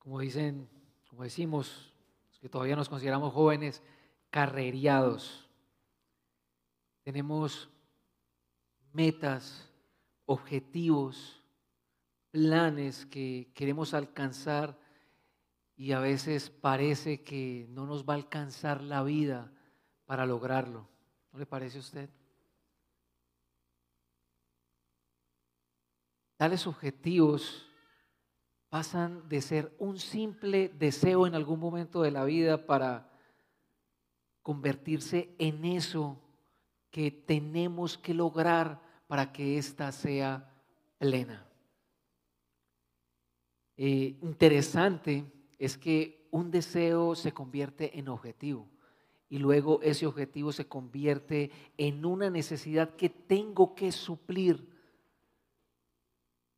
como 0.00 0.18
dicen 0.18 0.81
como 1.12 1.24
decimos, 1.24 1.92
los 2.30 2.40
que 2.40 2.48
todavía 2.48 2.74
nos 2.74 2.88
consideramos 2.88 3.34
jóvenes, 3.34 3.82
carreriados. 4.30 5.46
Tenemos 7.02 7.68
metas, 8.94 9.70
objetivos, 10.24 11.44
planes 12.30 13.04
que 13.04 13.50
queremos 13.52 13.92
alcanzar 13.92 14.78
y 15.76 15.92
a 15.92 16.00
veces 16.00 16.48
parece 16.48 17.22
que 17.22 17.66
no 17.68 17.84
nos 17.84 18.08
va 18.08 18.14
a 18.14 18.16
alcanzar 18.16 18.82
la 18.82 19.02
vida 19.02 19.52
para 20.06 20.24
lograrlo. 20.24 20.88
¿No 21.30 21.38
le 21.38 21.44
parece 21.44 21.76
a 21.76 21.80
usted? 21.82 22.08
Tales 26.38 26.66
objetivos 26.66 27.66
pasan 28.72 29.28
de 29.28 29.42
ser 29.42 29.76
un 29.78 29.98
simple 29.98 30.70
deseo 30.70 31.26
en 31.26 31.34
algún 31.34 31.60
momento 31.60 32.00
de 32.00 32.10
la 32.10 32.24
vida 32.24 32.64
para 32.64 33.06
convertirse 34.40 35.34
en 35.38 35.66
eso 35.66 36.18
que 36.90 37.10
tenemos 37.10 37.98
que 37.98 38.14
lograr 38.14 38.80
para 39.08 39.30
que 39.30 39.58
ésta 39.58 39.92
sea 39.92 40.50
plena. 40.96 41.46
Eh, 43.76 44.16
interesante 44.22 45.30
es 45.58 45.76
que 45.76 46.26
un 46.30 46.50
deseo 46.50 47.14
se 47.14 47.32
convierte 47.32 47.98
en 47.98 48.08
objetivo 48.08 48.70
y 49.28 49.36
luego 49.36 49.82
ese 49.82 50.06
objetivo 50.06 50.50
se 50.50 50.66
convierte 50.66 51.50
en 51.76 52.06
una 52.06 52.30
necesidad 52.30 52.96
que 52.96 53.10
tengo 53.10 53.74
que 53.74 53.92
suplir 53.92 54.66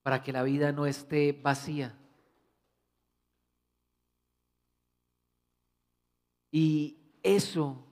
para 0.04 0.22
que 0.22 0.30
la 0.32 0.44
vida 0.44 0.70
no 0.70 0.86
esté 0.86 1.32
vacía. 1.32 1.98
Y 6.54 6.96
eso 7.20 7.84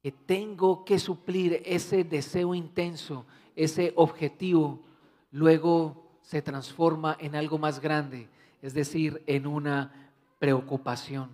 que 0.00 0.12
tengo 0.12 0.84
que 0.84 1.00
suplir, 1.00 1.60
ese 1.64 2.04
deseo 2.04 2.54
intenso, 2.54 3.26
ese 3.56 3.92
objetivo, 3.96 4.84
luego 5.32 6.20
se 6.22 6.40
transforma 6.40 7.16
en 7.18 7.34
algo 7.34 7.58
más 7.58 7.80
grande, 7.80 8.28
es 8.62 8.72
decir, 8.72 9.20
en 9.26 9.48
una 9.48 10.12
preocupación. 10.38 11.28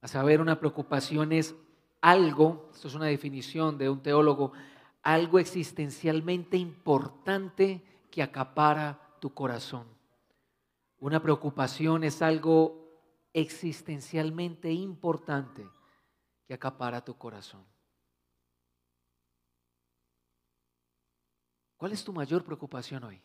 A 0.00 0.06
saber, 0.06 0.40
una 0.40 0.60
preocupación 0.60 1.32
es 1.32 1.56
algo, 2.00 2.68
esto 2.72 2.86
es 2.86 2.94
una 2.94 3.06
definición 3.06 3.78
de 3.78 3.90
un 3.90 4.00
teólogo, 4.00 4.52
algo 5.02 5.40
existencialmente 5.40 6.56
importante 6.56 7.82
que 8.12 8.22
acapara 8.22 9.00
tu 9.18 9.34
corazón. 9.34 9.88
Una 11.00 11.20
preocupación 11.20 12.04
es 12.04 12.22
algo 12.22 12.83
existencialmente 13.34 14.70
importante 14.72 15.68
que 16.46 16.54
acapara 16.54 17.04
tu 17.04 17.18
corazón. 17.18 17.66
¿Cuál 21.76 21.92
es 21.92 22.04
tu 22.04 22.12
mayor 22.12 22.44
preocupación 22.44 23.02
hoy? 23.04 23.20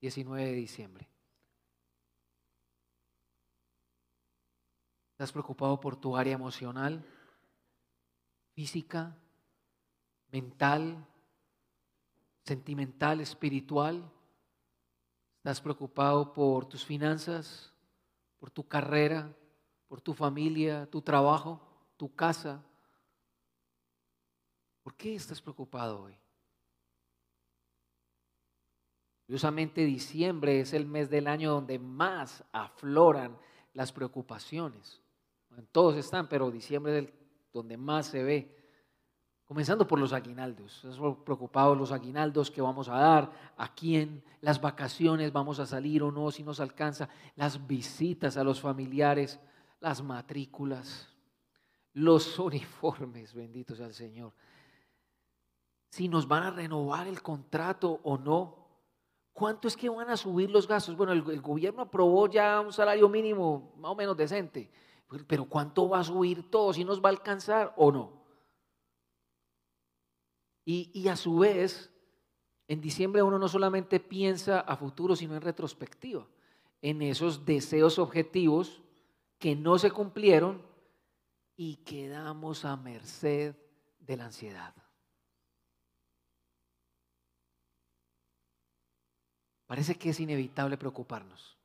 19 0.00 0.44
de 0.44 0.52
diciembre. 0.52 1.08
¿Estás 5.12 5.32
preocupado 5.32 5.80
por 5.80 5.96
tu 5.96 6.16
área 6.16 6.34
emocional, 6.34 7.04
física, 8.54 9.18
mental, 10.30 11.04
sentimental, 12.44 13.20
espiritual? 13.20 14.08
¿Estás 15.38 15.60
preocupado 15.60 16.32
por 16.32 16.66
tus 16.66 16.84
finanzas, 16.84 17.74
por 18.38 18.50
tu 18.50 18.66
carrera, 18.66 19.34
por 19.88 20.00
tu 20.00 20.14
familia, 20.14 20.86
tu 20.90 21.02
trabajo, 21.02 21.60
tu 21.96 22.14
casa. 22.14 22.62
¿Por 24.82 24.94
qué 24.94 25.14
estás 25.14 25.40
preocupado 25.40 26.02
hoy? 26.02 26.14
Curiosamente, 29.26 29.84
diciembre 29.84 30.60
es 30.60 30.72
el 30.72 30.86
mes 30.86 31.10
del 31.10 31.26
año 31.26 31.52
donde 31.52 31.78
más 31.78 32.42
afloran 32.52 33.36
las 33.74 33.92
preocupaciones. 33.92 35.02
todos 35.70 35.96
están, 35.96 36.28
pero 36.28 36.50
diciembre 36.50 36.98
es 36.98 37.04
el 37.04 37.14
donde 37.52 37.76
más 37.76 38.06
se 38.06 38.22
ve. 38.22 38.57
Comenzando 39.48 39.86
por 39.86 39.98
los 39.98 40.12
aguinaldos. 40.12 40.84
Estamos 40.84 41.16
preocupados 41.24 41.74
los 41.74 41.90
aguinaldos 41.90 42.50
que 42.50 42.60
vamos 42.60 42.86
a 42.90 42.98
dar, 42.98 43.32
a 43.56 43.74
quién, 43.74 44.22
las 44.42 44.60
vacaciones, 44.60 45.32
vamos 45.32 45.58
a 45.58 45.64
salir 45.64 46.02
o 46.02 46.12
no, 46.12 46.30
si 46.30 46.42
nos 46.42 46.60
alcanza, 46.60 47.08
las 47.34 47.66
visitas 47.66 48.36
a 48.36 48.44
los 48.44 48.60
familiares, 48.60 49.40
las 49.80 50.02
matrículas, 50.02 51.08
los 51.94 52.38
uniformes, 52.38 53.32
bendito 53.32 53.74
sea 53.74 53.86
el 53.86 53.94
Señor. 53.94 54.34
Si 55.92 56.08
nos 56.08 56.28
van 56.28 56.42
a 56.42 56.50
renovar 56.50 57.06
el 57.06 57.22
contrato 57.22 58.00
o 58.02 58.18
no. 58.18 58.68
¿Cuánto 59.32 59.66
es 59.66 59.78
que 59.78 59.88
van 59.88 60.10
a 60.10 60.18
subir 60.18 60.50
los 60.50 60.68
gastos? 60.68 60.94
Bueno, 60.94 61.12
el, 61.12 61.24
el 61.30 61.40
gobierno 61.40 61.80
aprobó 61.80 62.28
ya 62.28 62.60
un 62.60 62.72
salario 62.72 63.08
mínimo 63.08 63.72
más 63.78 63.92
o 63.92 63.94
menos 63.94 64.14
decente, 64.14 64.70
pero 65.26 65.46
¿cuánto 65.46 65.88
va 65.88 66.00
a 66.00 66.04
subir 66.04 66.50
todo? 66.50 66.74
¿Si 66.74 66.84
nos 66.84 67.00
va 67.00 67.08
a 67.08 67.12
alcanzar 67.12 67.72
o 67.78 67.90
no? 67.90 68.17
Y, 70.70 71.08
a 71.08 71.16
su 71.16 71.38
vez, 71.38 71.90
en 72.66 72.82
diciembre 72.82 73.22
uno 73.22 73.38
no 73.38 73.48
solamente 73.48 74.00
piensa 74.00 74.60
a 74.60 74.76
futuro, 74.76 75.16
sino 75.16 75.34
en 75.34 75.40
retrospectiva, 75.40 76.28
en 76.82 77.00
esos 77.00 77.46
deseos 77.46 77.98
objetivos 77.98 78.82
que 79.38 79.56
no 79.56 79.78
se 79.78 79.90
cumplieron 79.90 80.60
y 81.56 81.76
quedamos 81.76 82.66
a 82.66 82.76
merced 82.76 83.56
de 83.98 84.16
la 84.18 84.26
ansiedad. 84.26 84.74
Parece 89.66 89.94
que 89.94 90.10
es 90.10 90.20
inevitable 90.20 90.76
preocuparnos. 90.76 91.56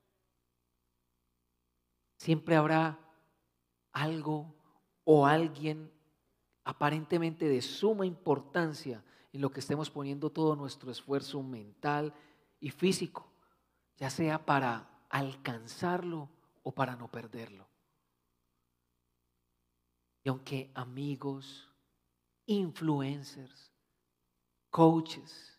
Siempre 2.16 2.56
habrá 2.56 2.98
algo 3.92 4.56
o 5.04 5.26
alguien 5.26 5.92
aparentemente 6.64 7.48
de 7.48 7.62
suma 7.62 8.06
importancia 8.06 9.04
en 9.32 9.42
lo 9.42 9.52
que 9.52 9.60
estemos 9.60 9.90
poniendo 9.90 10.30
todo 10.30 10.56
nuestro 10.56 10.92
esfuerzo 10.92 11.42
mental 11.42 12.14
y 12.60 12.70
físico, 12.70 13.28
ya 13.98 14.10
sea 14.10 14.46
para 14.46 15.06
alcanzarlo 15.10 16.30
o 16.62 16.72
para 16.72 16.96
no 16.96 17.10
perderlo. 17.10 17.68
Y 20.24 20.30
aunque 20.30 20.72
amigos, 20.74 21.70
influencers, 22.46 23.72
coaches, 24.70 25.54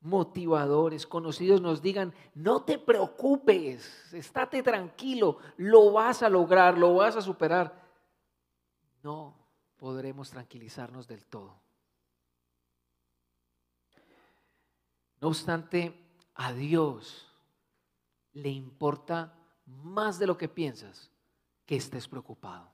motivadores, 0.00 1.06
conocidos 1.06 1.62
nos 1.62 1.80
digan, 1.80 2.12
no 2.34 2.62
te 2.62 2.78
preocupes, 2.78 4.12
estate 4.12 4.62
tranquilo, 4.62 5.38
lo 5.56 5.92
vas 5.92 6.22
a 6.22 6.28
lograr, 6.28 6.76
lo 6.76 6.94
vas 6.96 7.16
a 7.16 7.22
superar. 7.22 7.82
No, 9.02 9.43
podremos 9.84 10.30
tranquilizarnos 10.30 11.06
del 11.06 11.26
todo. 11.26 11.60
No 15.20 15.28
obstante, 15.28 15.92
a 16.34 16.54
Dios 16.54 17.30
le 18.32 18.48
importa 18.48 19.38
más 19.66 20.18
de 20.18 20.26
lo 20.26 20.38
que 20.38 20.48
piensas 20.48 21.10
que 21.66 21.76
estés 21.76 22.08
preocupado. 22.08 22.72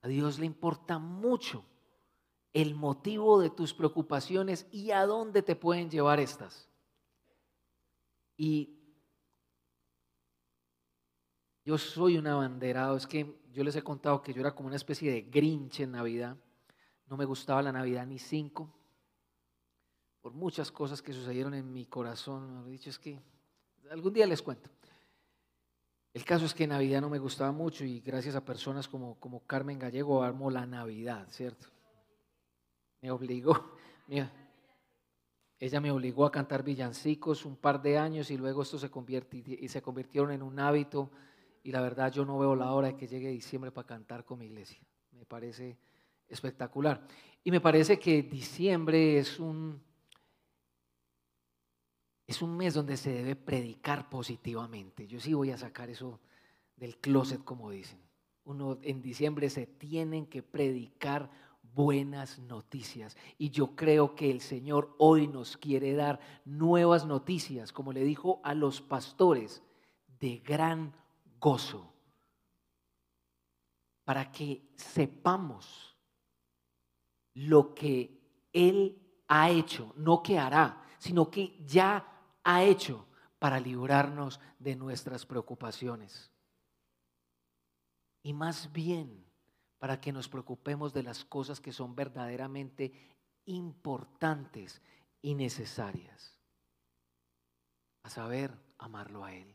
A 0.00 0.08
Dios 0.08 0.38
le 0.38 0.46
importa 0.46 0.98
mucho 0.98 1.62
el 2.54 2.74
motivo 2.74 3.38
de 3.38 3.50
tus 3.50 3.74
preocupaciones 3.74 4.66
y 4.72 4.92
a 4.92 5.04
dónde 5.04 5.42
te 5.42 5.56
pueden 5.56 5.90
llevar 5.90 6.20
estas. 6.20 6.70
Y 8.34 8.78
yo 11.66 11.76
soy 11.76 12.16
un 12.16 12.28
abanderado, 12.28 12.96
es 12.96 13.06
que 13.06 13.38
yo 13.52 13.64
les 13.64 13.76
he 13.76 13.82
contado 13.82 14.22
que 14.22 14.32
yo 14.32 14.40
era 14.40 14.54
como 14.54 14.68
una 14.68 14.76
especie 14.76 15.10
de 15.10 15.22
grinch 15.22 15.80
en 15.80 15.92
Navidad. 15.92 16.36
No 17.06 17.16
me 17.16 17.24
gustaba 17.24 17.62
la 17.62 17.72
Navidad 17.72 18.06
ni 18.06 18.18
cinco. 18.18 18.72
Por 20.20 20.32
muchas 20.32 20.70
cosas 20.70 21.02
que 21.02 21.12
sucedieron 21.12 21.54
en 21.54 21.72
mi 21.72 21.86
corazón. 21.86 22.64
He 22.66 22.70
dicho, 22.70 22.90
es 22.90 22.98
que 22.98 23.18
algún 23.90 24.12
día 24.12 24.26
les 24.26 24.42
cuento. 24.42 24.70
El 26.12 26.24
caso 26.24 26.44
es 26.44 26.54
que 26.54 26.66
Navidad 26.66 27.00
no 27.00 27.08
me 27.08 27.18
gustaba 27.18 27.52
mucho 27.52 27.84
y 27.84 28.00
gracias 28.00 28.34
a 28.34 28.44
personas 28.44 28.88
como, 28.88 29.14
como 29.20 29.46
Carmen 29.46 29.78
Gallego 29.78 30.22
armó 30.22 30.50
la 30.50 30.66
Navidad, 30.66 31.26
¿cierto? 31.30 31.68
Me 33.00 33.10
obligó, 33.10 33.76
mira, 34.08 34.32
ella 35.58 35.80
me 35.80 35.90
obligó 35.90 36.24
a 36.24 36.32
cantar 36.32 36.62
villancicos 36.64 37.44
un 37.44 37.56
par 37.56 37.80
de 37.80 37.96
años 37.96 38.30
y 38.30 38.36
luego 38.36 38.62
esto 38.62 38.78
se, 38.78 38.90
y 39.46 39.68
se 39.68 39.82
convirtieron 39.82 40.32
en 40.32 40.42
un 40.42 40.58
hábito 40.58 41.10
y 41.62 41.72
la 41.72 41.80
verdad 41.80 42.12
yo 42.12 42.24
no 42.24 42.38
veo 42.38 42.54
la 42.54 42.72
hora 42.72 42.88
de 42.88 42.96
que 42.96 43.06
llegue 43.06 43.28
diciembre 43.28 43.70
para 43.70 43.86
cantar 43.86 44.24
con 44.24 44.38
mi 44.38 44.46
iglesia. 44.46 44.80
Me 45.12 45.26
parece 45.26 45.78
espectacular. 46.28 47.06
Y 47.44 47.50
me 47.50 47.60
parece 47.60 47.98
que 47.98 48.22
diciembre 48.22 49.18
es 49.18 49.38
un, 49.38 49.82
es 52.26 52.40
un 52.42 52.56
mes 52.56 52.74
donde 52.74 52.96
se 52.96 53.12
debe 53.12 53.36
predicar 53.36 54.08
positivamente. 54.08 55.06
Yo 55.06 55.20
sí 55.20 55.34
voy 55.34 55.50
a 55.50 55.58
sacar 55.58 55.90
eso 55.90 56.20
del 56.76 56.96
closet, 56.98 57.44
como 57.44 57.70
dicen. 57.70 58.00
Uno 58.44 58.78
en 58.82 59.02
diciembre 59.02 59.50
se 59.50 59.66
tienen 59.66 60.26
que 60.26 60.42
predicar 60.42 61.30
buenas 61.74 62.38
noticias. 62.38 63.16
Y 63.38 63.50
yo 63.50 63.76
creo 63.76 64.14
que 64.14 64.30
el 64.30 64.40
Señor 64.40 64.94
hoy 64.98 65.28
nos 65.28 65.56
quiere 65.56 65.94
dar 65.94 66.20
nuevas 66.44 67.06
noticias, 67.06 67.72
como 67.72 67.92
le 67.92 68.04
dijo 68.04 68.40
a 68.44 68.54
los 68.54 68.80
pastores, 68.80 69.62
de 70.20 70.38
gran 70.38 70.94
gozo, 71.40 71.92
para 74.04 74.30
que 74.30 74.70
sepamos 74.76 75.96
lo 77.34 77.74
que 77.74 78.48
Él 78.52 79.24
ha 79.28 79.50
hecho, 79.50 79.92
no 79.96 80.22
que 80.22 80.38
hará, 80.38 80.84
sino 80.98 81.30
que 81.30 81.64
ya 81.64 82.06
ha 82.44 82.62
hecho 82.62 83.06
para 83.38 83.58
librarnos 83.58 84.40
de 84.58 84.76
nuestras 84.76 85.24
preocupaciones. 85.24 86.30
Y 88.22 88.32
más 88.32 88.70
bien 88.72 89.24
para 89.78 89.98
que 89.98 90.12
nos 90.12 90.28
preocupemos 90.28 90.92
de 90.92 91.02
las 91.02 91.24
cosas 91.24 91.58
que 91.58 91.72
son 91.72 91.94
verdaderamente 91.94 92.92
importantes 93.46 94.82
y 95.22 95.34
necesarias. 95.34 96.38
A 98.02 98.10
saber, 98.10 98.52
amarlo 98.78 99.24
a 99.24 99.32
Él 99.32 99.54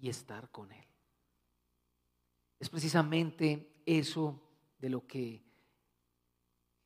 y 0.00 0.08
estar 0.08 0.50
con 0.50 0.72
Él. 0.72 0.91
Es 2.62 2.70
precisamente 2.70 3.82
eso 3.84 4.40
de 4.78 4.88
lo 4.88 5.04
que 5.04 5.42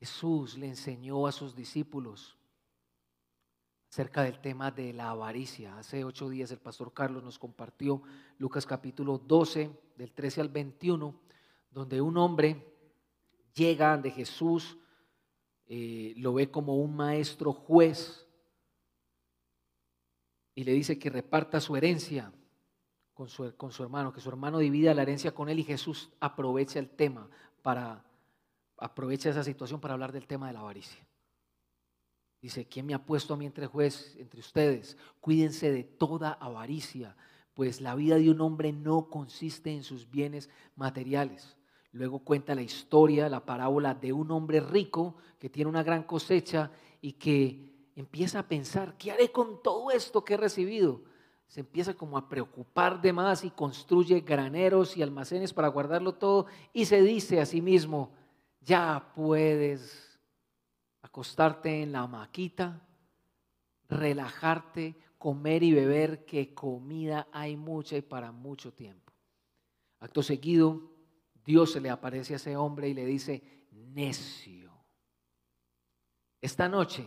Jesús 0.00 0.56
le 0.56 0.68
enseñó 0.68 1.26
a 1.26 1.32
sus 1.32 1.54
discípulos 1.54 2.38
acerca 3.90 4.22
del 4.22 4.40
tema 4.40 4.70
de 4.70 4.94
la 4.94 5.10
avaricia. 5.10 5.76
Hace 5.76 6.02
ocho 6.02 6.30
días 6.30 6.50
el 6.50 6.60
pastor 6.60 6.94
Carlos 6.94 7.22
nos 7.22 7.38
compartió 7.38 8.00
Lucas 8.38 8.64
capítulo 8.64 9.18
12, 9.18 9.70
del 9.98 10.14
13 10.14 10.40
al 10.40 10.48
21, 10.48 11.14
donde 11.70 12.00
un 12.00 12.16
hombre 12.16 12.74
llega 13.52 13.98
de 13.98 14.12
Jesús, 14.12 14.78
eh, 15.66 16.14
lo 16.16 16.32
ve 16.32 16.50
como 16.50 16.76
un 16.76 16.96
maestro 16.96 17.52
juez 17.52 18.26
y 20.54 20.64
le 20.64 20.72
dice 20.72 20.98
que 20.98 21.10
reparta 21.10 21.60
su 21.60 21.76
herencia 21.76 22.32
con 23.16 23.30
su, 23.30 23.50
con 23.56 23.72
su 23.72 23.82
hermano, 23.82 24.12
que 24.12 24.20
su 24.20 24.28
hermano 24.28 24.58
divida 24.58 24.92
la 24.92 25.00
herencia 25.00 25.34
con 25.34 25.48
él 25.48 25.58
y 25.58 25.64
Jesús 25.64 26.10
aprovecha 26.20 26.78
el 26.78 26.90
tema 26.90 27.30
para, 27.62 28.04
aprovecha 28.76 29.30
esa 29.30 29.42
situación 29.42 29.80
para 29.80 29.94
hablar 29.94 30.12
del 30.12 30.26
tema 30.26 30.48
de 30.48 30.52
la 30.52 30.60
avaricia. 30.60 31.02
Dice, 32.42 32.66
¿quién 32.66 32.84
me 32.84 32.92
ha 32.92 33.06
puesto 33.06 33.32
a 33.32 33.38
mí 33.38 33.46
entre 33.46 33.68
juez, 33.68 34.14
entre 34.18 34.40
ustedes? 34.40 34.98
Cuídense 35.18 35.72
de 35.72 35.82
toda 35.82 36.32
avaricia, 36.32 37.16
pues 37.54 37.80
la 37.80 37.94
vida 37.94 38.16
de 38.16 38.30
un 38.30 38.42
hombre 38.42 38.70
no 38.70 39.08
consiste 39.08 39.72
en 39.72 39.82
sus 39.82 40.10
bienes 40.10 40.50
materiales. 40.74 41.56
Luego 41.92 42.18
cuenta 42.18 42.54
la 42.54 42.60
historia, 42.60 43.30
la 43.30 43.46
parábola 43.46 43.94
de 43.94 44.12
un 44.12 44.30
hombre 44.30 44.60
rico 44.60 45.16
que 45.38 45.48
tiene 45.48 45.70
una 45.70 45.82
gran 45.82 46.02
cosecha 46.02 46.70
y 47.00 47.12
que 47.14 47.88
empieza 47.96 48.40
a 48.40 48.46
pensar, 48.46 48.98
¿qué 48.98 49.10
haré 49.10 49.32
con 49.32 49.62
todo 49.62 49.90
esto 49.90 50.22
que 50.22 50.34
he 50.34 50.36
recibido? 50.36 51.15
Se 51.46 51.60
empieza 51.60 51.94
como 51.94 52.18
a 52.18 52.28
preocupar 52.28 53.00
de 53.00 53.12
más 53.12 53.44
y 53.44 53.50
construye 53.50 54.20
graneros 54.20 54.96
y 54.96 55.02
almacenes 55.02 55.52
para 55.52 55.68
guardarlo 55.68 56.14
todo 56.14 56.46
y 56.72 56.84
se 56.86 57.02
dice 57.02 57.40
a 57.40 57.46
sí 57.46 57.62
mismo, 57.62 58.12
ya 58.60 59.12
puedes 59.14 60.18
acostarte 61.02 61.82
en 61.82 61.92
la 61.92 62.06
maquita, 62.06 62.82
relajarte, 63.88 64.96
comer 65.18 65.62
y 65.62 65.72
beber, 65.72 66.24
que 66.24 66.52
comida 66.52 67.28
hay 67.32 67.56
mucha 67.56 67.96
y 67.96 68.02
para 68.02 68.32
mucho 68.32 68.72
tiempo. 68.72 69.12
Acto 70.00 70.22
seguido, 70.22 70.90
Dios 71.44 71.72
se 71.72 71.80
le 71.80 71.90
aparece 71.90 72.34
a 72.34 72.36
ese 72.36 72.56
hombre 72.56 72.88
y 72.88 72.94
le 72.94 73.06
dice, 73.06 73.42
necio, 73.70 74.56
esta 76.40 76.68
noche, 76.68 77.04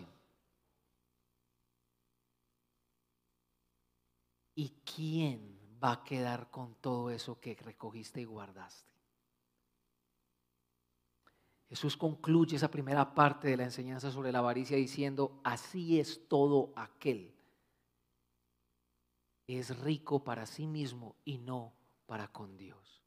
¿y 4.59 4.73
quién 4.83 5.57
va 5.81 5.94
a 5.94 6.03
quedar 6.03 6.51
con 6.51 6.75
todo 6.75 7.09
eso 7.09 7.39
que 7.39 7.56
recogiste 7.56 8.19
y 8.21 8.25
guardaste? 8.25 8.94
Jesús 11.69 11.95
concluye 11.95 12.57
esa 12.57 12.69
primera 12.69 13.13
parte 13.13 13.47
de 13.47 13.57
la 13.57 13.63
enseñanza 13.63 14.11
sobre 14.11 14.31
la 14.31 14.39
avaricia 14.39 14.75
diciendo, 14.75 15.39
así 15.44 16.00
es 16.00 16.27
todo 16.27 16.73
aquel 16.75 17.33
es 19.57 19.79
rico 19.79 20.23
para 20.23 20.45
sí 20.45 20.67
mismo 20.67 21.15
y 21.25 21.39
no 21.39 21.73
para 22.05 22.27
con 22.31 22.55
Dios. 22.57 23.03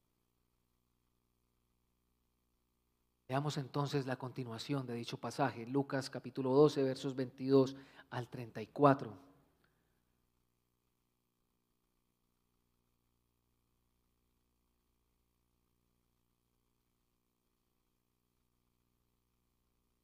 Veamos 3.29 3.57
entonces 3.57 4.05
la 4.05 4.17
continuación 4.17 4.85
de 4.85 4.93
dicho 4.93 5.17
pasaje, 5.17 5.65
Lucas 5.65 6.09
capítulo 6.09 6.51
12, 6.51 6.83
versos 6.83 7.15
22 7.15 7.75
al 8.09 8.27
34. 8.27 9.32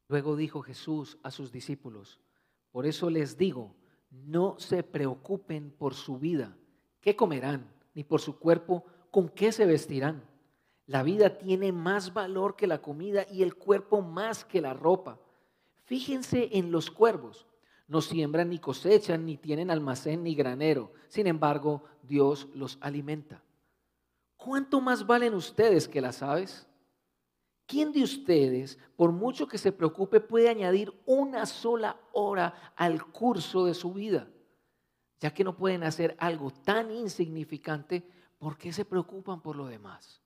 Luego 0.10 0.36
dijo 0.36 0.62
Jesús 0.62 1.20
a 1.24 1.32
sus 1.32 1.52
discípulos, 1.52 2.20
por 2.72 2.88
eso 2.88 3.10
les 3.12 3.38
digo, 3.38 3.76
no 4.10 4.56
se 4.60 4.82
preocupen 4.84 5.72
por 5.72 5.94
su 5.94 6.18
vida, 6.18 6.58
qué 7.00 7.16
comerán, 7.16 7.72
ni 7.94 8.04
por 8.04 8.20
su 8.20 8.38
cuerpo, 8.40 8.84
con 9.12 9.30
qué 9.30 9.52
se 9.52 9.68
vestirán. 9.68 10.24
La 10.88 11.04
vida 11.04 11.38
tiene 11.38 11.72
más 11.72 12.14
valor 12.14 12.56
que 12.56 12.66
la 12.66 12.82
comida 12.82 13.26
y 13.32 13.44
el 13.44 13.56
cuerpo 13.56 14.02
más 14.02 14.44
que 14.44 14.62
la 14.62 14.74
ropa. 14.74 15.20
Fíjense 15.84 16.50
en 16.54 16.72
los 16.72 16.90
cuervos. 16.90 17.46
No 17.88 18.02
siembran 18.02 18.50
ni 18.50 18.60
cosechan, 18.60 19.26
ni 19.26 19.38
tienen 19.38 19.70
almacén 19.70 20.24
ni 20.24 20.34
granero. 20.34 20.92
Sin 21.08 21.28
embargo, 21.28 21.84
Dios 22.02 22.48
los 22.56 22.78
alimenta. 22.82 23.44
¿Cuánto 24.38 24.82
más 24.82 25.06
valen 25.06 25.34
ustedes 25.36 25.88
que 25.88 26.02
las 26.02 26.24
aves? 26.24 26.69
¿Quién 27.70 27.92
de 27.92 28.02
ustedes, 28.02 28.80
por 28.96 29.12
mucho 29.12 29.48
que 29.48 29.60
se 29.60 29.72
preocupe, 29.72 30.20
puede 30.20 30.50
añadir 30.50 30.92
una 31.06 31.46
sola 31.46 32.02
hora 32.14 32.74
al 32.76 33.06
curso 33.12 33.64
de 33.66 33.76
su 33.76 33.94
vida? 33.94 34.28
Ya 35.20 35.32
que 35.32 35.44
no 35.44 35.56
pueden 35.56 35.84
hacer 35.84 36.16
algo 36.18 36.50
tan 36.50 36.90
insignificante, 36.90 38.04
¿por 38.40 38.58
qué 38.58 38.74
se 38.74 38.86
preocupan 38.86 39.44
por 39.44 39.56
lo 39.56 39.68
demás? 39.68 40.20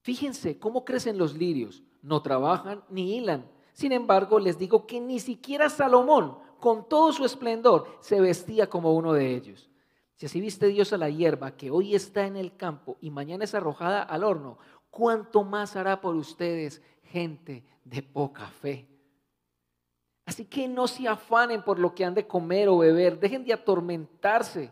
Fíjense 0.00 0.58
cómo 0.58 0.84
crecen 0.84 1.18
los 1.18 1.36
lirios, 1.36 1.84
no 2.02 2.20
trabajan 2.20 2.82
ni 2.88 3.16
hilan. 3.16 3.48
Sin 3.72 3.92
embargo, 3.92 4.40
les 4.40 4.58
digo 4.58 4.88
que 4.88 5.00
ni 5.00 5.20
siquiera 5.20 5.70
Salomón, 5.70 6.36
con 6.58 6.88
todo 6.88 7.12
su 7.12 7.24
esplendor, 7.24 7.86
se 8.00 8.20
vestía 8.20 8.68
como 8.68 8.92
uno 8.92 9.12
de 9.12 9.36
ellos. 9.36 9.70
Si 10.16 10.26
así 10.26 10.40
viste 10.40 10.66
Dios 10.66 10.92
a 10.92 10.98
la 10.98 11.10
hierba 11.10 11.56
que 11.56 11.70
hoy 11.70 11.94
está 11.94 12.26
en 12.26 12.36
el 12.36 12.56
campo 12.56 12.96
y 13.00 13.10
mañana 13.10 13.44
es 13.44 13.54
arrojada 13.54 14.02
al 14.02 14.24
horno, 14.24 14.58
¿cuánto 14.92 15.42
más 15.42 15.74
hará 15.74 16.00
por 16.00 16.14
ustedes 16.14 16.80
gente 17.02 17.64
de 17.82 18.02
poca 18.02 18.46
fe? 18.46 18.86
Así 20.24 20.44
que 20.44 20.68
no 20.68 20.86
se 20.86 21.08
afanen 21.08 21.62
por 21.64 21.80
lo 21.80 21.92
que 21.92 22.04
han 22.04 22.14
de 22.14 22.28
comer 22.28 22.68
o 22.68 22.78
beber, 22.78 23.18
dejen 23.18 23.44
de 23.44 23.52
atormentarse. 23.52 24.70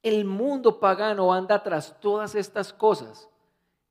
El 0.00 0.24
mundo 0.24 0.78
pagano 0.78 1.32
anda 1.32 1.60
tras 1.60 1.98
todas 1.98 2.36
estas 2.36 2.72
cosas, 2.72 3.28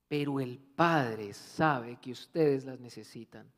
pero 0.07 0.39
el 0.39 0.57
Padre 0.57 1.33
sabe 1.33 1.97
que 1.99 2.11
ustedes 2.11 2.63
las 2.63 2.79
necesitan. 2.79 3.51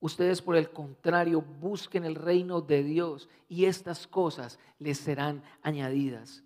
Ustedes, 0.00 0.42
por 0.42 0.56
el 0.56 0.70
contrario, 0.70 1.40
busquen 1.40 2.04
el 2.04 2.16
reino 2.16 2.60
de 2.60 2.82
Dios 2.82 3.28
y 3.48 3.66
estas 3.66 4.06
cosas 4.06 4.58
les 4.78 4.98
serán 4.98 5.42
añadidas. 5.62 6.42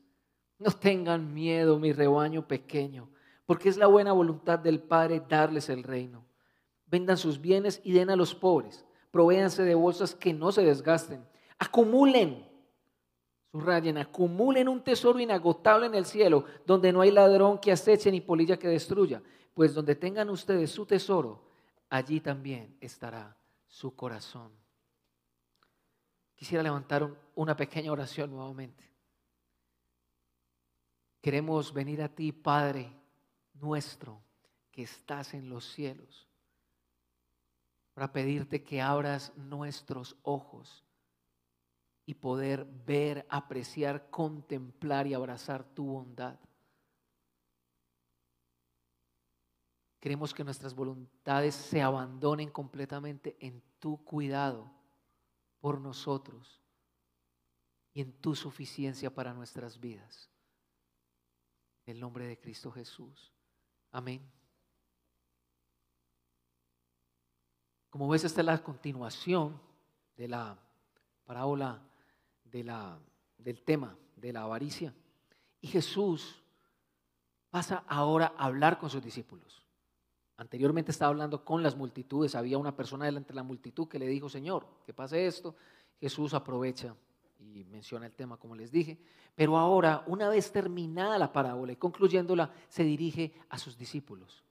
No 0.58 0.70
tengan 0.72 1.32
miedo, 1.32 1.78
mi 1.78 1.92
rebaño 1.92 2.46
pequeño, 2.46 3.08
porque 3.48 3.70
es 3.70 3.78
la 3.78 3.86
buena 3.86 4.12
voluntad 4.12 4.58
del 4.58 4.78
Padre 4.78 5.22
darles 5.26 5.70
el 5.70 5.82
reino. 5.82 6.22
Vendan 6.84 7.16
sus 7.16 7.40
bienes 7.40 7.80
y 7.82 7.92
den 7.92 8.10
a 8.10 8.16
los 8.16 8.34
pobres. 8.34 8.84
Provéanse 9.10 9.62
de 9.62 9.74
bolsas 9.74 10.14
que 10.14 10.34
no 10.34 10.52
se 10.52 10.62
desgasten. 10.62 11.26
Acumulen 11.58 12.46
Subrayen, 13.50 13.96
acumulen 13.96 14.68
un 14.68 14.84
tesoro 14.84 15.18
inagotable 15.18 15.86
en 15.86 15.94
el 15.94 16.04
cielo, 16.04 16.44
donde 16.66 16.92
no 16.92 17.00
hay 17.00 17.10
ladrón 17.10 17.56
que 17.56 17.72
aceche 17.72 18.12
ni 18.12 18.20
polilla 18.20 18.58
que 18.58 18.68
destruya. 18.68 19.22
Pues 19.54 19.72
donde 19.72 19.94
tengan 19.94 20.28
ustedes 20.28 20.70
su 20.70 20.84
tesoro, 20.84 21.48
allí 21.88 22.20
también 22.20 22.76
estará 22.82 23.34
su 23.66 23.96
corazón. 23.96 24.52
Quisiera 26.36 26.62
levantar 26.62 27.10
una 27.34 27.56
pequeña 27.56 27.92
oración 27.92 28.30
nuevamente. 28.30 28.84
Queremos 31.22 31.72
venir 31.72 32.02
a 32.02 32.10
ti, 32.10 32.30
Padre 32.30 32.97
nuestro, 33.60 34.22
que 34.70 34.82
estás 34.82 35.34
en 35.34 35.48
los 35.48 35.64
cielos, 35.72 36.28
para 37.94 38.12
pedirte 38.12 38.62
que 38.62 38.80
abras 38.80 39.32
nuestros 39.36 40.16
ojos 40.22 40.84
y 42.06 42.14
poder 42.14 42.64
ver, 42.86 43.26
apreciar, 43.28 44.08
contemplar 44.08 45.06
y 45.06 45.14
abrazar 45.14 45.64
tu 45.74 45.84
bondad. 45.84 46.38
Queremos 50.00 50.32
que 50.32 50.44
nuestras 50.44 50.74
voluntades 50.74 51.54
se 51.54 51.82
abandonen 51.82 52.50
completamente 52.50 53.36
en 53.40 53.62
tu 53.78 54.02
cuidado 54.04 54.70
por 55.60 55.80
nosotros 55.80 56.62
y 57.92 58.00
en 58.00 58.12
tu 58.12 58.36
suficiencia 58.36 59.12
para 59.12 59.34
nuestras 59.34 59.80
vidas. 59.80 60.30
En 61.84 61.96
el 61.96 62.00
nombre 62.00 62.26
de 62.26 62.38
Cristo 62.38 62.70
Jesús. 62.70 63.34
Amén. 63.90 64.20
Como 67.90 68.08
ves, 68.08 68.24
esta 68.24 68.40
es 68.40 68.46
la 68.46 68.62
continuación 68.62 69.60
de 70.16 70.28
la 70.28 70.58
parábola 71.24 71.80
de 72.44 72.64
la, 72.64 72.98
del 73.38 73.62
tema 73.62 73.96
de 74.16 74.32
la 74.32 74.42
avaricia. 74.42 74.94
Y 75.60 75.68
Jesús 75.68 76.42
pasa 77.50 77.84
ahora 77.88 78.34
a 78.36 78.46
hablar 78.46 78.78
con 78.78 78.90
sus 78.90 79.02
discípulos. 79.02 79.64
Anteriormente 80.36 80.92
estaba 80.92 81.10
hablando 81.10 81.44
con 81.44 81.62
las 81.62 81.74
multitudes, 81.74 82.34
había 82.34 82.58
una 82.58 82.76
persona 82.76 83.06
delante 83.06 83.30
de 83.30 83.36
la 83.36 83.42
multitud 83.42 83.88
que 83.88 83.98
le 83.98 84.06
dijo, 84.06 84.28
Señor, 84.28 84.66
que 84.86 84.94
pase 84.94 85.26
esto. 85.26 85.56
Jesús 86.00 86.32
aprovecha 86.34 86.94
y 87.38 87.64
menciona 87.64 88.06
el 88.06 88.14
tema, 88.14 88.36
como 88.36 88.54
les 88.54 88.70
dije. 88.70 88.98
Pero 89.34 89.56
ahora, 89.56 90.02
una 90.06 90.28
vez 90.28 90.50
terminada 90.50 91.18
la 91.18 91.32
parábola 91.32 91.72
y 91.72 91.76
concluyéndola, 91.76 92.52
se 92.68 92.82
dirige 92.84 93.32
a 93.48 93.58
sus 93.58 93.78
discípulos. 93.78 94.42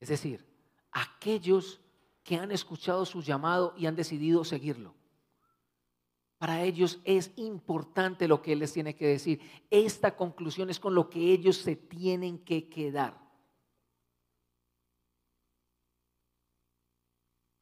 Es 0.00 0.08
decir, 0.08 0.44
aquellos 0.92 1.80
que 2.22 2.36
han 2.36 2.50
escuchado 2.50 3.04
su 3.04 3.22
llamado 3.22 3.74
y 3.76 3.86
han 3.86 3.96
decidido 3.96 4.44
seguirlo. 4.44 4.94
Para 6.38 6.62
ellos 6.62 7.00
es 7.04 7.32
importante 7.36 8.28
lo 8.28 8.42
que 8.42 8.52
Él 8.52 8.58
les 8.58 8.72
tiene 8.72 8.94
que 8.94 9.06
decir. 9.06 9.40
Esta 9.70 10.16
conclusión 10.16 10.68
es 10.68 10.78
con 10.78 10.94
lo 10.94 11.08
que 11.08 11.32
ellos 11.32 11.56
se 11.56 11.76
tienen 11.76 12.38
que 12.38 12.68
quedar. 12.68 13.25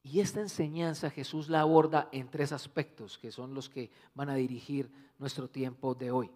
Y 0.05 0.19
esta 0.19 0.39
enseñanza 0.39 1.09
Jesús 1.09 1.49
la 1.49 1.61
aborda 1.61 2.09
en 2.11 2.29
tres 2.29 2.51
aspectos 2.51 3.17
que 3.17 3.31
son 3.31 3.55
los 3.55 3.69
que 3.69 3.89
van 4.13 4.29
a 4.29 4.35
dirigir 4.35 4.87
nuestro 5.17 5.49
tiempo 5.49 5.95
de 5.95 6.11
hoy. 6.11 6.29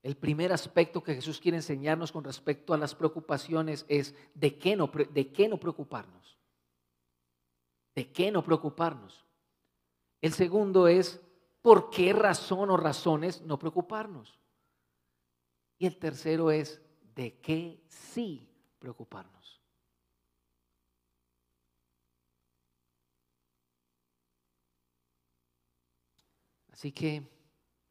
El 0.00 0.16
primer 0.16 0.52
aspecto 0.52 1.02
que 1.02 1.16
Jesús 1.16 1.40
quiere 1.40 1.56
enseñarnos 1.56 2.12
con 2.12 2.22
respecto 2.22 2.72
a 2.72 2.78
las 2.78 2.94
preocupaciones 2.94 3.84
es 3.88 4.14
de 4.34 4.56
qué 4.56 4.76
no, 4.76 4.92
de 5.10 5.32
qué 5.32 5.48
no 5.48 5.58
preocuparnos. 5.58 6.38
¿De 7.96 8.12
qué 8.12 8.30
no 8.30 8.44
preocuparnos? 8.44 9.24
El 10.20 10.32
segundo 10.32 10.86
es 10.86 11.20
¿Por 11.64 11.88
qué 11.90 12.12
razón 12.12 12.70
o 12.70 12.76
razones 12.76 13.40
no 13.40 13.58
preocuparnos? 13.58 14.38
Y 15.78 15.86
el 15.86 15.96
tercero 15.96 16.50
es, 16.50 16.78
¿de 17.16 17.40
qué 17.40 17.82
sí 17.88 18.46
preocuparnos? 18.78 19.63
Así 26.84 26.92
que, 26.92 27.26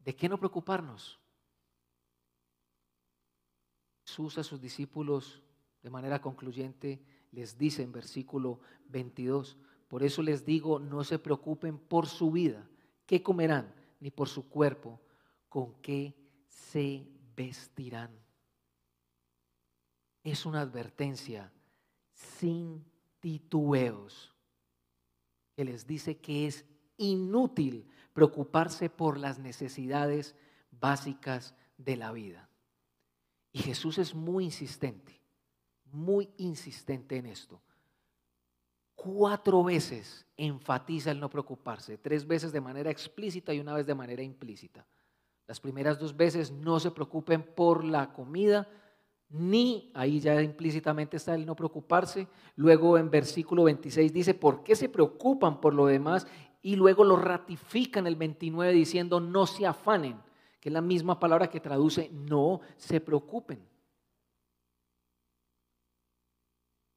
¿de 0.04 0.14
qué 0.14 0.28
no 0.28 0.38
preocuparnos? 0.38 1.18
Jesús 4.06 4.38
a 4.38 4.44
sus 4.44 4.60
discípulos 4.60 5.42
de 5.82 5.90
manera 5.90 6.20
concluyente 6.20 7.02
les 7.32 7.58
dice 7.58 7.82
en 7.82 7.90
versículo 7.90 8.60
22, 8.90 9.58
por 9.88 10.04
eso 10.04 10.22
les 10.22 10.46
digo, 10.46 10.78
no 10.78 11.02
se 11.02 11.18
preocupen 11.18 11.76
por 11.76 12.06
su 12.06 12.30
vida 12.30 12.70
qué 13.04 13.20
comerán, 13.20 13.74
ni 13.98 14.12
por 14.12 14.28
su 14.28 14.48
cuerpo, 14.48 15.00
con 15.48 15.74
qué 15.82 16.14
se 16.46 17.04
vestirán. 17.34 18.16
Es 20.22 20.46
una 20.46 20.60
advertencia 20.60 21.52
sin 22.12 22.84
titubeos 23.18 24.32
que 25.56 25.64
les 25.64 25.84
dice 25.84 26.16
que 26.18 26.46
es 26.46 26.64
inútil 26.96 27.88
preocuparse 28.14 28.88
por 28.88 29.18
las 29.18 29.38
necesidades 29.38 30.34
básicas 30.70 31.54
de 31.76 31.96
la 31.96 32.10
vida. 32.12 32.48
Y 33.52 33.58
Jesús 33.58 33.98
es 33.98 34.14
muy 34.14 34.44
insistente, 34.44 35.20
muy 35.92 36.30
insistente 36.38 37.18
en 37.18 37.26
esto 37.26 37.60
cuatro 39.04 39.62
veces 39.62 40.26
enfatiza 40.34 41.10
el 41.10 41.20
no 41.20 41.28
preocuparse, 41.28 41.98
tres 41.98 42.26
veces 42.26 42.52
de 42.52 42.60
manera 42.62 42.90
explícita 42.90 43.52
y 43.52 43.60
una 43.60 43.74
vez 43.74 43.86
de 43.86 43.94
manera 43.94 44.22
implícita. 44.22 44.86
Las 45.46 45.60
primeras 45.60 45.98
dos 45.98 46.16
veces 46.16 46.50
no 46.50 46.80
se 46.80 46.90
preocupen 46.90 47.42
por 47.42 47.84
la 47.84 48.14
comida, 48.14 48.66
ni 49.28 49.90
ahí 49.94 50.20
ya 50.20 50.40
implícitamente 50.40 51.18
está 51.18 51.34
el 51.34 51.44
no 51.44 51.54
preocuparse. 51.54 52.28
Luego 52.56 52.96
en 52.96 53.10
versículo 53.10 53.64
26 53.64 54.10
dice, 54.10 54.32
¿por 54.32 54.64
qué 54.64 54.74
se 54.74 54.88
preocupan 54.88 55.60
por 55.60 55.74
lo 55.74 55.84
demás? 55.84 56.26
Y 56.64 56.76
luego 56.76 57.04
lo 57.04 57.16
ratifican 57.16 58.06
el 58.06 58.16
29 58.16 58.72
diciendo, 58.72 59.20
no 59.20 59.46
se 59.46 59.66
afanen, 59.66 60.18
que 60.58 60.70
es 60.70 60.72
la 60.72 60.80
misma 60.80 61.20
palabra 61.20 61.50
que 61.50 61.60
traduce, 61.60 62.08
no 62.08 62.62
se 62.78 63.02
preocupen. 63.02 63.62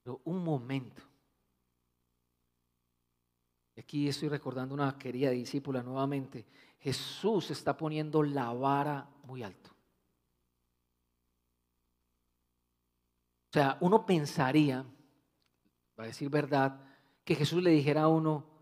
Pero 0.02 0.22
un 0.24 0.42
momento. 0.42 1.04
Aquí 3.78 4.08
estoy 4.08 4.30
recordando 4.30 4.74
una 4.74 4.98
querida 4.98 5.32
discípula 5.32 5.84
nuevamente. 5.84 6.46
Jesús 6.80 7.52
está 7.52 7.76
poniendo 7.76 8.24
la 8.24 8.54
vara 8.54 9.06
muy 9.24 9.44
alto. 9.44 9.70
O 13.50 13.52
sea, 13.52 13.78
uno 13.82 14.06
pensaría, 14.06 14.86
va 16.00 16.06
a 16.06 16.08
decir 16.08 16.30
verdad, 16.30 16.80
que 17.26 17.36
Jesús 17.36 17.62
le 17.62 17.72
dijera 17.72 18.04
a 18.04 18.08
uno, 18.08 18.57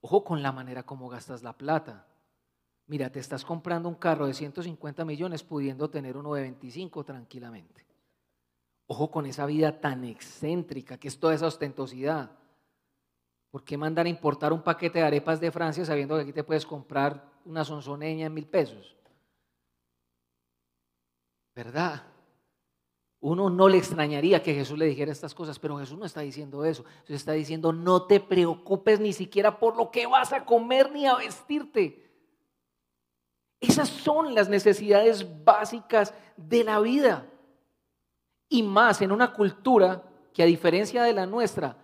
ojo 0.00 0.24
con 0.24 0.42
la 0.42 0.52
manera 0.52 0.82
como 0.82 1.08
gastas 1.08 1.42
la 1.42 1.56
plata. 1.56 2.06
Mira, 2.86 3.10
te 3.10 3.20
estás 3.20 3.44
comprando 3.44 3.88
un 3.88 3.94
carro 3.94 4.26
de 4.26 4.34
150 4.34 5.04
millones 5.04 5.42
pudiendo 5.42 5.90
tener 5.90 6.16
uno 6.16 6.34
de 6.34 6.42
25 6.42 7.04
tranquilamente. 7.04 7.86
Ojo 8.86 9.10
con 9.10 9.26
esa 9.26 9.46
vida 9.46 9.80
tan 9.80 10.04
excéntrica 10.04 10.98
que 10.98 11.06
es 11.06 11.20
toda 11.20 11.34
esa 11.34 11.46
ostentosidad. 11.46 12.32
¿Por 13.50 13.62
qué 13.62 13.76
mandar 13.76 14.06
a 14.06 14.08
importar 14.08 14.52
un 14.52 14.62
paquete 14.62 14.98
de 14.98 15.04
arepas 15.04 15.40
de 15.40 15.52
Francia 15.52 15.84
sabiendo 15.84 16.16
que 16.16 16.22
aquí 16.22 16.32
te 16.32 16.44
puedes 16.44 16.66
comprar 16.66 17.30
una 17.44 17.64
sonzoneña 17.64 18.26
en 18.26 18.34
mil 18.34 18.46
pesos? 18.46 18.96
¿Verdad? 21.54 22.09
Uno 23.20 23.50
no 23.50 23.68
le 23.68 23.76
extrañaría 23.76 24.42
que 24.42 24.54
Jesús 24.54 24.78
le 24.78 24.86
dijera 24.86 25.12
estas 25.12 25.34
cosas, 25.34 25.58
pero 25.58 25.78
Jesús 25.78 25.98
no 25.98 26.06
está 26.06 26.22
diciendo 26.22 26.64
eso. 26.64 26.84
Jesús 27.02 27.16
está 27.16 27.32
diciendo, 27.32 27.70
no 27.70 28.06
te 28.06 28.18
preocupes 28.18 28.98
ni 28.98 29.12
siquiera 29.12 29.58
por 29.58 29.76
lo 29.76 29.90
que 29.90 30.06
vas 30.06 30.32
a 30.32 30.46
comer 30.46 30.90
ni 30.90 31.06
a 31.06 31.16
vestirte. 31.16 32.10
Esas 33.60 33.90
son 33.90 34.34
las 34.34 34.48
necesidades 34.48 35.44
básicas 35.44 36.14
de 36.38 36.64
la 36.64 36.80
vida. 36.80 37.30
Y 38.48 38.62
más 38.62 39.02
en 39.02 39.12
una 39.12 39.34
cultura 39.34 40.02
que 40.32 40.42
a 40.42 40.46
diferencia 40.46 41.02
de 41.02 41.12
la 41.12 41.26
nuestra, 41.26 41.76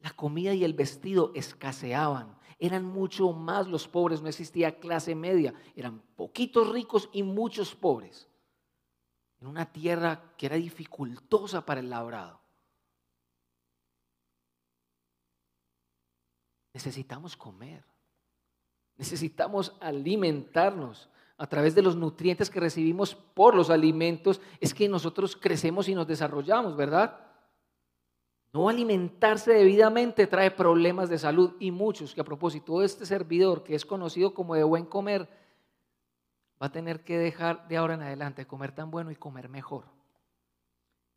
la 0.00 0.10
comida 0.10 0.52
y 0.52 0.64
el 0.64 0.74
vestido 0.74 1.32
escaseaban. 1.34 2.36
Eran 2.58 2.84
mucho 2.84 3.32
más 3.32 3.66
los 3.68 3.88
pobres, 3.88 4.20
no 4.20 4.28
existía 4.28 4.78
clase 4.78 5.14
media. 5.14 5.54
Eran 5.74 6.02
poquitos 6.14 6.68
ricos 6.68 7.08
y 7.10 7.22
muchos 7.22 7.74
pobres. 7.74 8.27
En 9.40 9.46
una 9.46 9.70
tierra 9.72 10.20
que 10.36 10.46
era 10.46 10.56
dificultosa 10.56 11.64
para 11.64 11.80
el 11.80 11.90
labrado. 11.90 12.40
Necesitamos 16.72 17.36
comer. 17.36 17.84
Necesitamos 18.96 19.74
alimentarnos 19.80 21.08
a 21.36 21.46
través 21.46 21.74
de 21.74 21.82
los 21.82 21.94
nutrientes 21.94 22.50
que 22.50 22.60
recibimos 22.60 23.14
por 23.14 23.54
los 23.54 23.70
alimentos. 23.70 24.40
Es 24.60 24.74
que 24.74 24.88
nosotros 24.88 25.36
crecemos 25.36 25.88
y 25.88 25.94
nos 25.94 26.06
desarrollamos, 26.06 26.76
¿verdad? 26.76 27.18
No 28.52 28.68
alimentarse 28.68 29.52
debidamente 29.52 30.26
trae 30.26 30.50
problemas 30.50 31.08
de 31.08 31.18
salud 31.18 31.52
y 31.60 31.70
muchos 31.70 32.14
que 32.14 32.20
a 32.20 32.24
propósito 32.24 32.80
de 32.80 32.86
este 32.86 33.06
servidor 33.06 33.62
que 33.62 33.74
es 33.74 33.84
conocido 33.84 34.34
como 34.34 34.54
de 34.54 34.64
buen 34.64 34.86
comer, 34.86 35.28
va 36.60 36.66
a 36.66 36.72
tener 36.72 37.04
que 37.04 37.18
dejar 37.18 37.68
de 37.68 37.76
ahora 37.76 37.94
en 37.94 38.02
adelante 38.02 38.46
comer 38.46 38.74
tan 38.74 38.90
bueno 38.90 39.10
y 39.10 39.16
comer 39.16 39.48
mejor. 39.48 39.86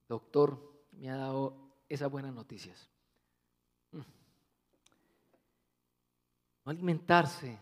Doctor, 0.07 0.85
me 0.91 1.09
ha 1.09 1.17
dado 1.17 1.57
esas 1.89 2.11
buenas 2.11 2.33
noticias. 2.33 2.89
Mm. 3.91 3.99
No 6.65 6.71
alimentarse 6.71 7.59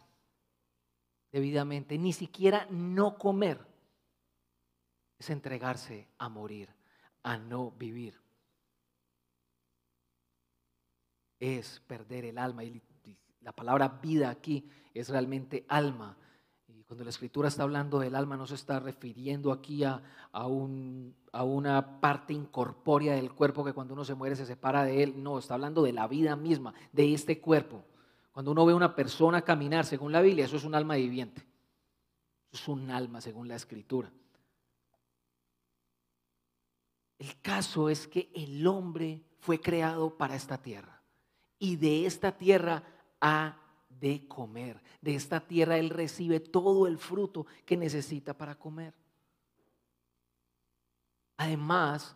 debidamente, 1.31 1.97
ni 1.97 2.11
siquiera 2.11 2.67
no 2.69 3.17
comer, 3.17 3.65
es 5.17 5.29
entregarse 5.29 6.07
a 6.17 6.27
morir, 6.27 6.69
a 7.23 7.37
no 7.37 7.71
vivir. 7.71 8.19
Es 11.39 11.79
perder 11.81 12.25
el 12.25 12.37
alma 12.37 12.63
y 12.63 12.81
la 13.41 13.53
palabra 13.53 13.87
vida 13.87 14.29
aquí 14.29 14.69
es 14.93 15.07
realmente 15.07 15.65
alma 15.69 16.17
cuando 16.89 17.03
la 17.03 17.11
escritura 17.11 17.49
está 17.49 17.61
hablando 17.61 17.99
del 17.99 18.15
alma, 18.15 18.35
no 18.35 18.47
se 18.47 18.55
está 18.55 18.79
refiriendo 18.79 19.51
aquí 19.51 19.83
a, 19.83 20.01
a, 20.31 20.47
una 20.47 22.01
parte 22.01 22.33
incorpórea 22.33 23.13
del 23.13 23.31
cuerpo 23.31 23.63
que 23.63 23.73
cuando 23.73 23.93
uno 23.93 24.03
se 24.03 24.15
muere 24.15 24.35
se 24.35 24.47
separa 24.47 24.83
de 24.83 25.03
él. 25.03 25.21
No, 25.21 25.37
está 25.37 25.53
hablando 25.53 25.83
de 25.83 25.93
la 25.93 26.07
vida 26.07 26.35
misma, 26.35 26.73
de 26.91 27.13
este 27.13 27.39
cuerpo. 27.39 27.85
Cuando 28.31 28.49
uno 28.49 28.65
ve 28.65 28.73
a 28.73 28.75
una 28.75 28.95
persona 28.95 29.43
caminar, 29.43 29.85
según 29.85 30.11
la 30.11 30.23
Biblia, 30.23 30.45
eso 30.45 30.55
es 30.55 30.63
un 30.63 30.73
alma 30.73 30.95
viviente. 30.95 31.45
Eso 32.51 32.63
es 32.63 32.67
un 32.69 32.89
alma, 32.89 33.21
según 33.21 33.47
la 33.47 33.55
escritura. 33.55 34.11
El 37.19 37.39
caso 37.39 37.87
es 37.87 38.07
que 38.07 38.31
el 38.33 38.65
hombre 38.65 39.21
fue 39.37 39.61
creado 39.61 40.17
para 40.17 40.35
esta 40.35 40.59
tierra 40.59 41.03
y 41.59 41.75
de 41.75 42.07
esta 42.07 42.35
tierra 42.35 42.81
ha 43.21 43.59
de 43.99 44.27
comer. 44.27 44.81
De 45.01 45.15
esta 45.15 45.39
tierra 45.39 45.77
Él 45.77 45.89
recibe 45.89 46.39
todo 46.39 46.87
el 46.87 46.97
fruto 46.97 47.45
que 47.65 47.77
necesita 47.77 48.33
para 48.33 48.55
comer. 48.55 48.93
Además, 51.37 52.15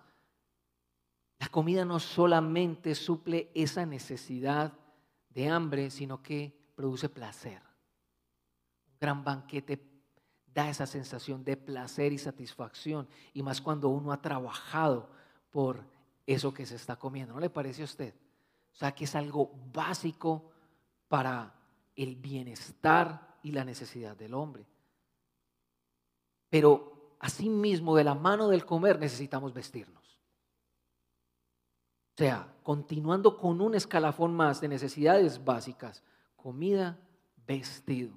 la 1.39 1.47
comida 1.47 1.85
no 1.85 1.99
solamente 1.99 2.95
suple 2.95 3.51
esa 3.53 3.85
necesidad 3.85 4.73
de 5.29 5.49
hambre, 5.49 5.89
sino 5.89 6.21
que 6.21 6.57
produce 6.75 7.09
placer. 7.09 7.61
Un 8.87 8.97
gran 8.99 9.23
banquete 9.23 9.93
da 10.53 10.69
esa 10.69 10.85
sensación 10.85 11.43
de 11.43 11.57
placer 11.57 12.13
y 12.13 12.17
satisfacción, 12.17 13.07
y 13.33 13.41
más 13.41 13.59
cuando 13.59 13.89
uno 13.89 14.11
ha 14.11 14.21
trabajado 14.21 15.09
por 15.49 15.83
eso 16.27 16.53
que 16.53 16.65
se 16.65 16.75
está 16.75 16.95
comiendo. 16.95 17.33
¿No 17.33 17.39
le 17.39 17.49
parece 17.49 17.81
a 17.81 17.85
usted? 17.85 18.13
O 18.73 18.75
sea, 18.75 18.93
que 18.93 19.05
es 19.05 19.15
algo 19.15 19.51
básico 19.73 20.51
para 21.07 21.53
el 21.95 22.15
bienestar 22.15 23.37
y 23.43 23.51
la 23.51 23.65
necesidad 23.65 24.15
del 24.15 24.33
hombre. 24.33 24.65
Pero 26.49 27.15
asimismo, 27.19 27.95
de 27.95 28.03
la 28.03 28.15
mano 28.15 28.47
del 28.47 28.65
comer 28.65 28.99
necesitamos 28.99 29.53
vestirnos. 29.53 30.03
O 32.13 32.17
sea, 32.17 32.53
continuando 32.61 33.37
con 33.37 33.59
un 33.59 33.73
escalafón 33.73 34.35
más 34.35 34.61
de 34.61 34.67
necesidades 34.67 35.43
básicas, 35.43 36.03
comida, 36.35 36.99
vestido. 37.47 38.13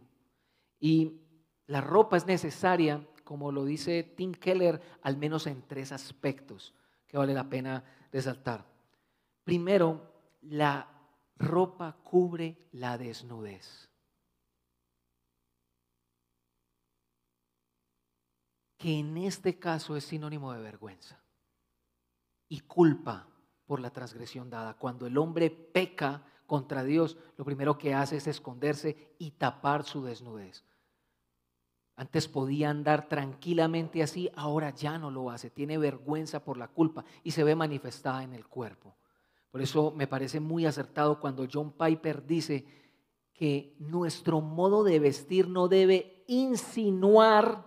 Y 0.79 1.21
la 1.67 1.81
ropa 1.81 2.17
es 2.17 2.27
necesaria, 2.27 3.07
como 3.25 3.51
lo 3.51 3.65
dice 3.65 4.03
Tim 4.03 4.33
Keller, 4.33 4.81
al 5.03 5.17
menos 5.17 5.47
en 5.47 5.63
tres 5.63 5.93
aspectos 5.93 6.75
que 7.07 7.17
vale 7.17 7.33
la 7.33 7.49
pena 7.49 7.85
resaltar. 8.13 8.67
Primero, 9.45 10.13
la 10.43 10.96
ropa 11.39 11.97
cubre 12.03 12.69
la 12.73 12.99
desnudez. 12.99 13.89
Que 18.79 18.99
en 18.99 19.17
este 19.17 19.59
caso 19.59 19.97
es 19.97 20.05
sinónimo 20.05 20.53
de 20.53 20.61
vergüenza 20.61 21.21
y 22.49 22.61
culpa 22.61 23.29
por 23.67 23.81
la 23.81 23.91
transgresión 23.91 24.51
dada. 24.51 24.75
Cuando 24.75 25.07
el 25.07 25.19
hombre 25.19 25.51
peca 25.51 26.23
contra 26.47 26.85
Dios, 26.85 27.17
lo 27.37 27.45
primero 27.45 27.79
que 27.79 27.95
hace 27.95 28.17
es 28.17 28.27
esconderse 28.27 29.15
y 29.19 29.33
tapar 29.33 29.85
su 29.85 30.05
desnudez. 30.05 30.65
Antes 31.97 32.29
podía 32.29 32.69
andar 32.69 33.09
tranquilamente 33.09 34.03
así, 34.03 34.31
ahora 34.37 34.71
ya 34.71 34.99
no 34.99 35.11
lo 35.11 35.31
hace. 35.31 35.49
Tiene 35.49 35.79
vergüenza 35.79 36.45
por 36.45 36.59
la 36.59 36.69
culpa 36.69 37.05
y 37.25 37.31
se 37.31 37.43
ve 37.43 37.57
manifestada 37.57 38.23
en 38.23 38.35
el 38.35 38.47
cuerpo. 38.47 38.95
Por 39.51 39.63
eso 39.63 39.91
me 39.91 40.07
parece 40.07 40.41
muy 40.41 40.67
acertado 40.67 41.21
cuando 41.21 41.47
John 41.51 41.73
Piper 41.73 42.27
dice 42.27 42.65
que 43.33 43.77
nuestro 43.79 44.41
modo 44.41 44.83
de 44.85 44.99
vestir 44.99 45.49
no 45.49 45.69
debe 45.69 46.25
insinuar 46.27 47.67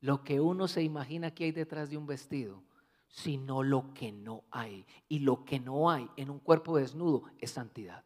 lo 0.00 0.22
que 0.22 0.40
uno 0.40 0.68
se 0.68 0.82
imagina 0.82 1.34
que 1.34 1.44
hay 1.44 1.52
detrás 1.52 1.90
de 1.90 1.96
un 1.96 2.06
vestido, 2.06 2.62
sino 3.08 3.62
lo 3.62 3.94
que 3.94 4.12
no 4.12 4.44
hay. 4.50 4.86
Y 5.08 5.20
lo 5.20 5.44
que 5.44 5.58
no 5.58 5.90
hay 5.90 6.10
en 6.16 6.30
un 6.30 6.40
cuerpo 6.40 6.76
desnudo 6.76 7.24
es 7.38 7.52
santidad. 7.52 8.04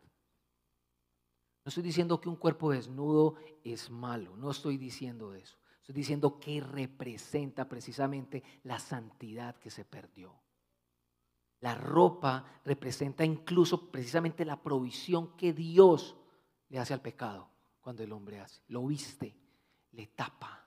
No 1.64 1.70
estoy 1.70 1.82
diciendo 1.82 2.20
que 2.20 2.28
un 2.28 2.36
cuerpo 2.36 2.70
desnudo 2.70 3.34
es 3.64 3.90
malo, 3.90 4.36
no 4.36 4.50
estoy 4.50 4.78
diciendo 4.78 5.34
eso. 5.34 5.58
Estoy 5.80 5.94
diciendo 5.94 6.38
que 6.38 6.60
representa 6.60 7.68
precisamente 7.68 8.42
la 8.62 8.78
santidad 8.78 9.56
que 9.56 9.70
se 9.70 9.84
perdió. 9.84 10.34
La 11.60 11.74
ropa 11.74 12.44
representa 12.64 13.24
incluso 13.24 13.90
precisamente 13.90 14.44
la 14.44 14.62
provisión 14.62 15.36
que 15.36 15.52
Dios 15.52 16.16
le 16.68 16.78
hace 16.78 16.94
al 16.94 17.00
pecado 17.00 17.50
cuando 17.80 18.02
el 18.02 18.12
hombre 18.12 18.40
hace. 18.40 18.62
Lo 18.68 18.86
viste, 18.86 19.36
le 19.92 20.06
tapa 20.08 20.66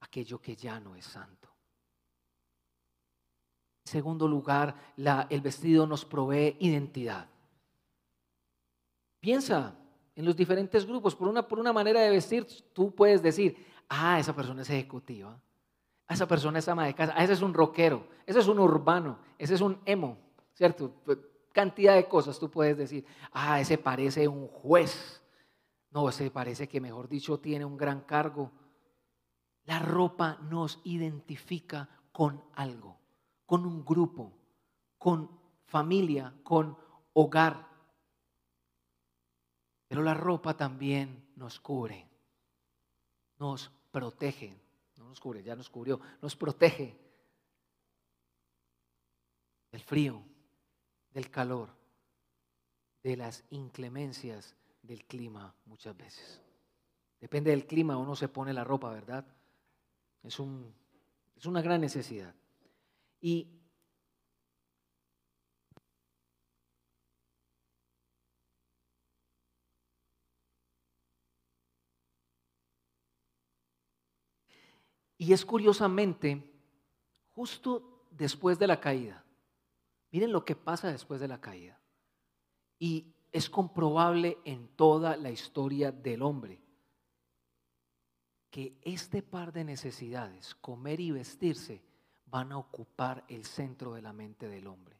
aquello 0.00 0.40
que 0.40 0.56
ya 0.56 0.80
no 0.80 0.94
es 0.94 1.04
santo. 1.04 1.48
En 3.84 3.92
segundo 3.92 4.26
lugar, 4.28 4.94
el 4.96 5.40
vestido 5.40 5.86
nos 5.86 6.04
provee 6.04 6.56
identidad. 6.60 7.28
Piensa 9.20 9.78
en 10.14 10.24
los 10.24 10.36
diferentes 10.36 10.86
grupos. 10.86 11.14
Por 11.14 11.28
una, 11.28 11.46
por 11.46 11.58
una 11.58 11.72
manera 11.72 12.00
de 12.00 12.10
vestir, 12.10 12.46
tú 12.72 12.94
puedes 12.94 13.22
decir, 13.22 13.66
ah, 13.88 14.18
esa 14.18 14.34
persona 14.34 14.62
es 14.62 14.70
ejecutiva 14.70 15.40
a 16.08 16.14
esa 16.14 16.26
persona 16.26 16.58
es 16.58 16.68
ama 16.68 16.86
de 16.86 16.94
casa, 16.94 17.12
a 17.14 17.22
ese 17.22 17.34
es 17.34 17.42
un 17.42 17.52
rockero, 17.52 18.08
ese 18.26 18.40
es 18.40 18.48
un 18.48 18.58
urbano, 18.58 19.18
ese 19.36 19.54
es 19.54 19.60
un 19.60 19.78
emo, 19.84 20.16
¿cierto? 20.54 20.94
Cantidad 21.52 21.94
de 21.94 22.08
cosas 22.08 22.38
tú 22.38 22.50
puedes 22.50 22.76
decir, 22.78 23.04
ah, 23.32 23.60
ese 23.60 23.76
parece 23.76 24.26
un 24.26 24.48
juez, 24.48 25.22
no, 25.90 26.08
ese 26.08 26.30
parece 26.30 26.66
que 26.66 26.80
mejor 26.80 27.08
dicho 27.08 27.38
tiene 27.40 27.64
un 27.64 27.76
gran 27.76 28.02
cargo. 28.02 28.50
La 29.64 29.78
ropa 29.78 30.38
nos 30.42 30.80
identifica 30.84 31.88
con 32.10 32.42
algo, 32.54 32.98
con 33.44 33.66
un 33.66 33.84
grupo, 33.84 34.32
con 34.96 35.30
familia, 35.66 36.34
con 36.42 36.76
hogar. 37.12 37.68
Pero 39.88 40.02
la 40.02 40.14
ropa 40.14 40.56
también 40.56 41.32
nos 41.36 41.60
cubre, 41.60 42.08
nos 43.38 43.70
protege, 43.90 44.67
nos 45.08 45.20
cubre, 45.20 45.42
ya 45.42 45.56
nos 45.56 45.70
cubrió, 45.70 46.00
nos 46.20 46.36
protege 46.36 46.96
del 49.72 49.82
frío, 49.82 50.22
del 51.10 51.30
calor, 51.30 51.70
de 53.02 53.16
las 53.16 53.44
inclemencias 53.50 54.54
del 54.82 55.04
clima 55.04 55.54
muchas 55.66 55.96
veces. 55.96 56.40
Depende 57.20 57.50
del 57.50 57.66
clima, 57.66 57.96
uno 57.96 58.14
se 58.14 58.28
pone 58.28 58.52
la 58.52 58.64
ropa, 58.64 58.90
¿verdad? 58.90 59.26
Es, 60.22 60.38
un, 60.38 60.72
es 61.36 61.46
una 61.46 61.62
gran 61.62 61.80
necesidad. 61.80 62.34
Y 63.20 63.57
Y 75.18 75.32
es 75.32 75.44
curiosamente, 75.44 76.42
justo 77.34 78.06
después 78.10 78.58
de 78.58 78.68
la 78.68 78.80
caída, 78.80 79.24
miren 80.12 80.32
lo 80.32 80.44
que 80.44 80.56
pasa 80.56 80.90
después 80.90 81.20
de 81.20 81.28
la 81.28 81.40
caída. 81.40 81.78
Y 82.78 83.12
es 83.32 83.50
comprobable 83.50 84.38
en 84.44 84.68
toda 84.68 85.16
la 85.16 85.30
historia 85.30 85.92
del 85.92 86.22
hombre 86.22 86.62
que 88.50 88.78
este 88.82 89.22
par 89.22 89.52
de 89.52 89.64
necesidades, 89.64 90.54
comer 90.54 91.00
y 91.00 91.10
vestirse, 91.10 91.82
van 92.26 92.52
a 92.52 92.58
ocupar 92.58 93.24
el 93.28 93.44
centro 93.44 93.92
de 93.94 94.02
la 94.02 94.12
mente 94.12 94.48
del 94.48 94.66
hombre. 94.66 94.98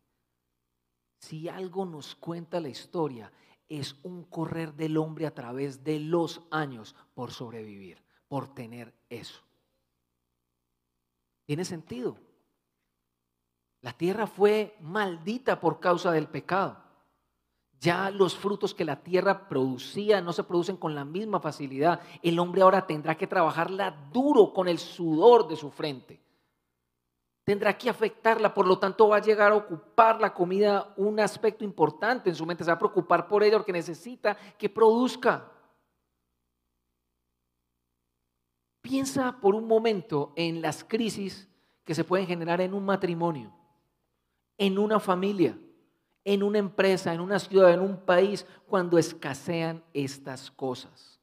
Si 1.19 1.49
algo 1.49 1.85
nos 1.85 2.15
cuenta 2.15 2.61
la 2.61 2.69
historia, 2.69 3.33
es 3.69 3.97
un 4.03 4.25
correr 4.25 4.75
del 4.75 4.97
hombre 4.97 5.27
a 5.27 5.35
través 5.35 5.83
de 5.85 5.99
los 5.99 6.43
años 6.51 6.95
por 7.15 7.33
sobrevivir, 7.33 8.03
por 8.29 8.55
tener 8.55 8.95
eso. 9.09 9.48
Tiene 11.49 11.65
sentido. 11.65 12.19
La 13.81 13.95
tierra 13.95 14.27
fue 14.27 14.77
maldita 14.81 15.59
por 15.59 15.81
causa 15.81 16.13
del 16.13 16.29
pecado. 16.29 16.77
Ya 17.81 18.11
los 18.11 18.37
frutos 18.37 18.75
que 18.75 18.85
la 18.85 19.03
tierra 19.03 19.49
producía 19.49 20.21
no 20.21 20.35
se 20.35 20.45
producen 20.45 20.77
con 20.77 20.95
la 20.95 21.07
misma 21.07 21.41
facilidad. 21.41 22.03
El 22.23 22.39
hombre 22.39 22.61
ahora 22.61 22.87
tendrá 22.87 23.15
que 23.17 23.27
trabajarla 23.27 24.11
duro 24.13 24.53
con 24.53 24.69
el 24.69 24.79
sudor 24.79 25.49
de 25.49 25.57
su 25.57 25.71
frente. 25.71 26.21
Tendrá 27.45 27.79
que 27.79 27.89
afectarla, 27.89 28.53
por 28.53 28.67
lo 28.67 28.79
tanto 28.79 29.09
va 29.09 29.17
a 29.17 29.23
llegar 29.23 29.53
a 29.53 29.57
ocupar 29.57 30.21
la 30.21 30.35
comida 30.35 30.93
un 30.99 31.19
aspecto 31.19 31.65
importante 31.65 32.29
en 32.29 32.37
su 32.37 32.45
mente. 32.45 32.63
Se 32.63 32.71
va 32.71 32.75
a 32.75 32.79
preocupar 32.79 33.27
por 33.27 33.43
ella 33.43 33.57
porque 33.57 33.73
necesita 33.73 34.37
que 34.59 34.69
produzca. 34.69 35.51
Piensa 38.81 39.41
por 39.41 39.55
un 39.55 39.67
momento 39.67 40.33
en 40.37 40.62
las 40.62 40.85
crisis 40.85 41.49
que 41.85 41.95
se 41.95 42.05
pueden 42.05 42.27
generar 42.27 42.61
en 42.61 42.75
un 42.75 42.85
matrimonio, 42.85 43.53
en 44.57 44.79
una 44.79 45.01
familia 45.01 45.59
en 46.29 46.43
una 46.43 46.59
empresa, 46.59 47.14
en 47.14 47.21
una 47.21 47.38
ciudad, 47.38 47.73
en 47.73 47.81
un 47.81 47.97
país, 47.97 48.47
cuando 48.67 48.99
escasean 48.99 49.83
estas 49.95 50.51
cosas. 50.51 51.19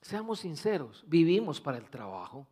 Seamos 0.00 0.40
sinceros, 0.40 1.04
vivimos 1.06 1.60
para 1.60 1.76
el 1.76 1.90
trabajo. 1.90 2.46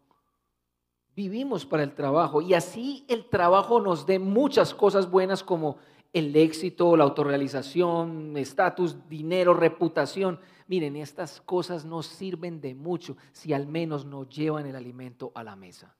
Vivimos 1.14 1.64
para 1.64 1.82
el 1.82 1.94
trabajo 1.94 2.42
y 2.42 2.52
así 2.52 3.06
el 3.08 3.26
trabajo 3.30 3.80
nos 3.80 4.04
dé 4.04 4.18
muchas 4.18 4.74
cosas 4.74 5.10
buenas 5.10 5.42
como 5.42 5.78
el 6.16 6.34
éxito, 6.34 6.96
la 6.96 7.04
autorrealización, 7.04 8.38
estatus, 8.38 9.06
dinero, 9.06 9.52
reputación. 9.52 10.40
Miren, 10.66 10.96
estas 10.96 11.42
cosas 11.42 11.84
no 11.84 12.02
sirven 12.02 12.62
de 12.62 12.74
mucho 12.74 13.18
si 13.32 13.52
al 13.52 13.66
menos 13.66 14.06
no 14.06 14.26
llevan 14.26 14.64
el 14.64 14.76
alimento 14.76 15.30
a 15.34 15.44
la 15.44 15.56
mesa. 15.56 15.94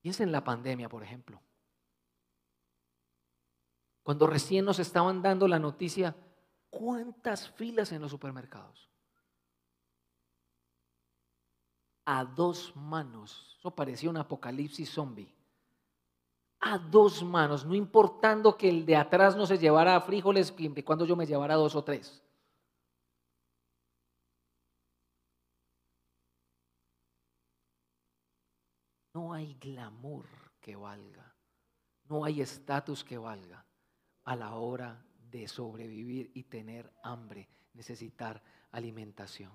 Piensa 0.00 0.22
en 0.22 0.30
la 0.30 0.44
pandemia, 0.44 0.88
por 0.88 1.02
ejemplo. 1.02 1.42
Cuando 4.04 4.28
recién 4.28 4.64
nos 4.64 4.78
estaban 4.78 5.22
dando 5.22 5.48
la 5.48 5.58
noticia, 5.58 6.14
¿cuántas 6.70 7.50
filas 7.50 7.90
en 7.90 8.02
los 8.02 8.12
supermercados? 8.12 8.88
A 12.04 12.24
dos 12.24 12.76
manos. 12.76 13.56
Eso 13.58 13.74
parecía 13.74 14.08
un 14.08 14.18
apocalipsis 14.18 14.88
zombie. 14.88 15.34
A 16.64 16.78
dos 16.78 17.24
manos, 17.24 17.66
no 17.66 17.74
importando 17.74 18.56
que 18.56 18.68
el 18.68 18.86
de 18.86 18.94
atrás 18.94 19.36
no 19.36 19.46
se 19.46 19.58
llevara 19.58 20.00
frijoles, 20.00 20.54
cuando 20.84 21.04
yo 21.04 21.16
me 21.16 21.26
llevara 21.26 21.56
dos 21.56 21.74
o 21.74 21.82
tres. 21.82 22.22
No 29.12 29.32
hay 29.34 29.54
glamour 29.54 30.26
que 30.60 30.76
valga, 30.76 31.34
no 32.04 32.24
hay 32.24 32.40
estatus 32.40 33.02
que 33.02 33.18
valga 33.18 33.66
a 34.22 34.36
la 34.36 34.54
hora 34.54 35.04
de 35.30 35.48
sobrevivir 35.48 36.30
y 36.32 36.44
tener 36.44 36.92
hambre, 37.02 37.48
necesitar 37.74 38.40
alimentación. 38.70 39.52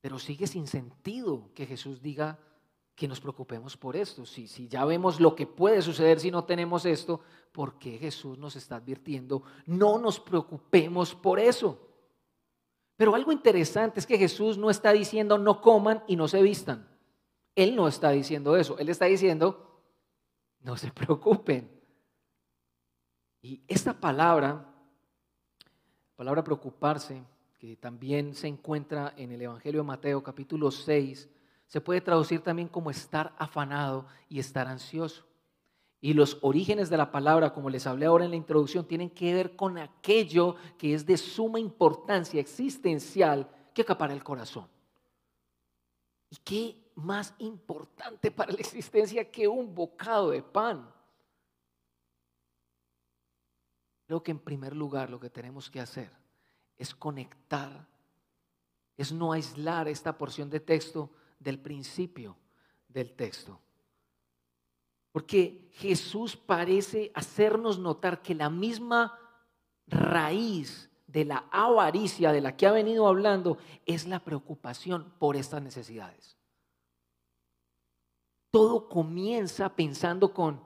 Pero 0.00 0.20
sigue 0.20 0.46
sin 0.46 0.68
sentido 0.68 1.52
que 1.54 1.66
Jesús 1.66 2.00
diga 2.00 2.38
que 2.94 3.08
nos 3.08 3.20
preocupemos 3.20 3.76
por 3.76 3.96
esto. 3.96 4.24
Si, 4.24 4.46
si 4.46 4.68
ya 4.68 4.84
vemos 4.84 5.20
lo 5.20 5.34
que 5.34 5.46
puede 5.46 5.82
suceder 5.82 6.20
si 6.20 6.30
no 6.30 6.44
tenemos 6.44 6.86
esto, 6.86 7.20
¿por 7.52 7.78
qué 7.78 7.98
Jesús 7.98 8.38
nos 8.38 8.56
está 8.56 8.76
advirtiendo? 8.76 9.42
No 9.66 9.98
nos 9.98 10.20
preocupemos 10.20 11.14
por 11.14 11.40
eso. 11.40 11.80
Pero 12.96 13.14
algo 13.14 13.32
interesante 13.32 13.98
es 13.98 14.06
que 14.06 14.18
Jesús 14.18 14.56
no 14.56 14.70
está 14.70 14.92
diciendo 14.92 15.38
no 15.38 15.60
coman 15.60 16.04
y 16.06 16.16
no 16.16 16.28
se 16.28 16.42
vistan. 16.42 16.88
Él 17.56 17.74
no 17.74 17.88
está 17.88 18.10
diciendo 18.10 18.56
eso. 18.56 18.78
Él 18.78 18.88
está 18.88 19.06
diciendo 19.06 19.82
no 20.60 20.76
se 20.76 20.90
preocupen. 20.92 21.70
Y 23.42 23.62
esta 23.68 24.00
palabra, 24.00 24.72
palabra 26.16 26.42
preocuparse, 26.42 27.22
que 27.58 27.76
también 27.76 28.34
se 28.34 28.46
encuentra 28.46 29.14
en 29.16 29.32
el 29.32 29.42
Evangelio 29.42 29.80
de 29.80 29.86
Mateo 29.86 30.22
capítulo 30.22 30.70
6, 30.70 31.28
se 31.74 31.80
puede 31.80 32.00
traducir 32.00 32.40
también 32.40 32.68
como 32.68 32.88
estar 32.88 33.34
afanado 33.36 34.06
y 34.28 34.38
estar 34.38 34.68
ansioso. 34.68 35.26
Y 36.00 36.14
los 36.14 36.38
orígenes 36.40 36.88
de 36.88 36.96
la 36.96 37.10
palabra, 37.10 37.52
como 37.52 37.68
les 37.68 37.84
hablé 37.88 38.06
ahora 38.06 38.24
en 38.24 38.30
la 38.30 38.36
introducción, 38.36 38.86
tienen 38.86 39.10
que 39.10 39.34
ver 39.34 39.56
con 39.56 39.76
aquello 39.78 40.54
que 40.78 40.94
es 40.94 41.04
de 41.04 41.16
suma 41.16 41.58
importancia 41.58 42.40
existencial 42.40 43.50
que 43.74 43.82
acapara 43.82 44.12
el 44.12 44.22
corazón. 44.22 44.68
¿Y 46.30 46.36
qué 46.36 46.92
más 46.94 47.34
importante 47.38 48.30
para 48.30 48.52
la 48.52 48.60
existencia 48.60 49.28
que 49.28 49.48
un 49.48 49.74
bocado 49.74 50.30
de 50.30 50.44
pan? 50.44 50.88
Creo 54.06 54.22
que 54.22 54.30
en 54.30 54.38
primer 54.38 54.76
lugar 54.76 55.10
lo 55.10 55.18
que 55.18 55.28
tenemos 55.28 55.68
que 55.68 55.80
hacer 55.80 56.12
es 56.76 56.94
conectar, 56.94 57.84
es 58.96 59.10
no 59.10 59.32
aislar 59.32 59.88
esta 59.88 60.16
porción 60.16 60.48
de 60.48 60.60
texto 60.60 61.10
del 61.44 61.58
principio 61.58 62.36
del 62.88 63.12
texto. 63.12 63.60
Porque 65.12 65.68
Jesús 65.74 66.36
parece 66.36 67.12
hacernos 67.14 67.78
notar 67.78 68.22
que 68.22 68.34
la 68.34 68.50
misma 68.50 69.16
raíz 69.86 70.90
de 71.06 71.24
la 71.24 71.44
avaricia 71.52 72.32
de 72.32 72.40
la 72.40 72.56
que 72.56 72.66
ha 72.66 72.72
venido 72.72 73.06
hablando 73.06 73.58
es 73.86 74.08
la 74.08 74.18
preocupación 74.18 75.12
por 75.18 75.36
estas 75.36 75.62
necesidades. 75.62 76.36
Todo 78.50 78.88
comienza 78.88 79.68
pensando 79.68 80.32
con, 80.32 80.60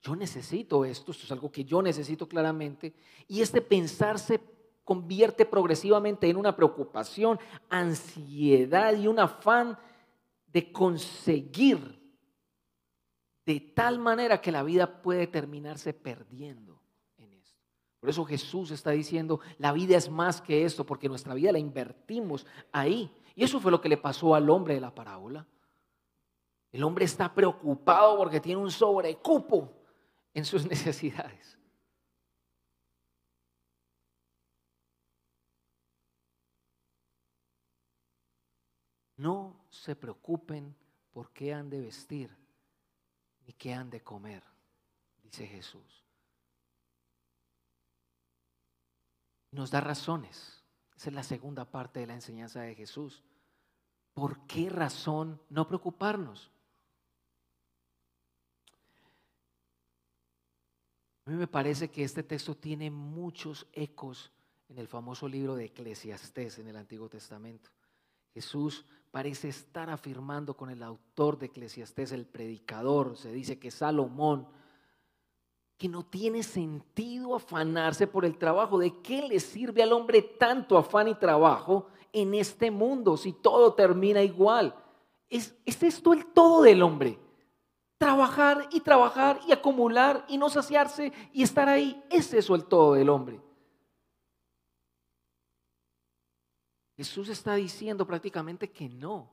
yo 0.00 0.16
necesito 0.16 0.84
esto, 0.84 1.10
esto 1.12 1.24
es 1.24 1.32
algo 1.32 1.50
que 1.50 1.64
yo 1.64 1.82
necesito 1.82 2.26
claramente, 2.26 2.94
y 3.28 3.42
este 3.42 3.60
pensar 3.60 4.18
se 4.18 4.40
convierte 4.84 5.44
progresivamente 5.44 6.28
en 6.28 6.36
una 6.36 6.56
preocupación, 6.56 7.38
ansiedad 7.68 8.96
y 8.96 9.06
un 9.06 9.18
afán 9.18 9.78
de 10.52 10.72
conseguir 10.72 12.00
de 13.46 13.60
tal 13.60 13.98
manera 13.98 14.40
que 14.40 14.52
la 14.52 14.62
vida 14.62 15.02
puede 15.02 15.26
terminarse 15.26 15.92
perdiendo 15.92 16.80
en 17.16 17.32
esto. 17.32 17.58
Por 17.98 18.10
eso 18.10 18.24
Jesús 18.24 18.70
está 18.70 18.90
diciendo, 18.90 19.40
la 19.58 19.72
vida 19.72 19.96
es 19.96 20.10
más 20.10 20.40
que 20.40 20.64
esto, 20.64 20.84
porque 20.84 21.08
nuestra 21.08 21.34
vida 21.34 21.52
la 21.52 21.58
invertimos 21.58 22.46
ahí. 22.72 23.10
Y 23.34 23.44
eso 23.44 23.60
fue 23.60 23.70
lo 23.70 23.80
que 23.80 23.88
le 23.88 23.96
pasó 23.96 24.34
al 24.34 24.48
hombre 24.50 24.74
de 24.74 24.80
la 24.80 24.94
parábola. 24.94 25.46
El 26.72 26.84
hombre 26.84 27.04
está 27.04 27.34
preocupado 27.34 28.16
porque 28.16 28.40
tiene 28.40 28.60
un 28.60 28.70
sobrecupo 28.70 29.72
en 30.34 30.44
sus 30.44 30.66
necesidades. 30.68 31.58
No 39.16 39.59
se 39.70 39.96
preocupen 39.96 40.76
por 41.12 41.32
qué 41.32 41.54
han 41.54 41.70
de 41.70 41.80
vestir 41.80 42.40
¿Y 43.50 43.52
qué 43.54 43.74
han 43.74 43.90
de 43.90 44.00
comer? 44.00 44.44
Dice 45.24 45.44
Jesús. 45.44 46.04
Nos 49.50 49.72
da 49.72 49.80
razones. 49.80 50.62
Esa 50.96 51.10
es 51.10 51.14
la 51.16 51.24
segunda 51.24 51.64
parte 51.64 51.98
de 51.98 52.06
la 52.06 52.14
enseñanza 52.14 52.60
de 52.60 52.76
Jesús. 52.76 53.24
¿Por 54.14 54.46
qué 54.46 54.70
razón 54.70 55.42
no 55.48 55.66
preocuparnos? 55.66 56.52
A 61.24 61.30
mí 61.30 61.36
me 61.36 61.48
parece 61.48 61.90
que 61.90 62.04
este 62.04 62.22
texto 62.22 62.56
tiene 62.56 62.88
muchos 62.88 63.66
ecos 63.72 64.30
en 64.68 64.78
el 64.78 64.86
famoso 64.86 65.26
libro 65.26 65.56
de 65.56 65.64
Eclesiastés 65.64 66.60
en 66.60 66.68
el 66.68 66.76
Antiguo 66.76 67.08
Testamento. 67.08 67.68
Jesús 68.32 68.86
parece 69.10 69.48
estar 69.48 69.90
afirmando 69.90 70.56
con 70.56 70.70
el 70.70 70.82
autor 70.82 71.38
de 71.38 71.46
Eclesiastés, 71.46 72.12
el 72.12 72.26
predicador, 72.26 73.16
se 73.16 73.32
dice 73.32 73.58
que 73.58 73.70
Salomón, 73.70 74.46
que 75.76 75.88
no 75.88 76.04
tiene 76.04 76.42
sentido 76.42 77.34
afanarse 77.34 78.06
por 78.06 78.24
el 78.24 78.36
trabajo. 78.36 78.78
¿De 78.78 79.00
qué 79.00 79.26
le 79.26 79.40
sirve 79.40 79.82
al 79.82 79.92
hombre 79.92 80.22
tanto 80.22 80.76
afán 80.76 81.08
y 81.08 81.14
trabajo 81.14 81.86
en 82.12 82.34
este 82.34 82.70
mundo 82.70 83.16
si 83.16 83.32
todo 83.32 83.72
termina 83.72 84.22
igual? 84.22 84.74
¿Es, 85.28 85.56
¿Es 85.64 85.82
esto 85.82 86.12
el 86.12 86.26
todo 86.26 86.62
del 86.62 86.82
hombre? 86.82 87.18
Trabajar 87.98 88.68
y 88.70 88.80
trabajar 88.80 89.40
y 89.48 89.52
acumular 89.52 90.24
y 90.28 90.38
no 90.38 90.50
saciarse 90.50 91.12
y 91.32 91.42
estar 91.42 91.68
ahí. 91.68 92.02
¿Es 92.10 92.32
eso 92.34 92.54
el 92.54 92.64
todo 92.64 92.94
del 92.94 93.08
hombre? 93.08 93.40
Jesús 97.00 97.30
está 97.30 97.54
diciendo 97.54 98.06
prácticamente 98.06 98.70
que 98.70 98.86
no, 98.86 99.30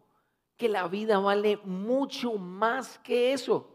que 0.55 0.69
la 0.69 0.87
vida 0.87 1.19
vale 1.19 1.57
mucho 1.65 2.35
más 2.35 2.97
que 2.99 3.33
eso. 3.33 3.69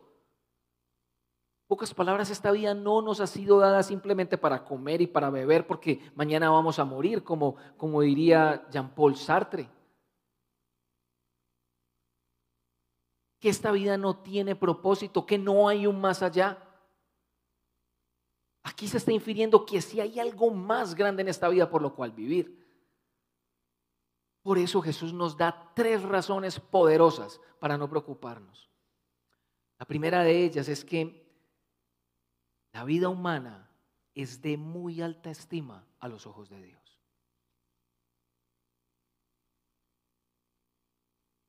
Pocas 1.66 1.92
palabras, 1.92 2.30
esta 2.30 2.50
vida 2.52 2.72
no 2.72 3.02
nos 3.02 3.20
ha 3.20 3.26
sido 3.26 3.58
dada 3.58 3.82
simplemente 3.82 4.38
para 4.38 4.64
comer 4.64 5.02
y 5.02 5.06
para 5.06 5.28
beber 5.28 5.66
porque 5.66 6.10
mañana 6.14 6.48
vamos 6.48 6.78
a 6.78 6.86
morir, 6.86 7.22
como, 7.22 7.56
como 7.76 8.00
diría 8.00 8.66
Jean-Paul 8.70 9.14
Sartre. 9.14 9.68
que 13.40 13.50
esta 13.50 13.72
vida 13.72 13.98
no 13.98 14.16
tiene 14.16 14.56
propósito, 14.56 15.26
que 15.26 15.36
no 15.36 15.68
hay 15.68 15.86
un 15.86 16.00
más 16.00 16.22
allá. 16.22 16.66
Aquí 18.62 18.88
se 18.88 18.96
está 18.96 19.12
infiriendo 19.12 19.66
que 19.66 19.82
si 19.82 20.00
hay 20.00 20.18
algo 20.18 20.50
más 20.50 20.94
grande 20.94 21.20
en 21.20 21.28
esta 21.28 21.48
vida 21.50 21.68
por 21.68 21.82
lo 21.82 21.94
cual 21.94 22.12
vivir. 22.12 22.61
Por 24.42 24.58
eso 24.58 24.82
Jesús 24.82 25.12
nos 25.12 25.36
da 25.36 25.72
tres 25.74 26.02
razones 26.02 26.58
poderosas 26.58 27.40
para 27.60 27.78
no 27.78 27.88
preocuparnos. 27.88 28.70
La 29.78 29.86
primera 29.86 30.22
de 30.22 30.44
ellas 30.44 30.68
es 30.68 30.84
que 30.84 31.22
la 32.72 32.84
vida 32.84 33.08
humana 33.08 33.70
es 34.14 34.42
de 34.42 34.56
muy 34.56 35.00
alta 35.00 35.30
estima 35.30 35.86
a 36.00 36.08
los 36.08 36.26
ojos 36.26 36.48
de 36.48 36.62
Dios. 36.62 36.82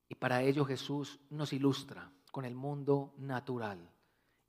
Y 0.10 0.16
para 0.16 0.44
ello 0.44 0.64
Jesús 0.64 1.20
nos 1.30 1.54
ilustra 1.54 2.12
con 2.32 2.46
el 2.46 2.56
mundo 2.56 3.14
natural, 3.18 3.92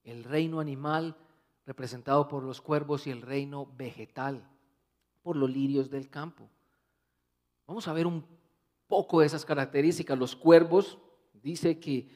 el 0.02 0.24
reino 0.24 0.60
animal 0.60 1.16
representado 1.64 2.28
por 2.28 2.42
los 2.42 2.60
cuervos 2.60 3.06
y 3.06 3.10
el 3.10 3.22
reino 3.22 3.66
vegetal 3.76 4.46
por 5.22 5.36
los 5.36 5.48
lirios 5.48 5.90
del 5.90 6.10
campo. 6.10 6.50
Vamos 7.66 7.88
a 7.88 7.92
ver 7.92 8.06
un 8.06 8.24
poco 8.86 9.20
de 9.20 9.26
esas 9.26 9.44
características. 9.44 10.18
Los 10.18 10.36
cuervos, 10.36 10.98
dice 11.32 11.78
que 11.78 12.08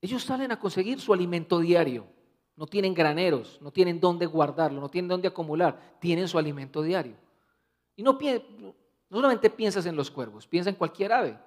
ellos 0.00 0.22
salen 0.22 0.52
a 0.52 0.58
conseguir 0.58 1.00
su 1.00 1.12
alimento 1.12 1.58
diario. 1.58 2.06
No 2.56 2.66
tienen 2.66 2.94
graneros, 2.94 3.58
no 3.62 3.72
tienen 3.72 4.00
dónde 4.00 4.26
guardarlo, 4.26 4.80
no 4.80 4.90
tienen 4.90 5.08
dónde 5.08 5.28
acumular, 5.28 5.96
tienen 6.00 6.28
su 6.28 6.38
alimento 6.38 6.82
diario. 6.82 7.16
Y 7.96 8.02
no, 8.02 8.18
solamente 9.10 9.50
piensas 9.50 9.86
en 9.86 9.96
los 9.96 10.10
cuervos, 10.10 10.46
piensa 10.46 10.70
en 10.70 10.76
cualquier 10.76 11.12
ave. 11.12 11.38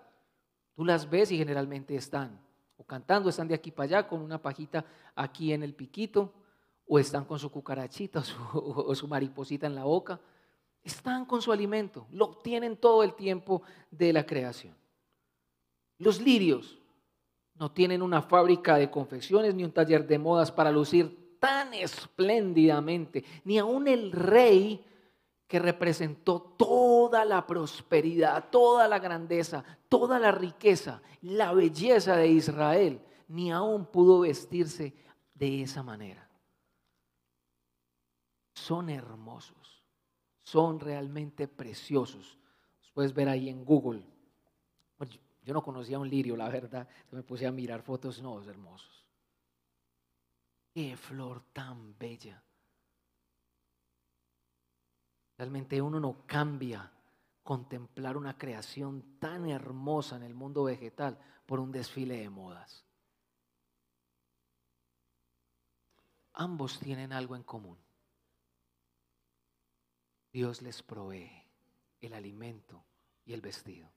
Tú 0.75 0.83
las 0.85 1.09
ves 1.09 1.31
y 1.31 1.37
generalmente 1.37 1.95
están 1.95 2.39
o 2.77 2.83
cantando, 2.83 3.29
están 3.29 3.47
de 3.47 3.53
aquí 3.53 3.71
para 3.71 3.85
allá 3.85 4.07
con 4.07 4.21
una 4.21 4.41
pajita 4.41 4.83
aquí 5.15 5.53
en 5.53 5.61
el 5.61 5.75
piquito, 5.75 6.33
o 6.87 6.99
están 6.99 7.25
con 7.25 7.39
su 7.39 7.49
cucarachita 7.51 8.23
o 8.53 8.93
su, 8.93 9.07
mariposita 9.07 9.67
en 9.67 9.75
la 9.75 9.83
boca. 9.83 10.19
Están 10.83 11.25
con 11.25 11.41
su 11.41 11.51
alimento, 11.51 12.07
lo 12.11 12.25
obtienen 12.25 12.77
todo 12.77 13.03
el 13.03 13.13
tiempo 13.13 13.61
de 13.89 14.11
la 14.11 14.25
creación. 14.25 14.75
Los 15.97 16.19
lirios 16.19 16.77
no 17.55 17.71
tienen 17.71 18.01
una 18.01 18.21
fábrica 18.21 18.75
de 18.75 18.91
confecciones 18.91 19.55
ni 19.55 19.63
un 19.63 19.71
taller 19.71 20.05
de 20.05 20.19
modas 20.19 20.51
para 20.51 20.71
lucir 20.71 21.37
tan 21.39 21.73
espléndidamente, 21.73 23.23
ni 23.43 23.57
aun 23.57 23.87
el 23.87 24.11
rey 24.11 24.85
que 25.47 25.59
representó 25.59 26.41
toda 26.57 27.25
la 27.25 27.45
prosperidad, 27.45 28.49
toda 28.49 28.87
la 28.87 28.99
grandeza, 28.99 29.63
toda 29.87 30.19
la 30.19 30.31
riqueza, 30.31 31.01
la 31.21 31.53
belleza 31.53 32.15
de 32.17 32.27
Israel, 32.27 33.01
ni 33.27 33.51
aún 33.51 33.85
pudo 33.85 34.21
vestirse 34.21 34.93
de 35.33 35.61
esa 35.61 35.83
manera. 35.83 36.29
Son 38.55 38.89
hermosos, 38.89 39.72
son 40.43 40.79
realmente 40.79 41.47
preciosos. 41.47 42.37
Los 42.81 42.91
puedes 42.91 43.13
ver 43.13 43.29
ahí 43.29 43.49
en 43.49 43.65
Google. 43.65 44.05
Yo 45.43 45.53
no 45.53 45.63
conocía 45.63 45.99
un 45.99 46.09
lirio, 46.09 46.37
la 46.37 46.49
verdad. 46.49 46.87
Me 47.11 47.23
puse 47.23 47.47
a 47.47 47.51
mirar 47.51 47.81
fotos, 47.81 48.21
no, 48.21 48.41
hermosos. 48.43 49.05
Qué 50.73 50.95
flor 50.95 51.43
tan 51.51 51.97
bella. 51.97 52.41
Realmente 55.37 55.81
uno 55.81 55.99
no 55.99 56.25
cambia 56.25 56.91
contemplar 57.43 58.15
una 58.15 58.37
creación 58.37 59.17
tan 59.19 59.49
hermosa 59.49 60.15
en 60.15 60.23
el 60.23 60.33
mundo 60.33 60.63
vegetal 60.63 61.19
por 61.45 61.59
un 61.59 61.71
desfile 61.71 62.17
de 62.17 62.29
modas. 62.29 62.85
Ambos 66.33 66.79
tienen 66.79 67.11
algo 67.11 67.35
en 67.35 67.43
común. 67.43 67.82
Dios 70.33 70.63
les 70.63 70.81
provee 70.81 71.29
el 72.01 72.13
alimento 72.13 72.83
y 73.23 73.33
el 73.33 73.41
vestido. 73.41 73.87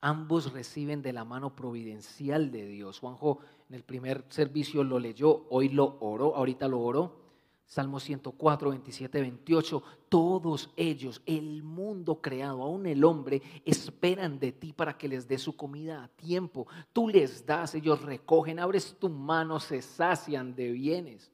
Ambos 0.00 0.52
reciben 0.52 1.02
de 1.02 1.12
la 1.12 1.24
mano 1.24 1.56
providencial 1.56 2.52
de 2.52 2.66
Dios. 2.66 3.00
Juanjo 3.00 3.40
en 3.68 3.74
el 3.74 3.82
primer 3.82 4.24
servicio 4.28 4.84
lo 4.84 5.00
leyó, 5.00 5.46
hoy 5.50 5.70
lo 5.70 5.98
oró, 6.00 6.36
ahorita 6.36 6.68
lo 6.68 6.80
oró. 6.80 7.24
Salmo 7.66 7.98
104, 7.98 8.70
27, 8.70 9.20
28, 9.20 9.82
todos 10.10 10.70
ellos, 10.76 11.22
el 11.24 11.62
mundo 11.62 12.20
creado, 12.20 12.62
aún 12.62 12.86
el 12.86 13.02
hombre, 13.02 13.42
esperan 13.64 14.38
de 14.38 14.52
ti 14.52 14.74
para 14.74 14.98
que 14.98 15.08
les 15.08 15.26
dé 15.26 15.38
su 15.38 15.56
comida 15.56 16.04
a 16.04 16.08
tiempo. 16.08 16.68
Tú 16.92 17.08
les 17.08 17.44
das, 17.46 17.74
ellos 17.74 18.02
recogen, 18.02 18.60
abres 18.60 18.94
tu 19.00 19.08
mano, 19.08 19.58
se 19.58 19.80
sacian 19.80 20.54
de 20.54 20.70
bienes. 20.70 21.32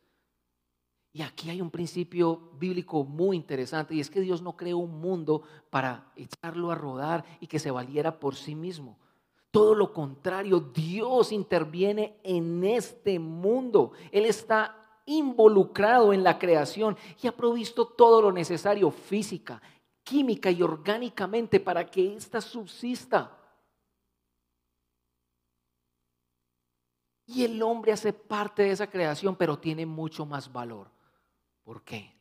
Y 1.12 1.22
aquí 1.22 1.50
hay 1.50 1.60
un 1.60 1.70
principio 1.70 2.52
bíblico 2.58 3.02
muy 3.04 3.36
interesante 3.36 3.94
y 3.94 4.00
es 4.00 4.10
que 4.10 4.20
Dios 4.20 4.42
no 4.42 4.56
creó 4.56 4.78
un 4.78 5.00
mundo 5.00 5.42
para 5.68 6.12
echarlo 6.14 6.70
a 6.70 6.76
rodar 6.76 7.24
y 7.40 7.48
que 7.48 7.58
se 7.58 7.72
valiera 7.72 8.20
por 8.20 8.36
sí 8.36 8.54
mismo. 8.54 8.96
Todo 9.50 9.74
lo 9.74 9.92
contrario, 9.92 10.60
Dios 10.60 11.32
interviene 11.32 12.20
en 12.22 12.62
este 12.62 13.18
mundo. 13.18 13.90
Él 14.12 14.24
está 14.24 14.76
involucrado 15.06 16.12
en 16.12 16.22
la 16.22 16.38
creación 16.38 16.96
y 17.20 17.26
ha 17.26 17.36
provisto 17.36 17.86
todo 17.86 18.22
lo 18.22 18.30
necesario 18.30 18.92
física, 18.92 19.60
química 20.04 20.52
y 20.52 20.62
orgánicamente 20.62 21.58
para 21.58 21.84
que 21.84 22.14
ésta 22.14 22.40
subsista. 22.40 23.36
Y 27.26 27.44
el 27.44 27.60
hombre 27.62 27.90
hace 27.90 28.12
parte 28.12 28.62
de 28.62 28.70
esa 28.70 28.88
creación, 28.88 29.34
pero 29.34 29.58
tiene 29.58 29.86
mucho 29.86 30.24
más 30.24 30.52
valor. 30.52 30.99
¿Por 31.62 31.82
qué? 31.84 32.14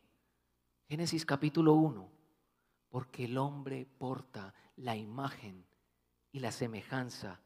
Génesis 0.88 1.26
capítulo 1.26 1.74
1. 1.74 2.10
Porque 2.90 3.26
el 3.26 3.38
hombre 3.38 3.86
porta 3.86 4.54
la 4.78 4.96
imagen 4.96 5.66
y 6.32 6.40
la 6.40 6.52
semejanza 6.52 7.40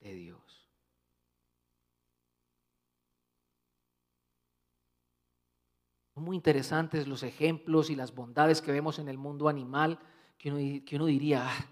de 0.00 0.14
Dios. 0.14 0.60
muy 6.20 6.36
interesantes 6.36 7.08
los 7.08 7.22
ejemplos 7.22 7.90
y 7.90 7.96
las 7.96 8.14
bondades 8.14 8.60
que 8.62 8.72
vemos 8.72 8.98
en 8.98 9.08
el 9.08 9.18
mundo 9.18 9.48
animal, 9.48 9.98
que 10.38 10.50
uno, 10.50 11.06
diría 11.06 11.48
ah, 11.48 11.66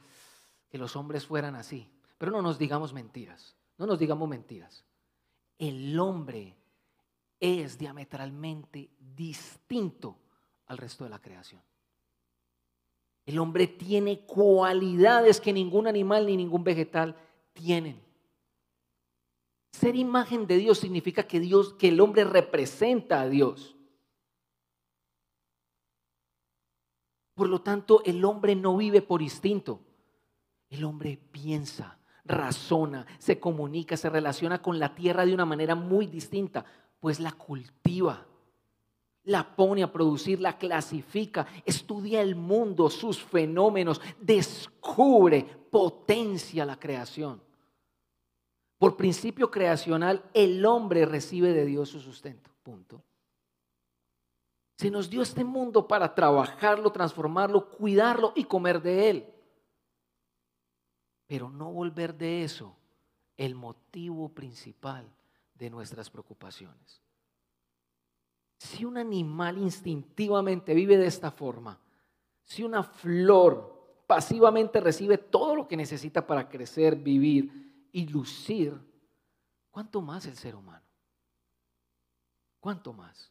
que 0.69 0.79
los 0.79 0.97
hombres 0.97 1.27
fueran 1.27 1.55
así. 1.55 1.91
Pero 2.19 2.33
no 2.33 2.43
nos 2.43 2.59
digamos 2.59 2.93
mentiras, 2.93 3.57
no 3.77 3.87
nos 3.87 3.99
digamos 3.99 4.29
mentiras. 4.29 4.85
El 5.59 5.99
hombre 5.99 6.57
es 7.41 7.79
diametralmente 7.79 8.91
distinto 8.99 10.19
al 10.67 10.79
resto 10.79 11.05
de 11.05 11.11
la 11.11 11.21
creación. 11.21 11.63
El 13.27 13.39
hombre 13.39 13.67
tiene 13.67 14.25
cualidades 14.25 15.41
que 15.41 15.53
ningún 15.53 15.87
animal 15.87 16.27
ni 16.27 16.37
ningún 16.37 16.65
vegetal 16.65 17.17
tienen. 17.53 18.01
Ser 19.73 19.97
imagen 19.97 20.47
de 20.47 20.57
Dios 20.57 20.79
significa 20.79 21.25
que 21.25 21.39
Dios, 21.39 21.75
que 21.75 21.89
el 21.89 22.01
hombre 22.01 22.25
representa 22.25 23.21
a 23.21 23.29
Dios. 23.29 23.77
Por 27.35 27.49
lo 27.49 27.61
tanto, 27.61 28.03
el 28.05 28.25
hombre 28.25 28.57
no 28.57 28.77
vive 28.77 29.03
por 29.03 29.23
instinto. 29.23 29.81
El 30.71 30.85
hombre 30.85 31.19
piensa, 31.31 31.99
razona, 32.25 33.07
se 33.19 33.39
comunica, 33.39 33.97
se 33.97 34.11
relaciona 34.11 34.61
con 34.61 34.79
la 34.79 34.95
tierra 34.95 35.25
de 35.25 35.35
una 35.35 35.45
manera 35.45 35.75
muy 35.75 36.07
distinta, 36.07 36.65
pues 37.01 37.21
la 37.21 37.33
cultiva, 37.33 38.27
la 39.25 39.55
pone 39.55 39.83
a 39.83 39.93
producir, 39.93 40.41
la 40.41 40.57
clasifica, 40.57 41.47
estudia 41.65 42.23
el 42.23 42.35
mundo, 42.35 42.89
sus 42.89 43.23
fenómenos, 43.23 44.01
descubre, 44.21 45.45
potencia 45.71 46.65
la 46.65 46.79
creación. 46.79 47.41
Por 48.79 48.97
principio 48.97 49.51
creacional, 49.51 50.25
el 50.33 50.65
hombre 50.65 51.05
recibe 51.05 51.53
de 51.53 51.67
Dios 51.67 51.89
su 51.91 52.01
sustento. 52.01 52.51
Punto. 52.63 53.03
Se 54.77 54.91
nos 54.91 55.11
dio 55.11 55.23
este 55.23 55.43
mundo 55.43 55.89
para 55.89 56.15
trabajarlo, 56.15 56.91
transformarlo, 56.93 57.69
cuidarlo 57.69 58.33
y 58.37 58.45
comer 58.45 58.81
de 58.81 59.11
él. 59.11 59.35
Pero 61.27 61.51
no 61.51 61.73
volver 61.73 62.15
de 62.15 62.45
eso 62.45 62.77
el 63.37 63.55
motivo 63.57 64.29
principal 64.29 65.11
de 65.59 65.71
nuestras 65.71 66.09
preocupaciones. 66.11 67.03
Si 68.59 68.85
un 68.85 68.97
animal 68.97 69.59
instintivamente 69.59 70.75
vive 70.75 70.97
de 70.97 71.07
esta 71.07 71.31
forma, 71.31 71.79
si 72.45 72.63
una 72.63 72.83
flor 72.83 74.03
pasivamente 74.07 74.81
recibe 74.81 75.19
todo 75.19 75.55
lo 75.55 75.69
que 75.69 75.77
necesita 75.77 76.27
para 76.27 76.49
crecer, 76.49 76.97
vivir 76.97 77.89
y 77.93 78.07
lucir, 78.07 78.75
¿cuánto 79.71 80.01
más 80.01 80.27
el 80.27 80.37
ser 80.37 80.57
humano? 80.57 80.85
¿Cuánto 82.61 82.93
más? 82.93 83.31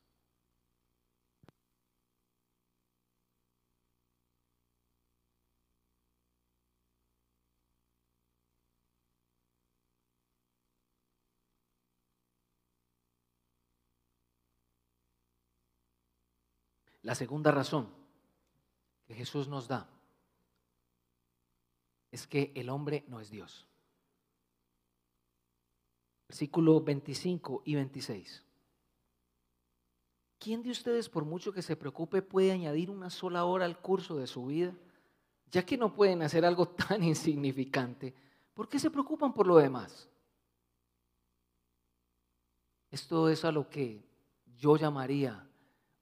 La 17.07 17.15
segunda 17.15 17.51
razón 17.51 17.87
que 19.05 19.13
Jesús 19.13 19.47
nos 19.47 19.69
da 19.69 19.89
es 22.11 22.27
que 22.27 22.51
el 22.53 22.67
hombre 22.67 23.05
no 23.07 23.21
es 23.21 23.29
Dios. 23.29 23.65
Versículo 26.27 26.81
25 26.81 27.61
y 27.63 27.75
26. 27.75 28.43
¿Quién 30.37 30.61
de 30.61 30.71
ustedes, 30.71 31.07
por 31.07 31.23
mucho 31.23 31.53
que 31.53 31.61
se 31.61 31.77
preocupe, 31.77 32.21
puede 32.21 32.51
añadir 32.51 32.89
una 32.91 33.09
sola 33.09 33.45
hora 33.45 33.63
al 33.63 33.79
curso 33.79 34.17
de 34.17 34.27
su 34.27 34.47
vida? 34.47 34.75
Ya 35.49 35.65
que 35.65 35.77
no 35.77 35.93
pueden 35.93 36.23
hacer 36.23 36.43
algo 36.43 36.67
tan 36.89 37.01
insignificante, 37.05 38.13
¿por 38.53 38.67
qué 38.67 38.79
se 38.79 38.91
preocupan 38.91 39.33
por 39.33 39.47
lo 39.47 39.55
demás? 39.55 40.09
Esto 42.91 43.29
es 43.29 43.45
a 43.45 43.51
lo 43.53 43.69
que 43.69 44.03
yo 44.57 44.75
llamaría 44.75 45.46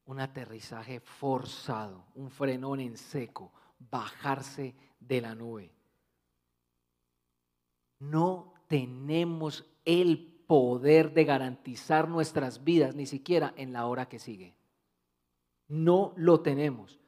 un 0.05 0.19
aterrizaje 0.19 0.99
forzado, 0.99 2.05
un 2.15 2.29
frenón 2.29 2.79
en 2.79 2.97
seco, 2.97 3.51
bajarse 3.79 4.75
de 4.99 5.21
la 5.21 5.35
nube. 5.35 5.71
No 7.99 8.53
tenemos 8.67 9.65
el 9.83 10.43
poder 10.47 11.13
de 11.13 11.25
garantizar 11.25 12.07
nuestras 12.07 12.63
vidas, 12.63 12.95
ni 12.95 13.05
siquiera 13.05 13.53
en 13.57 13.73
la 13.73 13.87
hora 13.87 14.07
que 14.07 14.19
sigue. 14.19 14.55
No 15.67 16.13
lo 16.15 16.41
tenemos. 16.41 16.99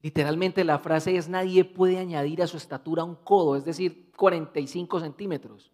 Literalmente 0.00 0.62
la 0.62 0.78
frase 0.78 1.16
es 1.16 1.28
nadie 1.28 1.64
puede 1.64 1.98
añadir 1.98 2.42
a 2.42 2.46
su 2.46 2.56
estatura 2.56 3.02
un 3.02 3.16
codo, 3.16 3.56
es 3.56 3.64
decir, 3.64 4.12
45 4.16 5.00
centímetros. 5.00 5.72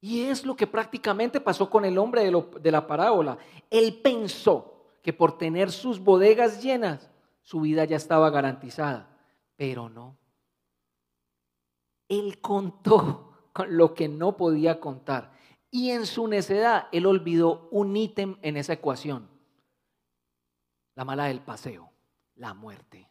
Y 0.00 0.22
es 0.22 0.46
lo 0.46 0.54
que 0.54 0.66
prácticamente 0.66 1.40
pasó 1.40 1.68
con 1.68 1.84
el 1.84 1.98
hombre 1.98 2.24
de, 2.24 2.46
de 2.60 2.70
la 2.70 2.86
parábola. 2.86 3.38
Él 3.70 4.00
pensó 4.00 4.86
que 5.02 5.12
por 5.12 5.36
tener 5.38 5.72
sus 5.72 5.98
bodegas 5.98 6.62
llenas, 6.62 7.10
su 7.42 7.60
vida 7.60 7.84
ya 7.84 7.96
estaba 7.96 8.30
garantizada, 8.30 9.08
pero 9.56 9.88
no. 9.88 10.16
Él 12.08 12.40
contó 12.40 13.32
lo 13.68 13.94
que 13.94 14.08
no 14.08 14.36
podía 14.36 14.80
contar. 14.80 15.32
Y 15.70 15.90
en 15.90 16.06
su 16.06 16.28
necedad, 16.28 16.88
él 16.92 17.06
olvidó 17.06 17.68
un 17.70 17.96
ítem 17.96 18.38
en 18.42 18.56
esa 18.56 18.74
ecuación. 18.74 19.28
La 20.94 21.04
mala 21.04 21.24
del 21.24 21.40
paseo, 21.40 21.90
la 22.36 22.54
muerte. 22.54 23.10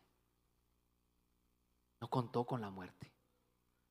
No 2.00 2.10
contó 2.10 2.46
con 2.46 2.62
la 2.62 2.70
muerte. 2.70 3.12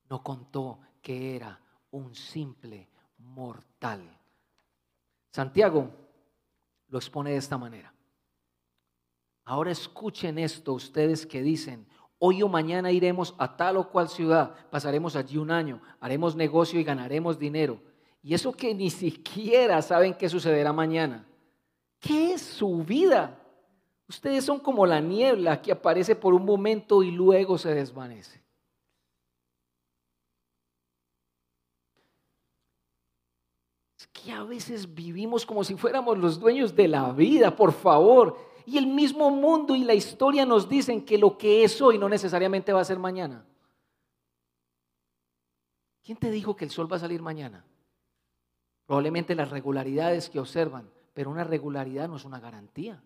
No 0.08 0.22
contó 0.22 0.80
que 1.02 1.36
era 1.36 1.60
un 1.96 2.14
simple 2.14 2.88
mortal. 3.18 4.02
Santiago 5.30 5.90
lo 6.88 6.98
expone 6.98 7.32
de 7.32 7.36
esta 7.36 7.58
manera. 7.58 7.92
Ahora 9.44 9.70
escuchen 9.70 10.38
esto 10.38 10.72
ustedes 10.72 11.26
que 11.26 11.42
dicen, 11.42 11.86
Hoy 12.18 12.42
o 12.42 12.48
mañana 12.48 12.90
iremos 12.90 13.34
a 13.36 13.56
tal 13.56 13.76
o 13.76 13.90
cual 13.90 14.08
ciudad, 14.08 14.54
pasaremos 14.70 15.16
allí 15.16 15.36
un 15.36 15.50
año, 15.50 15.82
haremos 16.00 16.34
negocio 16.34 16.80
y 16.80 16.84
ganaremos 16.84 17.38
dinero. 17.38 17.78
Y 18.22 18.32
eso 18.34 18.52
que 18.52 18.74
ni 18.74 18.88
siquiera 18.88 19.82
saben 19.82 20.14
qué 20.14 20.28
sucederá 20.28 20.72
mañana. 20.72 21.26
¿Qué 22.00 22.32
es 22.32 22.42
su 22.42 22.82
vida? 22.82 23.38
Ustedes 24.08 24.44
son 24.44 24.60
como 24.60 24.86
la 24.86 25.00
niebla 25.00 25.60
que 25.60 25.72
aparece 25.72 26.16
por 26.16 26.32
un 26.32 26.44
momento 26.44 27.02
y 27.02 27.10
luego 27.10 27.58
se 27.58 27.74
desvanece. 27.74 28.42
Es 33.98 34.06
que 34.26 34.32
a 34.32 34.42
veces 34.42 34.92
vivimos 34.92 35.46
como 35.46 35.62
si 35.62 35.76
fuéramos 35.76 36.18
los 36.18 36.40
dueños 36.40 36.74
de 36.74 36.88
la 36.88 37.12
vida, 37.12 37.54
por 37.54 37.72
favor. 37.72 38.36
Y 38.66 38.76
el 38.76 38.88
mismo 38.88 39.30
mundo 39.30 39.76
y 39.76 39.84
la 39.84 39.94
historia 39.94 40.44
nos 40.44 40.68
dicen 40.68 41.04
que 41.04 41.16
lo 41.16 41.38
que 41.38 41.62
es 41.62 41.80
hoy 41.80 41.96
no 41.96 42.08
necesariamente 42.08 42.72
va 42.72 42.80
a 42.80 42.84
ser 42.84 42.98
mañana. 42.98 43.46
¿Quién 46.02 46.18
te 46.18 46.32
dijo 46.32 46.56
que 46.56 46.64
el 46.64 46.72
sol 46.72 46.90
va 46.90 46.96
a 46.96 46.98
salir 46.98 47.22
mañana? 47.22 47.64
Probablemente 48.84 49.36
las 49.36 49.48
regularidades 49.48 50.28
que 50.28 50.40
observan, 50.40 50.90
pero 51.14 51.30
una 51.30 51.44
regularidad 51.44 52.08
no 52.08 52.16
es 52.16 52.24
una 52.24 52.40
garantía. 52.40 53.00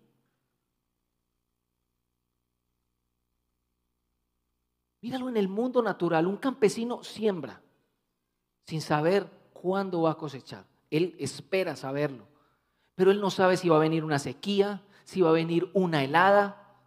Míralo 5.01 5.29
en 5.29 5.37
el 5.37 5.47
mundo 5.47 5.83
natural, 5.83 6.25
un 6.25 6.37
campesino 6.37 7.03
siembra 7.03 7.61
sin 8.65 8.81
saber 8.81 9.29
cuándo 9.53 10.01
va 10.01 10.13
a 10.13 10.17
cosechar. 10.17 10.70
Él 10.91 11.15
espera 11.17 11.75
saberlo, 11.75 12.27
pero 12.93 13.09
él 13.09 13.19
no 13.19 13.31
sabe 13.31 13.57
si 13.57 13.69
va 13.69 13.77
a 13.77 13.79
venir 13.79 14.03
una 14.03 14.19
sequía, 14.19 14.83
si 15.05 15.21
va 15.21 15.29
a 15.29 15.33
venir 15.33 15.71
una 15.73 16.03
helada. 16.03 16.77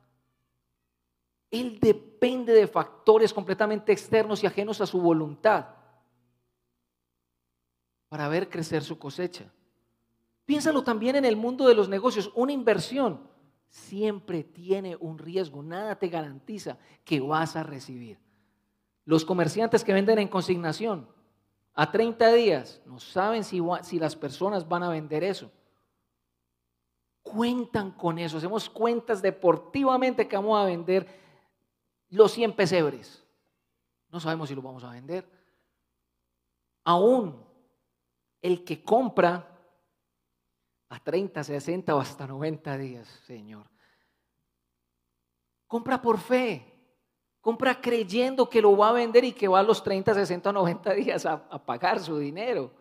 Él 1.51 1.81
depende 1.81 2.53
de 2.53 2.69
factores 2.69 3.33
completamente 3.33 3.91
externos 3.91 4.45
y 4.45 4.47
ajenos 4.47 4.81
a 4.81 4.87
su 4.87 5.01
voluntad 5.01 5.67
para 8.09 8.29
ver 8.29 8.49
crecer 8.49 8.85
su 8.85 8.99
cosecha. 8.99 9.51
Piénsalo 10.45 10.85
también 10.85 11.17
en 11.17 11.25
el 11.25 11.37
mundo 11.37 11.67
de 11.67 11.75
los 11.75 11.89
negocios. 11.89 12.31
Una 12.35 12.53
inversión 12.53 13.27
siempre 13.69 14.45
tiene 14.45 14.97
un 14.97 15.19
riesgo. 15.19 15.63
Nada 15.63 15.99
te 15.99 16.09
garantiza 16.09 16.79
que 17.05 17.21
vas 17.21 17.57
a 17.57 17.63
recibir. 17.63 18.19
Los 19.07 19.25
comerciantes 19.25 19.83
que 19.83 19.95
venden 19.95 20.19
en 20.19 20.29
consignación 20.29 21.09
a 21.75 21.91
30 21.91 22.33
días 22.33 22.81
no 22.87 22.99
saben 23.01 23.45
si, 23.45 23.61
las 23.99 24.17
personas 24.17 24.69
van 24.69 24.83
a 24.85 24.89
vender 24.89 25.25
eso 25.25 25.51
cuentan 27.25 27.91
con 27.91 28.19
eso. 28.19 28.37
Hacemos 28.37 28.71
cuentas 28.71 29.21
deportivamente 29.21 30.29
que 30.29 30.37
vamos 30.37 30.61
a 30.61 30.67
vender 30.67 31.09
los 32.11 32.31
100 32.31 32.55
pesebres. 32.55 33.25
No 34.11 34.21
sabemos 34.21 34.49
si 34.49 34.55
los 34.55 34.63
vamos 34.63 34.85
a 34.85 34.91
vender. 34.91 35.29
Aún 36.85 37.43
el 38.41 38.63
que 38.63 38.85
compra 38.85 39.51
a 40.91 41.01
30, 41.01 41.43
60 41.43 41.97
o 41.97 41.99
hasta 41.99 42.27
90 42.27 42.79
días, 42.79 43.09
Señor. 43.27 43.67
Compra 45.67 46.01
por 46.01 46.19
fe. 46.19 46.74
Compra 47.45 47.79
creyendo 47.79 48.49
que 48.49 48.63
lo 48.63 48.75
va 48.75 48.89
a 48.89 48.93
vender 48.93 49.23
y 49.23 49.33
que 49.33 49.47
va 49.47 49.61
a 49.61 49.63
los 49.63 49.83
30, 49.83 50.15
60 50.15 50.49
o 50.49 50.53
90 50.55 50.95
días 50.95 51.27
a, 51.27 51.35
a 51.51 51.63
pagar 51.63 52.01
su 52.01 52.17
dinero. 52.17 52.73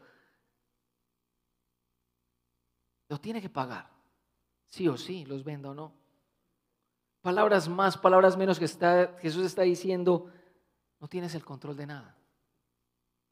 Lo 3.09 3.19
tiene 3.19 3.41
que 3.41 3.49
pagar. 3.49 3.89
Sí 4.67 4.87
o 4.87 4.95
sí, 4.95 5.25
los 5.25 5.43
venda 5.43 5.71
o 5.71 5.73
no. 5.73 5.93
Palabras 7.21 7.67
más, 7.67 7.97
palabras 7.97 8.37
menos 8.37 8.57
que 8.57 8.63
está, 8.63 9.17
Jesús 9.19 9.45
está 9.45 9.63
diciendo, 9.63 10.31
no 10.97 11.09
tienes 11.09 11.35
el 11.35 11.43
control 11.43 11.75
de 11.75 11.87
nada. 11.87 12.17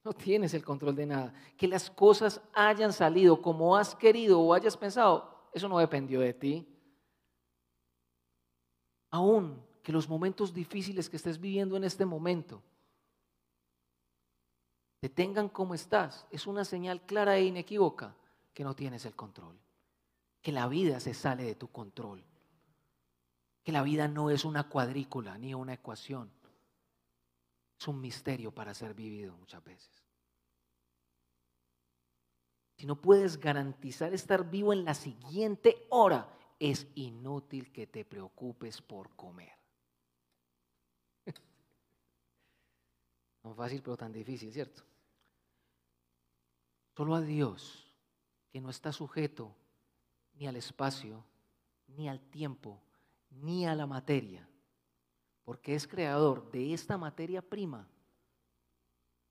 No 0.04 0.12
tienes 0.12 0.54
el 0.54 0.66
control 0.66 0.98
de 0.98 1.06
nada. 1.06 1.34
Que 1.56 1.66
las 1.66 1.90
cosas 1.90 2.42
hayan 2.54 2.92
salido 2.92 3.42
como 3.42 3.78
has 3.78 3.96
querido 3.96 4.42
o 4.42 4.54
hayas 4.54 4.76
pensado, 4.76 5.48
eso 5.54 5.70
no 5.70 5.80
dependió 5.80 6.20
de 6.20 6.34
ti. 6.34 6.68
Aún 9.10 9.71
que 9.84 9.92
los 9.92 10.08
momentos 10.08 10.54
difíciles 10.54 11.10
que 11.10 11.18
estés 11.18 11.40
viviendo 11.40 11.76
en 11.78 11.84
este 11.84 12.06
momento 12.06 12.62
te 15.00 15.10
tengan 15.10 15.50
como 15.50 15.74
estás, 15.74 16.28
es 16.30 16.46
una 16.46 16.64
señal 16.64 17.02
clara 17.02 17.38
e 17.38 17.46
inequívoca 17.46 18.16
que 18.54 18.64
no 18.64 18.76
tienes 18.76 19.06
el 19.06 19.16
control 19.16 19.58
que 20.42 20.52
la 20.52 20.68
vida 20.68 21.00
se 21.00 21.14
sale 21.14 21.44
de 21.44 21.56
tu 21.56 21.70
control, 21.70 22.24
que 23.64 23.72
la 23.72 23.84
vida 23.84 24.08
no 24.08 24.30
es 24.30 24.44
una 24.44 24.68
cuadrícula 24.68 25.38
ni 25.38 25.54
una 25.54 25.74
ecuación, 25.74 26.32
es 27.80 27.88
un 27.88 28.02
misterio 28.02 28.54
para 28.54 28.74
ser 28.74 28.94
vivido 28.94 29.38
muchas 29.38 29.64
veces. 29.64 30.04
Si 32.78 32.88
no 32.88 33.00
puedes 33.00 33.38
garantizar 33.40 34.14
estar 34.14 34.50
vivo 34.50 34.74
en 34.74 34.84
la 34.84 34.96
siguiente 34.96 35.86
hora, 35.90 36.28
es 36.60 36.88
inútil 36.96 37.72
que 37.72 37.86
te 37.86 38.04
preocupes 38.04 38.82
por 38.82 39.16
comer. 39.16 39.61
No 43.44 43.54
fácil, 43.54 43.82
pero 43.82 43.98
tan 43.98 44.12
difícil, 44.12 44.52
¿cierto? 44.54 44.84
Solo 46.96 47.16
a 47.16 47.22
Dios, 47.22 47.88
que 48.52 48.62
no 48.62 48.70
está 48.70 48.92
sujeto 48.92 49.56
ni 50.34 50.48
al 50.48 50.56
espacio, 50.56 51.24
ni 51.88 52.10
al 52.10 52.20
tiempo, 52.20 52.82
ni 53.30 53.66
a 53.66 53.76
la 53.76 53.88
materia, 53.88 54.48
porque 55.44 55.76
es 55.76 55.88
creador 55.88 56.52
de 56.52 56.74
esta 56.74 56.98
materia 56.98 57.42
prima, 57.42 57.88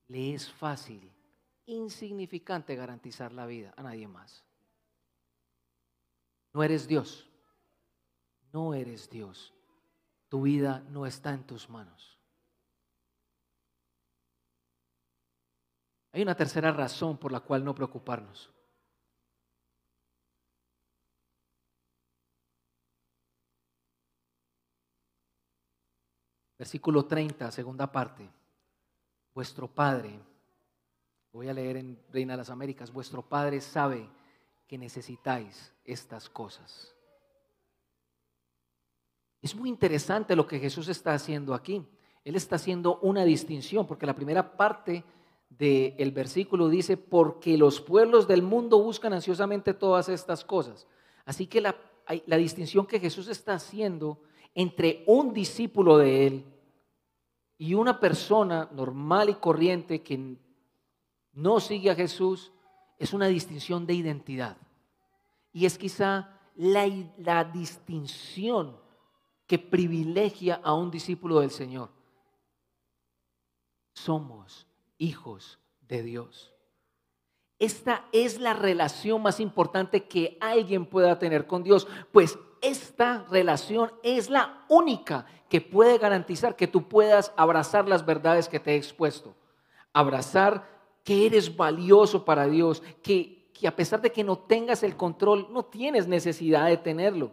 le 0.09 0.35
es 0.35 0.51
fácil, 0.51 1.13
insignificante 1.67 2.75
garantizar 2.75 3.33
la 3.33 3.47
vida 3.47 3.73
a 3.77 3.83
nadie 3.83 4.09
más. 4.09 4.45
No 6.53 6.63
eres 6.63 6.89
Dios, 6.89 7.29
no 8.53 8.75
eres 8.75 9.09
Dios, 9.09 9.55
tu 10.29 10.43
vida 10.43 10.81
no 10.91 11.07
está 11.07 11.33
en 11.33 11.47
tus 11.47 11.69
manos. 11.69 12.20
Hay 16.13 16.23
una 16.23 16.35
tercera 16.35 16.73
razón 16.73 17.19
por 17.19 17.31
la 17.31 17.41
cual 17.41 17.65
no 17.65 17.75
preocuparnos. 17.75 18.51
Versículo 26.59 27.07
30, 27.07 27.51
segunda 27.53 27.91
parte. 27.91 28.29
Vuestro 29.33 29.67
Padre, 29.67 30.21
voy 31.33 31.49
a 31.49 31.55
leer 31.55 31.79
en 31.79 31.99
Reina 32.13 32.35
de 32.35 32.39
las 32.39 32.51
Américas, 32.51 32.93
vuestro 32.93 33.23
Padre 33.23 33.61
sabe 33.61 34.07
que 34.67 34.77
necesitáis 34.77 35.73
estas 35.85 36.29
cosas. 36.29 36.95
Es 39.41 39.55
muy 39.55 39.69
interesante 39.69 40.37
lo 40.37 40.47
que 40.47 40.59
Jesús 40.59 40.89
está 40.89 41.15
haciendo 41.15 41.55
aquí. 41.55 41.83
Él 42.25 42.37
está 42.37 42.57
haciendo 42.57 42.99
una 42.99 43.25
distinción, 43.25 43.87
porque 43.87 44.05
la 44.05 44.15
primera 44.15 44.57
parte 44.57 45.03
del 45.51 46.13
versículo 46.13 46.69
dice, 46.69 46.97
porque 46.97 47.59
los 47.59 47.81
pueblos 47.81 48.27
del 48.27 48.43
mundo 48.43 48.83
buscan 48.83 49.13
ansiosamente 49.13 49.75
todas 49.75 50.09
estas 50.09 50.45
cosas. 50.45 50.87
Así 51.25 51.47
que 51.47 51.61
la, 51.61 51.77
la 52.27 52.37
distinción 52.37 52.87
que 52.87 53.01
Jesús 53.01 53.29
está 53.29 53.55
haciendo 53.55 54.21
entre 54.55 55.05
un 55.07 55.35
discípulo 55.35 55.99
de 55.99 56.27
Él 56.27 56.45
y 57.59 57.75
una 57.75 58.01
persona 58.01 58.71
normal 58.73 59.29
y 59.29 59.35
corriente 59.35 60.03
que 60.03 60.39
no 61.33 61.61
sigue 61.61 61.91
a 61.91 61.95
Jesús 61.95 62.53
es 62.99 63.13
una 63.13 63.27
distinción 63.27 63.87
de 63.87 63.95
identidad. 63.95 64.57
Y 65.53 65.67
es 65.67 65.77
quizá 65.77 66.41
la, 66.57 66.89
la 67.19 67.45
distinción 67.45 68.77
que 69.47 69.59
privilegia 69.59 70.61
a 70.63 70.73
un 70.75 70.91
discípulo 70.91 71.41
del 71.41 71.51
Señor. 71.51 71.91
Somos 73.93 74.67
hijos 75.01 75.59
de 75.89 76.05
Dios. 76.05 76.55
Esta 77.59 78.07
es 78.13 78.39
la 78.39 78.55
relación 78.55 79.21
más 79.21 79.41
importante 79.41 80.05
que 80.05 80.39
alguien 80.41 80.87
pueda 80.87 81.19
tener 81.19 81.47
con 81.47 81.65
Dios, 81.65 81.89
pues 82.13 82.39
esta 82.63 83.27
relación 83.31 83.91
es 84.03 84.31
la 84.31 84.65
única 84.69 85.27
que 85.49 85.61
puede 85.61 85.99
garantizar 85.99 86.55
que 86.55 86.69
tú 86.69 86.89
puedas 86.89 87.33
abrazar 87.37 87.89
las 87.89 88.07
verdades 88.07 88.49
que 88.49 88.61
te 88.61 88.73
he 88.73 88.77
expuesto. 88.77 89.35
Abrazar 89.93 90.69
que 91.03 91.27
eres 91.27 91.57
valioso 91.57 92.25
para 92.25 92.47
Dios, 92.47 92.83
que, 93.03 93.51
que 93.53 93.67
a 93.67 93.75
pesar 93.75 94.01
de 94.01 94.13
que 94.13 94.23
no 94.23 94.39
tengas 94.39 94.83
el 94.83 94.97
control, 94.97 95.49
no 95.51 95.65
tienes 95.65 96.07
necesidad 96.07 96.67
de 96.67 96.77
tenerlo. 96.77 97.33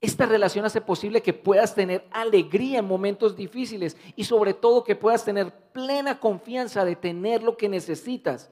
Esta 0.00 0.24
relación 0.24 0.64
hace 0.64 0.80
posible 0.80 1.22
que 1.22 1.34
puedas 1.34 1.74
tener 1.74 2.08
alegría 2.10 2.78
en 2.78 2.86
momentos 2.86 3.36
difíciles 3.36 3.96
y 4.16 4.24
sobre 4.24 4.54
todo 4.54 4.82
que 4.82 4.96
puedas 4.96 5.24
tener 5.24 5.52
plena 5.72 6.18
confianza 6.18 6.86
de 6.86 6.96
tener 6.96 7.42
lo 7.42 7.56
que 7.58 7.68
necesitas, 7.68 8.50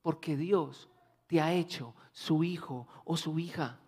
porque 0.00 0.36
Dios 0.36 0.88
te 1.26 1.40
ha 1.40 1.52
hecho 1.52 1.94
su 2.12 2.44
hijo 2.44 2.88
o 3.04 3.18
su 3.18 3.38
hija. 3.38 3.78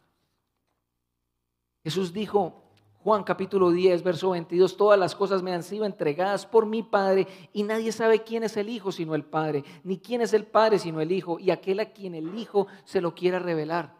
Jesús 1.83 2.13
dijo, 2.13 2.63
Juan 2.99 3.25
capítulo 3.25 3.71
10, 3.71 4.03
verso 4.03 4.31
22, 4.31 4.77
todas 4.77 4.99
las 4.99 5.15
cosas 5.15 5.43
me 5.43 5.55
han 5.55 5.63
sido 5.63 5.87
entregadas 5.87 6.45
por 6.45 6.67
mi 6.67 6.83
Padre 6.83 7.27
y 7.55 7.63
nadie 7.63 7.91
sabe 7.91 8.23
quién 8.23 8.43
es 8.43 8.59
el 8.59 8.69
Hijo 8.69 8.93
sino 8.93 9.15
el 9.15 9.25
Padre, 9.25 9.65
ni 9.83 9.99
quién 9.99 10.21
es 10.21 10.35
el 10.35 10.45
Padre 10.45 10.79
sino 10.79 11.01
el 11.01 11.11
Hijo 11.11 11.39
y 11.39 11.51
aquel 11.51 11.81
a 11.81 11.93
quien 11.95 12.15
el 12.15 12.39
Hijo 12.39 12.67
se 12.85 13.01
lo 13.01 13.15
quiera 13.15 13.39
revelar. 13.39 13.97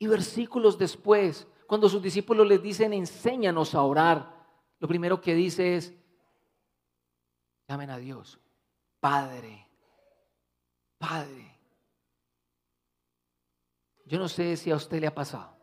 Y 0.00 0.08
versículos 0.08 0.78
después, 0.78 1.46
cuando 1.68 1.86
sus 1.90 2.00
discípulos 2.00 2.46
les 2.48 2.62
dicen, 2.62 2.94
enséñanos 2.94 3.74
a 3.74 3.82
orar, 3.82 4.34
lo 4.78 4.88
primero 4.88 5.20
que 5.20 5.34
dice 5.34 5.76
es, 5.76 5.94
llamen 7.68 7.90
a 7.90 7.98
Dios, 7.98 8.40
Padre, 8.98 9.68
Padre. 10.96 11.58
Yo 14.06 14.18
no 14.18 14.28
sé 14.28 14.56
si 14.56 14.70
a 14.70 14.76
usted 14.76 14.98
le 14.98 15.08
ha 15.08 15.14
pasado, 15.14 15.58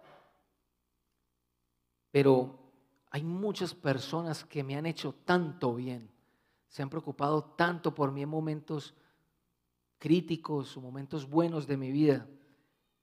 pero 2.11 2.59
hay 3.09 3.23
muchas 3.23 3.73
personas 3.73 4.45
que 4.45 4.63
me 4.63 4.75
han 4.75 4.85
hecho 4.85 5.15
tanto 5.25 5.73
bien, 5.73 6.11
se 6.67 6.83
han 6.83 6.89
preocupado 6.91 7.43
tanto 7.57 7.95
por 7.95 8.11
mí 8.11 8.21
en 8.21 8.29
momentos 8.29 8.93
críticos 9.97 10.77
o 10.77 10.81
momentos 10.81 11.27
buenos 11.27 11.65
de 11.65 11.77
mi 11.77 11.91
vida, 11.91 12.27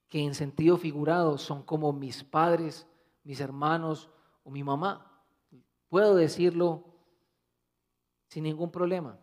que 0.07 0.23
en 0.23 0.37
sentido 0.37 0.77
figurado 0.77 1.37
son 1.37 1.65
como 1.65 1.93
mis 1.93 2.23
padres, 2.23 2.87
mis 3.25 3.41
hermanos 3.41 4.11
o 4.45 4.51
mi 4.51 4.63
mamá. 4.63 5.23
Puedo 5.89 6.15
decirlo 6.15 6.85
sin 8.29 8.45
ningún 8.45 8.71
problema. 8.71 9.19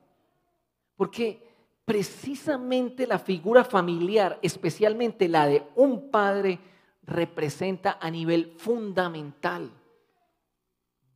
Porque 0.96 1.50
precisamente 1.86 3.08
la 3.08 3.18
figura 3.18 3.64
familiar, 3.64 4.40
especialmente 4.42 5.28
la 5.28 5.48
de 5.48 5.68
un 5.76 6.12
padre, 6.12 6.60
representa 7.04 7.98
a 8.00 8.12
nivel 8.12 8.54
fundamental, 8.58 9.72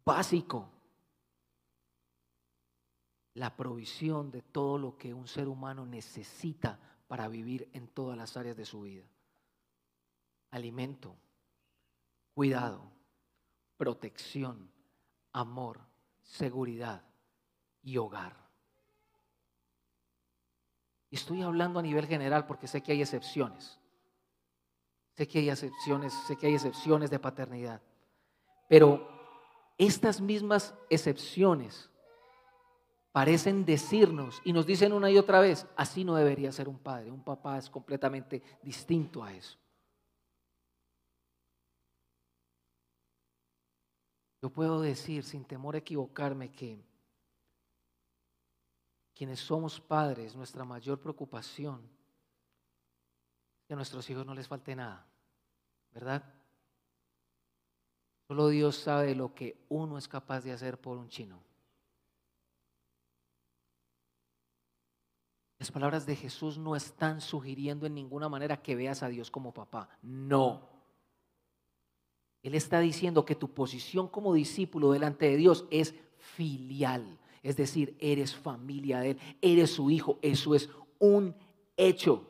básico, 0.03 0.69
la 3.35 3.55
provisión 3.55 4.31
de 4.31 4.41
todo 4.41 4.77
lo 4.77 4.97
que 4.97 5.13
un 5.13 5.27
ser 5.27 5.47
humano 5.47 5.85
necesita 5.85 6.79
para 7.07 7.27
vivir 7.27 7.69
en 7.73 7.87
todas 7.87 8.17
las 8.17 8.37
áreas 8.37 8.57
de 8.57 8.65
su 8.65 8.81
vida. 8.81 9.03
Alimento, 10.51 11.15
cuidado, 12.33 12.91
protección, 13.77 14.71
amor, 15.31 15.79
seguridad 16.21 17.03
y 17.81 17.97
hogar. 17.97 18.35
Y 21.09 21.15
estoy 21.15 21.43
hablando 21.43 21.79
a 21.79 21.83
nivel 21.83 22.07
general 22.07 22.47
porque 22.47 22.67
sé 22.67 22.81
que 22.81 22.91
hay 22.91 23.01
excepciones. 23.01 23.79
Sé 25.15 25.27
que 25.27 25.39
hay 25.39 25.49
excepciones, 25.49 26.11
sé 26.27 26.35
que 26.37 26.47
hay 26.47 26.55
excepciones 26.55 27.11
de 27.11 27.19
paternidad. 27.19 27.81
Pero 28.67 29.07
estas 29.77 30.19
mismas 30.21 30.73
excepciones 30.89 31.91
parecen 33.11 33.63
decirnos 33.63 34.41
y 34.43 34.53
nos 34.53 34.65
dicen 34.65 34.91
una 34.91 35.11
y 35.11 35.17
otra 35.19 35.39
vez, 35.39 35.67
así 35.75 36.03
no 36.03 36.15
debería 36.15 36.51
ser 36.51 36.67
un 36.67 36.79
padre. 36.79 37.11
Un 37.11 37.23
papá 37.23 37.59
es 37.59 37.69
completamente 37.69 38.41
distinto 38.63 39.23
a 39.23 39.31
eso. 39.31 39.59
Yo 44.43 44.49
puedo 44.49 44.81
decir 44.81 45.23
sin 45.23 45.45
temor 45.45 45.75
a 45.75 45.77
equivocarme 45.77 46.51
que 46.51 46.83
quienes 49.15 49.39
somos 49.39 49.79
padres, 49.79 50.35
nuestra 50.35 50.65
mayor 50.65 50.99
preocupación 50.99 51.79
es 53.61 53.65
que 53.65 53.73
a 53.73 53.77
nuestros 53.77 54.09
hijos 54.09 54.25
no 54.25 54.35
les 54.35 54.49
falte 54.49 54.75
nada, 54.75 55.07
¿verdad? 55.93 56.21
Solo 58.27 58.49
Dios 58.49 58.75
sabe 58.75 59.15
lo 59.15 59.33
que 59.33 59.63
uno 59.69 59.97
es 59.97 60.09
capaz 60.09 60.41
de 60.41 60.51
hacer 60.51 60.77
por 60.77 60.97
un 60.97 61.07
chino. 61.07 61.41
Las 65.57 65.71
palabras 65.71 66.05
de 66.05 66.17
Jesús 66.17 66.57
no 66.57 66.75
están 66.75 67.21
sugiriendo 67.21 67.85
en 67.85 67.93
ninguna 67.93 68.27
manera 68.27 68.61
que 68.61 68.75
veas 68.75 69.03
a 69.03 69.07
Dios 69.07 69.31
como 69.31 69.53
papá. 69.53 69.87
No. 70.01 70.72
Él 72.43 72.55
está 72.55 72.81
diciendo 72.81 73.25
que 73.25 73.35
tu 73.35 73.53
posición 73.53 74.09
como 74.09 74.33
discípulo 74.33 74.91
delante 74.91 75.27
de 75.27 75.37
Dios 75.37 75.65
es 75.71 75.95
filial, 76.17 77.17
es 77.41 77.55
decir, 77.55 77.95
eres 77.99 78.35
familia 78.35 78.99
de 78.99 79.11
Él, 79.11 79.19
eres 79.41 79.71
su 79.71 79.89
hijo, 79.89 80.19
eso 80.21 80.53
es 80.53 80.69
un 80.99 81.33
hecho. 81.77 82.27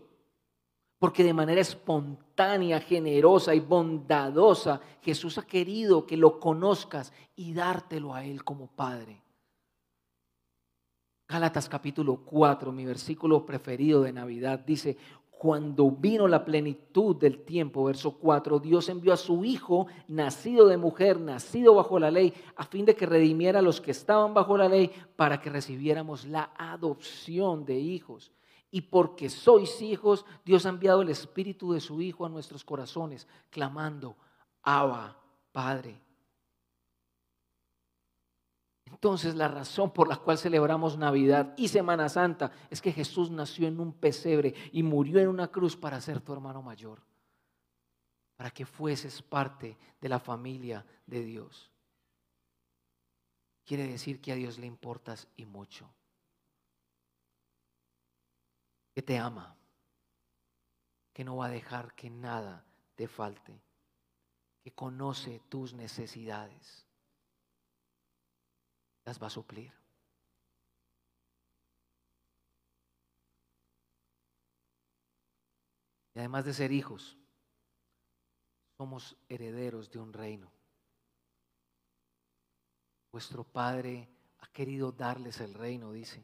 Porque 1.00 1.24
de 1.24 1.34
manera 1.34 1.60
espontánea, 1.60 2.80
generosa 2.80 3.54
y 3.56 3.60
bondadosa, 3.60 4.80
Jesús 5.02 5.38
ha 5.40 5.46
querido 5.46 6.06
que 6.06 6.16
lo 6.16 6.40
conozcas 6.40 7.12
y 7.36 7.54
dártelo 7.54 8.14
a 8.14 8.24
Él 8.24 8.44
como 8.44 8.68
Padre. 8.68 9.22
Gálatas 11.28 11.68
capítulo 11.68 12.18
4, 12.18 12.72
mi 12.72 12.86
versículo 12.86 13.46
preferido 13.46 14.04
de 14.04 14.14
Navidad, 14.14 14.60
dice, 14.60 14.96
cuando 15.44 15.92
vino 15.92 16.26
la 16.26 16.46
plenitud 16.46 17.18
del 17.18 17.44
tiempo, 17.44 17.84
verso 17.84 18.12
4, 18.18 18.60
Dios 18.60 18.88
envió 18.88 19.12
a 19.12 19.18
su 19.18 19.44
Hijo, 19.44 19.88
nacido 20.08 20.70
de 20.70 20.78
mujer, 20.78 21.20
nacido 21.20 21.76
bajo 21.76 22.00
la 22.00 22.10
ley, 22.10 22.34
a 22.56 22.64
fin 22.64 22.86
de 22.86 22.96
que 22.96 23.06
redimiera 23.06 23.60
a 23.60 23.62
los 23.62 23.82
que 23.82 23.92
estaban 23.92 24.34
bajo 24.34 24.56
la 24.56 24.70
ley, 24.70 24.90
para 25.18 25.42
que 25.42 25.50
recibiéramos 25.50 26.24
la 26.24 26.54
adopción 26.58 27.66
de 27.66 27.78
hijos. 27.78 28.32
Y 28.72 28.80
porque 28.84 29.28
sois 29.28 29.82
hijos, 29.82 30.26
Dios 30.46 30.66
ha 30.66 30.70
enviado 30.70 31.02
el 31.02 31.10
Espíritu 31.10 31.74
de 31.74 31.82
su 31.82 32.02
Hijo 32.02 32.26
a 32.26 32.30
nuestros 32.30 32.64
corazones, 32.64 33.28
clamando, 33.50 34.16
Abba, 34.62 35.18
Padre. 35.52 36.00
Entonces 38.94 39.34
la 39.36 39.48
razón 39.48 39.92
por 39.92 40.08
la 40.08 40.18
cual 40.18 40.38
celebramos 40.38 40.98
Navidad 40.98 41.54
y 41.58 41.68
Semana 41.68 42.08
Santa 42.10 42.52
es 42.70 42.80
que 42.80 42.92
Jesús 42.92 43.32
nació 43.32 43.68
en 43.68 43.80
un 43.80 43.92
pesebre 43.92 44.54
y 44.72 44.84
murió 44.84 45.20
en 45.20 45.28
una 45.28 45.48
cruz 45.48 45.76
para 45.76 46.00
ser 46.00 46.22
tu 46.22 46.32
hermano 46.32 46.62
mayor, 46.62 47.02
para 48.36 48.52
que 48.52 48.66
fueses 48.66 49.22
parte 49.22 49.78
de 50.00 50.10
la 50.10 50.20
familia 50.20 50.86
de 51.08 51.24
Dios. 51.24 51.72
Quiere 53.66 53.88
decir 53.88 54.22
que 54.22 54.32
a 54.32 54.36
Dios 54.36 54.60
le 54.60 54.68
importas 54.68 55.28
y 55.36 55.46
mucho, 55.46 55.90
que 58.94 59.02
te 59.02 59.18
ama, 59.18 59.56
que 61.12 61.24
no 61.24 61.38
va 61.38 61.48
a 61.48 61.50
dejar 61.50 61.96
que 61.96 62.12
nada 62.12 62.64
te 62.96 63.08
falte, 63.08 63.60
que 64.62 64.72
conoce 64.72 65.42
tus 65.50 65.74
necesidades 65.74 66.83
las 69.06 69.22
va 69.22 69.28
a 69.28 69.32
suplir. 69.32 69.74
Y 76.16 76.20
además 76.20 76.46
de 76.46 76.54
ser 76.54 76.72
hijos, 76.72 77.18
somos 78.78 79.16
herederos 79.30 79.90
de 79.90 80.00
un 80.00 80.14
reino. 80.14 80.52
Vuestro 83.12 83.44
Padre 83.44 84.10
ha 84.40 84.48
querido 84.48 84.92
darles 84.92 85.40
el 85.40 85.54
reino, 85.54 85.92
dice. 85.92 86.24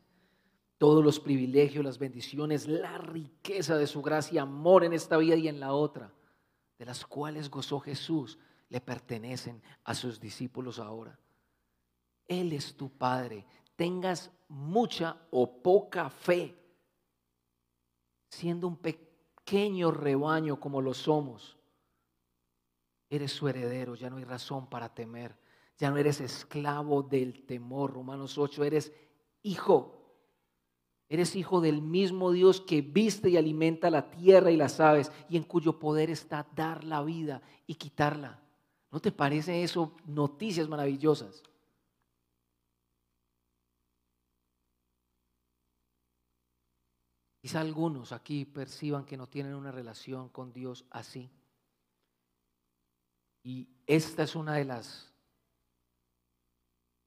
Todos 0.78 1.04
los 1.04 1.20
privilegios, 1.20 1.84
las 1.84 2.00
bendiciones, 2.00 2.68
la 2.68 2.98
riqueza 2.98 3.78
de 3.78 3.86
su 3.86 4.02
gracia, 4.02 4.44
amor 4.44 4.84
en 4.84 4.94
esta 4.94 5.18
vida 5.18 5.36
y 5.36 5.48
en 5.48 5.60
la 5.60 5.74
otra, 5.74 6.14
de 6.78 6.86
las 6.86 7.06
cuales 7.06 7.50
gozó 7.50 7.80
Jesús, 7.80 8.40
le 8.70 8.80
pertenecen 8.80 9.62
a 9.84 9.94
sus 9.94 10.20
discípulos 10.20 10.80
ahora. 10.80 11.20
Él 12.30 12.54
es 12.54 12.78
tu 12.78 12.90
Padre. 12.90 13.46
Tengas 13.76 14.32
mucha 14.48 15.18
o 15.32 15.62
poca 15.62 16.10
fe, 16.10 16.56
siendo 18.30 18.68
un 18.68 18.78
pequeño 18.78 19.92
rebaño 19.92 20.60
como 20.60 20.82
lo 20.82 20.94
somos. 20.94 21.58
Eres 23.10 23.32
su 23.32 23.48
heredero, 23.48 23.96
ya 23.96 24.10
no 24.10 24.18
hay 24.18 24.24
razón 24.24 24.70
para 24.70 24.94
temer. 24.94 25.36
Ya 25.80 25.90
no 25.90 25.98
eres 25.98 26.22
esclavo 26.22 27.02
del 27.02 27.46
temor. 27.46 27.94
Romanos 27.94 28.38
8, 28.38 28.64
eres 28.64 28.92
hijo. 29.42 29.96
Eres 31.08 31.36
hijo 31.36 31.62
del 31.62 31.82
mismo 31.82 32.32
Dios 32.32 32.62
que 32.62 32.82
viste 32.82 33.30
y 33.30 33.38
alimenta 33.38 33.90
la 33.90 34.12
tierra 34.12 34.52
y 34.52 34.58
las 34.58 34.80
aves 34.80 35.12
y 35.28 35.38
en 35.38 35.44
cuyo 35.44 35.80
poder 35.80 36.12
está 36.12 36.46
dar 36.56 36.84
la 36.84 37.02
vida 37.02 37.42
y 37.66 37.76
quitarla. 37.76 38.40
¿No 38.92 39.00
te 39.00 39.12
parece 39.12 39.64
eso 39.64 39.96
noticias 40.06 40.68
maravillosas? 40.68 41.42
Quizá 47.42 47.62
algunos 47.62 48.12
aquí 48.12 48.46
perciban 48.46 49.06
que 49.06 49.16
no 49.16 49.28
tienen 49.28 49.56
una 49.56 49.72
relación 49.72 50.30
con 50.30 50.52
Dios 50.52 50.86
así. 50.90 51.32
Y 53.44 53.70
esta 53.88 54.24
es 54.24 54.36
una 54.36 54.56
de 54.56 54.66
las 54.66 55.10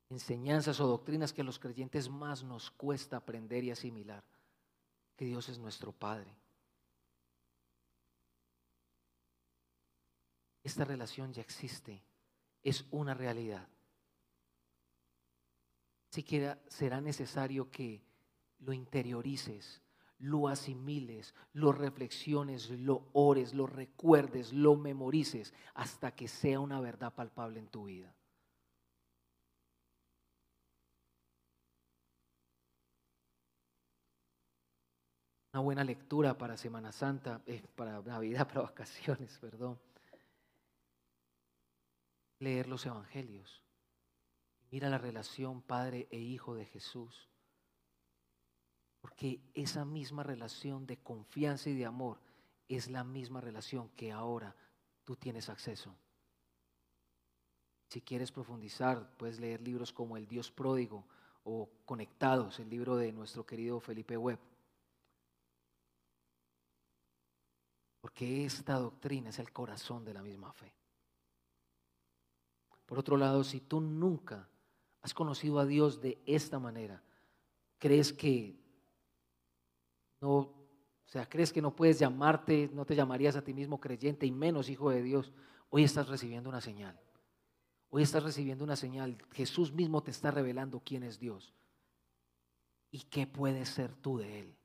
enseñanzas 0.09 0.81
o 0.81 0.87
doctrinas 0.87 1.33
que 1.33 1.43
a 1.43 1.45
los 1.45 1.59
creyentes 1.59 2.09
más 2.09 2.43
nos 2.43 2.71
cuesta 2.71 3.19
aprender 3.19 3.63
y 3.65 3.71
asimilar, 3.71 4.25
que 5.17 5.27
Dios 5.27 5.49
es 5.51 5.59
nuestro 5.59 5.93
Padre. 5.93 6.35
Esta 10.65 10.85
relación 10.85 11.33
ya 11.33 11.43
existe, 11.43 12.03
es 12.63 12.87
una 12.91 13.13
realidad. 13.15 13.69
Siquiera 16.09 16.63
será 16.69 17.01
necesario 17.01 17.71
que 17.71 18.03
lo 18.61 18.73
interiorices, 18.73 19.82
lo 20.23 20.47
asimiles, 20.47 21.35
lo 21.53 21.73
reflexiones, 21.73 22.71
lo 22.71 23.09
ores, 23.13 23.55
lo 23.55 23.67
recuerdes, 23.67 24.53
lo 24.53 24.77
memorices, 24.77 25.53
hasta 25.75 26.15
que 26.15 26.29
sea 26.29 26.61
una 26.61 26.81
verdad 26.81 27.13
palpable 27.13 27.59
en 27.59 27.69
tu 27.69 27.87
vida. 27.87 28.15
Una 35.53 35.63
buena 35.63 35.85
lectura 35.85 36.39
para 36.39 36.57
Semana 36.57 36.93
Santa, 36.93 37.43
eh, 37.47 37.67
para 37.75 38.01
Navidad, 38.01 38.47
para 38.49 38.63
vacaciones, 38.63 39.37
perdón. 39.41 39.79
Leer 42.39 42.69
los 42.69 42.87
Evangelios. 42.87 43.61
Mira 44.71 44.89
la 44.89 44.99
relación 44.99 45.63
Padre 45.63 46.07
e 46.13 46.19
Hijo 46.19 46.55
de 46.55 46.65
Jesús. 46.67 47.32
Porque 49.03 49.41
esa 49.53 49.85
misma 49.85 50.23
relación 50.23 50.87
de 50.87 50.97
confianza 50.97 51.69
y 51.69 51.75
de 51.75 51.85
amor 51.85 52.21
es 52.69 52.89
la 52.89 53.05
misma 53.05 53.41
relación 53.41 53.91
que 53.91 54.13
ahora 54.13 54.57
tú 55.05 55.17
tienes 55.17 55.51
acceso. 55.51 55.95
Si 57.89 58.01
quieres 58.01 58.33
profundizar, 58.33 59.15
puedes 59.19 59.39
leer 59.39 59.61
libros 59.61 59.93
como 59.93 60.17
El 60.17 60.27
Dios 60.27 60.51
Pródigo 60.51 61.05
o 61.45 61.69
Conectados, 61.85 62.61
el 62.61 62.71
libro 62.71 62.97
de 62.97 63.13
nuestro 63.13 63.45
querido 63.45 63.81
Felipe 63.81 64.17
Webb. 64.17 64.39
Porque 68.01 68.45
esta 68.45 68.75
doctrina 68.79 69.31
es 69.31 69.39
el 69.41 69.53
corazón 69.53 70.05
de 70.05 70.15
la 70.15 70.23
misma 70.23 70.53
fe. 70.53 70.73
Por 72.87 72.99
otro 72.99 73.17
lado, 73.17 73.43
si 73.43 73.61
tú 73.61 73.81
nunca 73.81 74.49
has 75.03 75.13
conocido 75.13 75.59
a 75.59 75.67
Dios 75.67 76.01
de 76.01 76.23
esta 76.25 76.59
manera, 76.59 77.03
crees 77.79 78.13
que 78.13 78.62
no, 80.23 80.31
o 80.31 81.09
sea, 81.09 81.29
crees 81.29 81.53
que 81.53 81.61
no 81.61 81.75
puedes 81.75 81.99
llamarte, 81.99 82.71
no 82.73 82.87
te 82.87 82.95
llamarías 82.95 83.35
a 83.35 83.43
ti 83.43 83.53
mismo 83.53 83.81
creyente 83.81 84.25
y 84.25 84.31
menos 84.31 84.71
hijo 84.71 84.89
de 84.91 85.03
Dios, 85.03 85.33
hoy 85.69 85.83
estás 85.83 86.09
recibiendo 86.09 86.49
una 86.49 86.61
señal. 86.61 86.99
Hoy 87.91 88.05
estás 88.05 88.23
recibiendo 88.23 88.63
una 88.63 88.77
señal. 88.77 89.19
Jesús 89.33 89.73
mismo 89.73 90.03
te 90.03 90.13
está 90.13 90.31
revelando 90.31 90.81
quién 90.83 91.03
es 91.03 91.19
Dios 91.19 91.53
y 92.93 93.01
qué 93.01 93.27
puedes 93.27 93.69
ser 93.69 93.95
tú 93.97 94.19
de 94.19 94.39
Él 94.39 94.57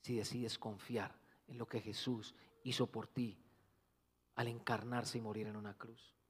si 0.00 0.16
decides 0.16 0.58
confiar 0.58 1.14
en 1.46 1.58
lo 1.58 1.66
que 1.66 1.80
Jesús 1.80 2.34
hizo 2.62 2.86
por 2.86 3.06
ti 3.06 3.38
al 4.34 4.48
encarnarse 4.48 5.18
y 5.18 5.20
morir 5.20 5.46
en 5.46 5.56
una 5.56 5.74
cruz. 5.74 6.14
El 6.14 6.20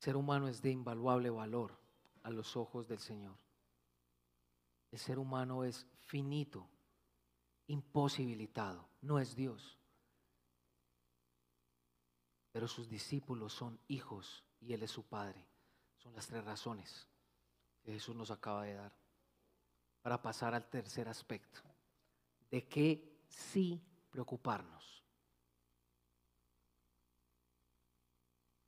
ser 0.00 0.16
humano 0.16 0.48
es 0.48 0.62
de 0.62 0.70
invaluable 0.70 1.28
valor 1.28 1.78
a 2.22 2.30
los 2.30 2.56
ojos 2.56 2.88
del 2.88 2.98
Señor. 2.98 3.36
El 4.90 4.98
ser 4.98 5.18
humano 5.18 5.62
es 5.62 5.86
finito 5.98 6.66
imposibilitado, 7.66 8.88
no 9.02 9.18
es 9.18 9.36
Dios. 9.36 9.78
Pero 12.50 12.66
sus 12.66 12.88
discípulos 12.88 13.52
son 13.52 13.78
hijos 13.88 14.42
y 14.58 14.72
Él 14.72 14.82
es 14.82 14.90
su 14.90 15.04
Padre. 15.04 15.46
Son 15.98 16.14
las 16.14 16.26
tres 16.26 16.44
razones 16.44 17.06
que 17.82 17.92
Jesús 17.92 18.16
nos 18.16 18.30
acaba 18.30 18.64
de 18.64 18.74
dar. 18.74 18.92
Para 20.00 20.20
pasar 20.22 20.54
al 20.54 20.68
tercer 20.70 21.08
aspecto, 21.08 21.60
de 22.50 22.66
qué 22.66 23.20
sí 23.28 23.80
preocuparnos. 24.10 25.04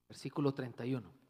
Versículo 0.07 0.53
31. 0.53 1.22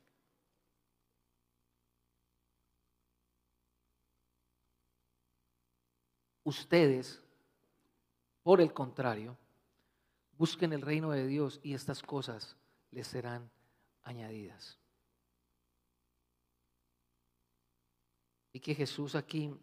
Ustedes 6.45 7.23
por 8.43 8.61
el 8.61 8.73
contrario, 8.73 9.39
busquen 10.37 10.73
el 10.73 10.83
reino 10.83 11.11
de 11.11 11.27
Dios 11.27 11.61
y 11.63 11.75
estas 11.75 12.03
cosas 12.03 12.57
les 12.91 13.07
serán 13.07 13.51
añadidas. 14.03 14.79
Y 18.53 18.61
que 18.61 18.75
Jesús 18.75 19.15
aquí 19.15 19.55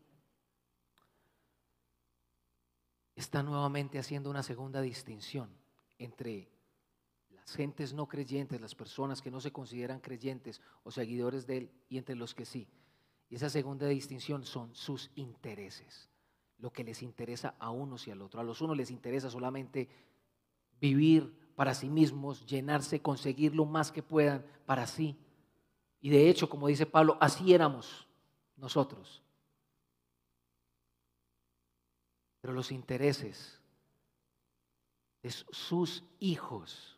está 3.16 3.44
nuevamente 3.44 4.00
haciendo 4.00 4.30
una 4.30 4.42
segunda 4.42 4.82
distinción 4.82 5.54
entre 5.98 6.50
las 7.30 7.54
gentes 7.54 7.94
no 7.94 8.08
creyentes, 8.08 8.62
las 8.62 8.74
personas 8.74 9.22
que 9.22 9.30
no 9.30 9.42
se 9.42 9.52
consideran 9.52 10.00
creyentes 10.00 10.62
o 10.84 10.92
seguidores 10.92 11.46
de 11.46 11.58
Él, 11.58 11.72
y 11.90 11.98
entre 11.98 12.16
los 12.16 12.34
que 12.34 12.46
sí. 12.46 12.68
Y 13.30 13.36
esa 13.36 13.50
segunda 13.50 13.88
distinción 13.88 14.46
son 14.46 14.74
sus 14.74 15.12
intereses 15.16 16.10
lo 16.60 16.72
que 16.72 16.84
les 16.84 17.02
interesa 17.02 17.56
a 17.60 17.72
unos 17.72 18.08
y 18.08 18.12
al 18.12 18.22
otro. 18.22 18.40
A 18.40 18.44
los 18.44 18.62
unos 18.62 18.78
les 18.78 18.92
interesa 18.92 19.30
solamente 19.30 19.90
vivir 20.80 21.54
para 21.56 21.74
sí 21.74 21.90
mismos, 21.90 22.46
llenarse, 22.46 23.02
conseguir 23.02 23.56
lo 23.56 23.66
más 23.66 23.92
que 23.92 24.04
puedan 24.04 24.46
para 24.66 24.88
sí. 24.88 25.18
Y 26.02 26.10
de 26.10 26.30
hecho, 26.30 26.50
como 26.50 26.68
dice 26.68 26.86
Pablo, 26.86 27.18
así 27.20 27.54
éramos 27.54 28.08
nosotros. 28.56 29.22
Pero 32.42 32.54
los 32.54 32.72
intereses 32.72 33.60
de 35.22 35.30
sus 35.32 36.04
hijos 36.20 36.98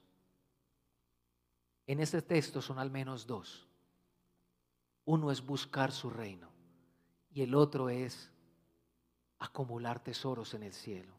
en 1.87 1.99
este 1.99 2.21
texto 2.21 2.61
son 2.61 2.77
al 2.79 2.91
menos 2.91 3.25
dos. 3.25 3.67
Uno 5.05 5.31
es 5.31 5.43
buscar 5.43 5.91
su 5.91 6.09
reino 6.09 6.49
y 7.33 7.41
el 7.41 7.55
otro 7.55 7.89
es 7.89 8.30
acumular 9.41 9.99
tesoros 9.99 10.53
en 10.53 10.63
el 10.63 10.73
cielo. 10.73 11.13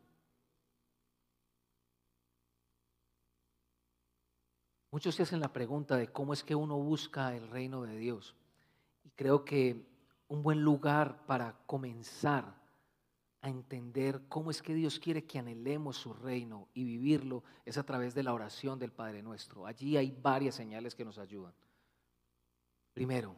Muchos 4.93 5.15
se 5.15 5.25
hacen 5.25 5.41
la 5.41 5.53
pregunta 5.53 5.97
de 5.97 6.09
cómo 6.09 6.33
es 6.33 6.45
que 6.45 6.55
uno 6.55 6.77
busca 6.79 7.35
el 7.35 7.49
reino 7.49 7.83
de 7.83 7.97
Dios. 7.97 8.37
Y 9.03 9.11
creo 9.11 9.45
que 9.45 9.87
un 10.29 10.43
buen 10.43 10.63
lugar 10.63 11.27
para 11.27 11.57
comenzar 11.67 12.55
a 13.41 13.49
entender 13.49 14.23
cómo 14.29 14.53
es 14.53 14.63
que 14.63 14.75
Dios 14.75 15.01
quiere 15.01 15.25
que 15.25 15.41
anhelemos 15.41 15.97
su 15.97 16.13
reino 16.13 16.69
y 16.75 16.85
vivirlo 16.85 17.43
es 17.65 17.77
a 17.77 17.83
través 17.83 18.15
de 18.15 18.23
la 18.23 18.35
oración 18.35 18.79
del 18.79 18.93
Padre 18.93 19.23
Nuestro. 19.23 19.67
Allí 19.67 19.97
hay 19.97 20.17
varias 20.23 20.55
señales 20.55 20.95
que 20.95 21.05
nos 21.05 21.19
ayudan. 21.19 21.55
Primero, 22.93 23.35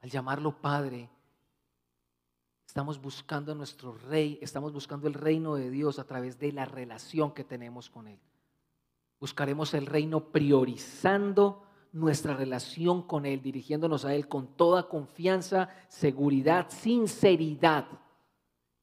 al 0.00 0.10
llamarlo 0.10 0.60
Padre, 0.60 1.08
estamos 2.74 3.00
buscando 3.00 3.52
a 3.52 3.54
nuestro 3.54 3.92
Rey, 3.92 4.36
estamos 4.42 4.72
buscando 4.72 5.06
el 5.06 5.14
reino 5.14 5.54
de 5.54 5.70
Dios 5.70 6.00
a 6.00 6.08
través 6.08 6.40
de 6.40 6.50
la 6.50 6.64
relación 6.64 7.32
que 7.32 7.44
tenemos 7.44 7.88
con 7.88 8.08
Él. 8.08 8.18
Buscaremos 9.20 9.74
el 9.74 9.86
reino 9.86 10.32
priorizando 10.32 11.62
nuestra 11.92 12.34
relación 12.34 13.02
con 13.02 13.26
Él, 13.26 13.40
dirigiéndonos 13.40 14.04
a 14.04 14.12
Él 14.12 14.26
con 14.26 14.56
toda 14.56 14.88
confianza, 14.88 15.68
seguridad, 15.86 16.66
sinceridad 16.68 17.86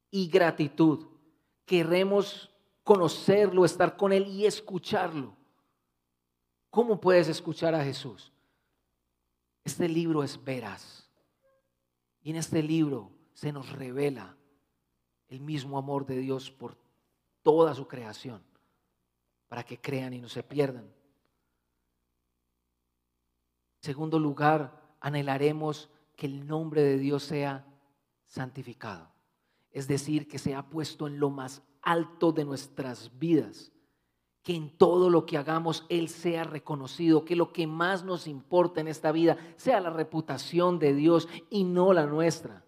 y 0.10 0.30
gratitud. 0.30 1.08
Queremos 1.66 2.50
conocerlo, 2.86 3.66
estar 3.66 3.98
con 3.98 4.14
Él 4.14 4.26
y 4.26 4.46
escucharlo. 4.46 5.36
¿Cómo 6.70 7.02
puedes 7.02 7.28
escuchar 7.28 7.76
a 7.76 7.84
Jesús? 7.84 8.32
Este 9.66 9.90
libro 9.90 10.24
es 10.24 10.42
veraz. 10.42 11.10
Y 12.24 12.30
en 12.30 12.38
este 12.38 12.64
libro 12.64 13.20
se 13.34 13.52
nos 13.52 13.72
revela 13.72 14.36
el 15.28 15.40
mismo 15.40 15.78
amor 15.78 16.06
de 16.06 16.18
Dios 16.18 16.52
por 16.52 16.78
toda 17.44 17.74
su 17.74 17.88
creación, 17.88 18.42
para 19.48 19.64
que 19.64 19.80
crean 19.80 20.14
y 20.14 20.20
no 20.20 20.30
se 20.30 20.44
pierdan 20.44 20.92
segundo 23.82 24.20
lugar, 24.20 24.80
anhelaremos 25.02 25.90
que 26.16 26.28
el 26.28 26.48
nombre 26.48 26.84
de 26.84 26.98
Dios 26.98 27.24
sea 27.24 27.66
santificado. 28.28 29.10
Es 29.72 29.88
decir, 29.88 30.28
que 30.28 30.40
sea 30.40 30.70
puesto 30.70 31.08
en 31.08 31.20
lo 31.20 31.30
más 31.30 31.64
alto 31.82 32.32
de 32.32 32.46
nuestras 32.46 33.12
vidas. 33.18 33.72
Que 34.44 34.56
en 34.56 34.70
todo 34.78 35.10
lo 35.10 35.26
que 35.26 35.38
hagamos 35.38 35.86
Él 35.90 36.10
sea 36.10 36.44
reconocido. 36.44 37.26
Que 37.26 37.36
lo 37.36 37.52
que 37.52 37.68
más 37.68 38.04
nos 38.04 38.28
importa 38.28 38.82
en 38.82 38.88
esta 38.88 39.12
vida 39.12 39.38
sea 39.56 39.80
la 39.80 39.90
reputación 39.90 40.78
de 40.80 40.94
Dios 40.94 41.28
y 41.50 41.64
no 41.64 41.94
la 41.94 42.06
nuestra. 42.06 42.64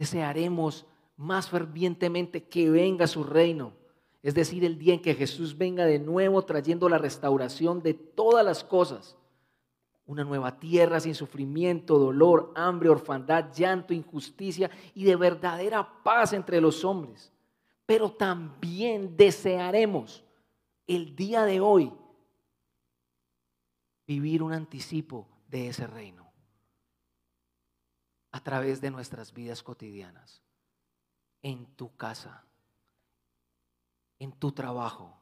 Desearemos 0.00 0.84
más 1.16 1.48
fervientemente 1.48 2.42
que 2.42 2.68
venga 2.70 3.06
su 3.06 3.22
reino 3.22 3.74
es 4.22 4.34
decir, 4.34 4.64
el 4.64 4.78
día 4.78 4.94
en 4.94 5.02
que 5.02 5.14
Jesús 5.14 5.56
venga 5.56 5.86
de 5.86 5.98
nuevo 5.98 6.42
trayendo 6.42 6.88
la 6.88 6.98
restauración 6.98 7.82
de 7.82 7.94
todas 7.94 8.44
las 8.44 8.62
cosas. 8.62 9.16
Una 10.04 10.24
nueva 10.24 10.58
tierra 10.58 11.00
sin 11.00 11.14
sufrimiento, 11.14 11.98
dolor, 11.98 12.52
hambre, 12.54 12.90
orfandad, 12.90 13.52
llanto, 13.54 13.94
injusticia 13.94 14.70
y 14.94 15.04
de 15.04 15.16
verdadera 15.16 16.02
paz 16.02 16.32
entre 16.32 16.60
los 16.60 16.84
hombres. 16.84 17.32
Pero 17.86 18.10
también 18.10 19.16
desearemos 19.16 20.22
el 20.86 21.16
día 21.16 21.44
de 21.44 21.60
hoy 21.60 21.92
vivir 24.06 24.42
un 24.42 24.52
anticipo 24.52 25.28
de 25.48 25.68
ese 25.68 25.86
reino 25.86 26.29
a 28.32 28.40
través 28.40 28.80
de 28.80 28.90
nuestras 28.90 29.32
vidas 29.32 29.62
cotidianas, 29.62 30.42
en 31.42 31.66
tu 31.76 31.94
casa 31.96 32.44
en 34.20 34.32
tu 34.32 34.52
trabajo, 34.52 35.16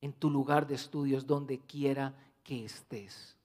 en 0.00 0.12
tu 0.12 0.28
lugar 0.28 0.66
de 0.66 0.74
estudios, 0.74 1.26
donde 1.26 1.60
quiera 1.60 2.14
que 2.42 2.64
estés. 2.64 3.38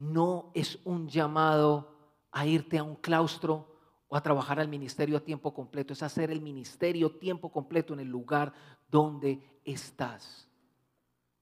No 0.00 0.50
es 0.52 0.78
un 0.84 1.08
llamado 1.08 1.88
a 2.32 2.44
irte 2.44 2.76
a 2.76 2.82
un 2.82 2.96
claustro 2.96 3.72
o 4.08 4.16
a 4.16 4.22
trabajar 4.22 4.58
al 4.58 4.68
ministerio 4.68 5.16
a 5.16 5.20
tiempo 5.20 5.54
completo, 5.54 5.92
es 5.92 6.02
hacer 6.02 6.30
el 6.30 6.40
ministerio 6.40 7.16
tiempo 7.16 7.50
completo 7.52 7.94
en 7.94 8.00
el 8.00 8.08
lugar 8.08 8.52
donde 8.90 9.60
estás. 9.64 10.48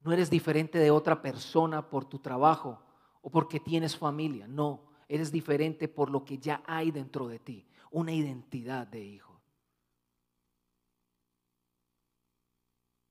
No 0.03 0.11
eres 0.11 0.29
diferente 0.29 0.79
de 0.79 0.91
otra 0.91 1.21
persona 1.21 1.89
por 1.89 2.05
tu 2.05 2.19
trabajo 2.19 2.81
o 3.21 3.29
porque 3.29 3.59
tienes 3.59 3.95
familia, 3.95 4.47
no, 4.47 4.83
eres 5.07 5.31
diferente 5.31 5.87
por 5.87 6.09
lo 6.09 6.25
que 6.25 6.37
ya 6.37 6.61
hay 6.65 6.91
dentro 6.91 7.27
de 7.27 7.39
ti 7.39 7.65
una 7.91 8.11
identidad 8.11 8.87
de 8.87 9.03
hijo. 9.03 9.39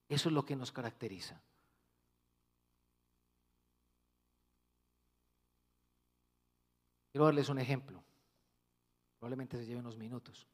Eso 0.08 0.28
es 0.28 0.34
lo 0.34 0.44
que 0.44 0.56
nos 0.56 0.70
caracteriza. 0.70 1.40
Quiero 7.12 7.26
darles 7.26 7.48
un 7.48 7.58
ejemplo. 7.58 8.02
Probablemente 9.18 9.56
se 9.56 9.64
lleve 9.64 9.80
unos 9.80 9.96
minutos. 9.96 10.48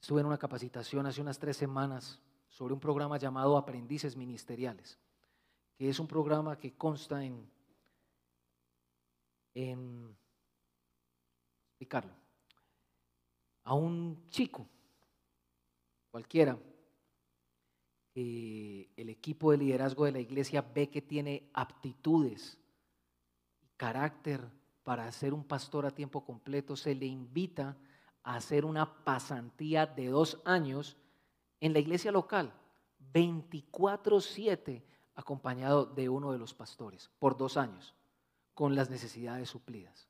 Estuve 0.00 0.20
en 0.20 0.26
una 0.26 0.38
capacitación 0.38 1.06
hace 1.06 1.20
unas 1.20 1.38
tres 1.38 1.56
semanas 1.56 2.20
sobre 2.48 2.74
un 2.74 2.80
programa 2.80 3.18
llamado 3.18 3.56
Aprendices 3.56 4.16
Ministeriales, 4.16 4.98
que 5.82 5.88
es 5.88 5.98
un 5.98 6.06
programa 6.06 6.60
que 6.60 6.74
consta 6.74 7.24
en, 7.24 7.44
en 9.52 10.16
explicarlo. 11.70 12.12
A 13.64 13.74
un 13.74 14.28
chico, 14.30 14.64
cualquiera, 16.12 16.56
que 18.14 18.92
el 18.94 19.08
equipo 19.08 19.50
de 19.50 19.56
liderazgo 19.56 20.04
de 20.04 20.12
la 20.12 20.20
iglesia 20.20 20.62
ve 20.62 20.88
que 20.88 21.02
tiene 21.02 21.50
aptitudes 21.52 22.56
y 23.60 23.66
carácter 23.76 24.40
para 24.84 25.10
ser 25.10 25.34
un 25.34 25.42
pastor 25.42 25.84
a 25.84 25.90
tiempo 25.90 26.24
completo, 26.24 26.76
se 26.76 26.94
le 26.94 27.06
invita 27.06 27.76
a 28.22 28.36
hacer 28.36 28.64
una 28.64 29.02
pasantía 29.02 29.84
de 29.86 30.06
dos 30.06 30.40
años 30.44 30.96
en 31.58 31.72
la 31.72 31.80
iglesia 31.80 32.12
local, 32.12 32.54
24/7, 33.12 34.91
acompañado 35.14 35.86
de 35.86 36.08
uno 36.08 36.32
de 36.32 36.38
los 36.38 36.54
pastores, 36.54 37.10
por 37.18 37.36
dos 37.36 37.56
años, 37.56 37.94
con 38.54 38.74
las 38.74 38.90
necesidades 38.90 39.48
suplidas. 39.48 40.08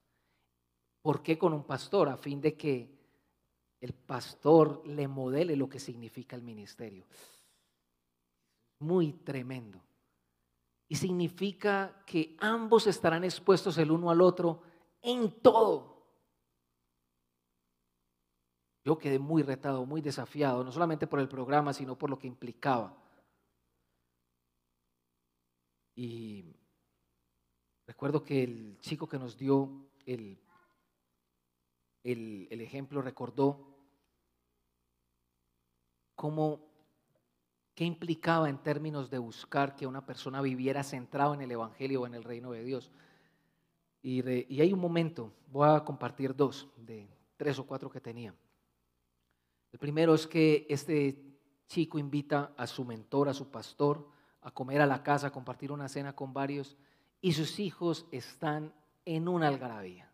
¿Por 1.03 1.23
qué 1.23 1.37
con 1.39 1.53
un 1.53 1.65
pastor? 1.65 2.09
A 2.09 2.17
fin 2.17 2.41
de 2.41 2.57
que 2.57 3.03
el 3.81 3.93
pastor 3.93 4.87
le 4.87 5.09
modele 5.09 5.57
lo 5.57 5.69
que 5.69 5.81
significa 5.81 6.37
el 6.37 6.43
ministerio. 6.43 7.05
Muy 8.79 9.13
tremendo. 9.13 9.81
Y 10.89 10.97
significa 10.97 12.03
que 12.07 12.37
ambos 12.39 12.87
estarán 12.87 13.25
expuestos 13.25 13.79
el 13.79 13.91
uno 13.91 14.11
al 14.11 14.21
otro 14.21 14.63
en 15.01 15.41
todo. 15.41 16.07
Yo 18.85 18.99
quedé 18.99 19.19
muy 19.19 19.43
retado, 19.43 19.87
muy 19.87 20.01
desafiado, 20.01 20.63
no 20.63 20.71
solamente 20.71 21.07
por 21.07 21.19
el 21.19 21.29
programa, 21.29 21.73
sino 21.73 21.97
por 21.97 22.11
lo 22.11 22.19
que 22.19 22.27
implicaba. 22.27 23.02
Y 25.95 26.45
recuerdo 27.87 28.23
que 28.23 28.43
el 28.43 28.79
chico 28.81 29.07
que 29.07 29.19
nos 29.19 29.37
dio 29.37 29.91
el, 30.07 30.39
el, 32.03 32.61
ejemplo 32.61 33.03
recordó 33.03 33.77
cómo, 36.15 36.61
qué 37.75 37.85
implicaba 37.85 38.49
en 38.49 38.59
términos 38.59 39.11
de 39.11 39.19
buscar 39.19 39.77
que 39.77 39.87
una 39.87 40.05
persona 40.05 40.41
viviera 40.41 40.83
centrado 40.83 41.35
en 41.35 41.43
el 41.43 41.51
Evangelio 41.51 42.03
o 42.03 42.07
en 42.07 42.15
el 42.15 42.25
reino 42.25 42.53
de 42.53 42.65
Dios. 42.65 42.91
Y, 44.03 44.29
y 44.53 44.61
hay 44.61 44.73
un 44.73 44.81
momento, 44.81 45.33
voy 45.49 45.69
a 45.69 45.85
compartir 45.85 46.35
dos 46.35 46.69
de 46.77 47.09
tres 47.37 47.59
o 47.59 47.67
cuatro 47.67 47.91
que 47.91 48.01
tenía. 48.01 48.35
El 49.71 49.79
primero 49.79 50.15
es 50.15 50.27
que 50.27 50.67
este 50.69 51.19
chico 51.67 51.99
invita 51.99 52.53
a 52.57 52.67
su 52.67 52.85
mentor, 52.85 53.29
a 53.29 53.35
su 53.35 53.51
pastor, 53.51 54.12
a 54.43 54.51
comer 54.51 54.81
a 54.81 54.87
la 54.87 55.03
casa, 55.03 55.29
a 55.29 55.33
compartir 55.33 55.73
una 55.73 55.89
cena 55.89 56.15
con 56.15 56.33
varios, 56.33 56.77
y 57.21 57.33
sus 57.33 57.59
hijos 57.59 58.07
están 58.11 58.73
en 59.05 59.29
una 59.29 59.49
algarabía, 59.49 60.11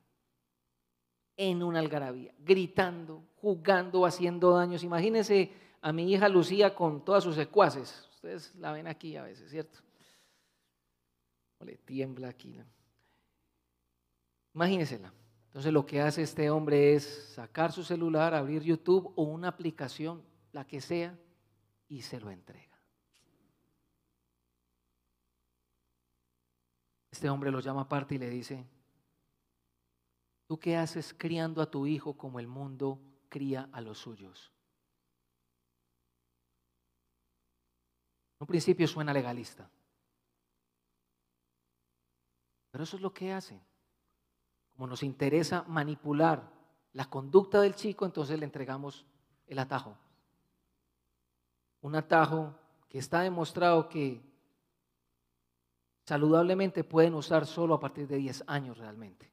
en 1.36 1.62
una 1.62 1.80
algarabía, 1.80 2.34
gritando, 2.38 3.22
jugando, 3.40 4.04
haciendo 4.04 4.54
daños. 4.54 4.82
Imagínense 4.82 5.52
a 5.80 5.92
mi 5.92 6.12
hija 6.12 6.28
Lucía 6.28 6.74
con 6.74 7.04
todas 7.04 7.24
sus 7.24 7.34
secuaces. 7.34 8.08
Ustedes 8.14 8.54
la 8.56 8.72
ven 8.72 8.86
aquí 8.86 9.16
a 9.16 9.22
veces, 9.22 9.50
¿cierto? 9.50 9.78
le 11.64 11.76
tiembla 11.76 12.28
aquí. 12.28 12.60
Imagínensela. 14.54 15.12
Entonces 15.46 15.72
lo 15.72 15.86
que 15.86 16.00
hace 16.00 16.22
este 16.22 16.50
hombre 16.50 16.94
es 16.94 17.32
sacar 17.34 17.72
su 17.72 17.82
celular, 17.82 18.34
abrir 18.34 18.62
YouTube 18.62 19.12
o 19.16 19.22
una 19.22 19.48
aplicación, 19.48 20.22
la 20.52 20.66
que 20.66 20.80
sea, 20.80 21.18
y 21.88 22.02
se 22.02 22.20
lo 22.20 22.30
entrega. 22.30 22.67
Este 27.18 27.30
hombre 27.30 27.50
lo 27.50 27.58
llama 27.58 27.80
aparte 27.80 28.14
y 28.14 28.18
le 28.18 28.30
dice, 28.30 28.64
¿tú 30.46 30.56
qué 30.56 30.76
haces 30.76 31.12
criando 31.12 31.60
a 31.60 31.68
tu 31.68 31.84
hijo 31.84 32.16
como 32.16 32.38
el 32.38 32.46
mundo 32.46 33.00
cría 33.28 33.68
a 33.72 33.80
los 33.80 33.98
suyos? 33.98 34.52
un 38.38 38.46
principio 38.46 38.86
suena 38.86 39.12
legalista. 39.12 39.68
Pero 42.70 42.84
eso 42.84 42.94
es 42.94 43.02
lo 43.02 43.12
que 43.12 43.32
hacen. 43.32 43.60
Como 44.76 44.86
nos 44.86 45.02
interesa 45.02 45.64
manipular 45.66 46.48
la 46.92 47.10
conducta 47.10 47.60
del 47.60 47.74
chico, 47.74 48.06
entonces 48.06 48.38
le 48.38 48.44
entregamos 48.44 49.04
el 49.48 49.58
atajo. 49.58 49.98
Un 51.80 51.96
atajo 51.96 52.54
que 52.88 52.98
está 52.98 53.22
demostrado 53.22 53.88
que 53.88 54.27
saludablemente 56.08 56.84
pueden 56.84 57.12
usar 57.12 57.44
solo 57.44 57.74
a 57.74 57.80
partir 57.80 58.08
de 58.08 58.16
10 58.16 58.42
años 58.46 58.78
realmente. 58.78 59.30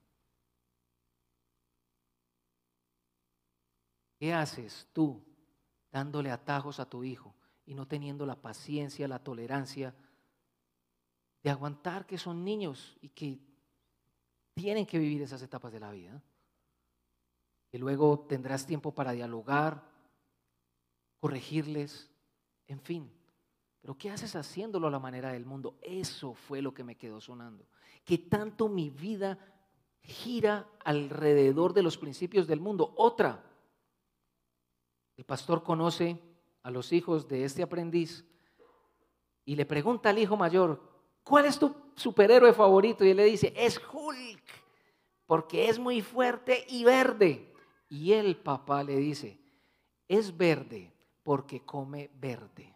¿Qué 4.20 4.34
haces 4.34 4.90
tú 4.92 5.24
dándole 5.90 6.32
atajos 6.32 6.82
a 6.82 6.90
tu 6.90 7.06
hijo 7.06 7.34
y 7.66 7.76
no 7.76 7.88
teniendo 7.88 8.26
la 8.26 8.36
paciencia, 8.36 9.08
la 9.08 9.24
tolerancia 9.24 9.96
de 11.42 11.50
aguantar 11.50 12.06
que 12.06 12.18
son 12.18 12.44
niños 12.44 12.98
y 13.00 13.08
que 13.08 13.40
tienen 14.54 14.86
que 14.86 15.00
vivir 15.00 15.22
esas 15.22 15.42
etapas 15.42 15.72
de 15.72 15.80
la 15.80 15.92
vida? 15.92 16.22
Y 17.72 17.78
luego 17.78 18.26
tendrás 18.28 18.68
tiempo 18.68 18.94
para 18.94 19.14
dialogar, 19.14 19.82
corregirles, 21.22 22.12
en 22.68 22.82
fin. 22.82 23.25
Pero 23.86 24.00
¿qué 24.00 24.10
haces 24.10 24.36
haciéndolo 24.36 24.88
a 24.88 24.90
la 24.90 24.98
manera 24.98 25.32
del 25.32 25.46
mundo? 25.46 25.78
Eso 25.80 26.34
fue 26.34 26.60
lo 26.60 26.74
que 26.74 26.84
me 26.84 26.98
quedó 26.98 27.22
sonando. 27.22 27.68
Que 28.04 28.18
tanto 28.18 28.68
mi 28.68 28.90
vida 28.90 29.38
gira 30.02 30.68
alrededor 30.84 31.72
de 31.72 31.84
los 31.84 31.96
principios 31.96 32.48
del 32.48 32.60
mundo. 32.60 32.96
Otra, 32.98 33.44
el 35.16 35.24
pastor 35.24 35.62
conoce 35.62 36.20
a 36.64 36.72
los 36.72 36.92
hijos 36.94 37.28
de 37.28 37.46
este 37.46 37.62
aprendiz 37.62 38.26
y 39.46 39.56
le 39.56 39.68
pregunta 39.68 40.10
al 40.10 40.18
hijo 40.18 40.36
mayor, 40.36 40.82
¿cuál 41.24 41.46
es 41.46 41.60
tu 41.60 41.76
superhéroe 41.96 42.54
favorito? 42.54 43.06
Y 43.06 43.12
él 43.12 43.18
le 43.18 43.26
dice, 43.26 43.54
es 43.56 43.80
Hulk, 43.94 44.42
porque 45.28 45.70
es 45.70 45.78
muy 45.78 46.02
fuerte 46.02 46.66
y 46.70 46.86
verde. 46.86 47.54
Y 47.88 48.14
el 48.14 48.36
papá 48.36 48.84
le 48.84 48.98
dice, 48.98 49.40
es 50.08 50.36
verde 50.36 50.92
porque 51.22 51.64
come 51.64 52.10
verde. 52.16 52.75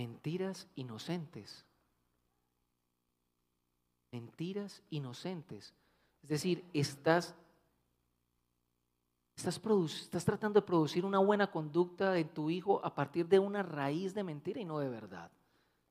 Mentiras 0.00 0.66
inocentes. 0.76 1.66
Mentiras 4.10 4.82
inocentes. 4.88 5.74
Es 6.22 6.28
decir, 6.30 6.64
estás, 6.72 7.34
estás, 9.36 9.60
estás 10.00 10.24
tratando 10.24 10.58
de 10.58 10.66
producir 10.66 11.04
una 11.04 11.18
buena 11.18 11.50
conducta 11.50 12.16
en 12.16 12.30
tu 12.30 12.48
hijo 12.48 12.80
a 12.82 12.94
partir 12.94 13.28
de 13.28 13.40
una 13.40 13.62
raíz 13.62 14.14
de 14.14 14.24
mentira 14.24 14.58
y 14.58 14.64
no 14.64 14.78
de 14.78 14.88
verdad. 14.88 15.30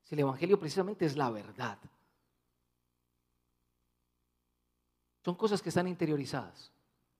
Si 0.02 0.16
el 0.16 0.22
Evangelio 0.22 0.58
precisamente 0.58 1.06
es 1.06 1.16
la 1.16 1.30
verdad. 1.30 1.78
Son 5.24 5.36
cosas 5.36 5.62
que 5.62 5.68
están 5.68 5.86
interiorizadas 5.86 6.72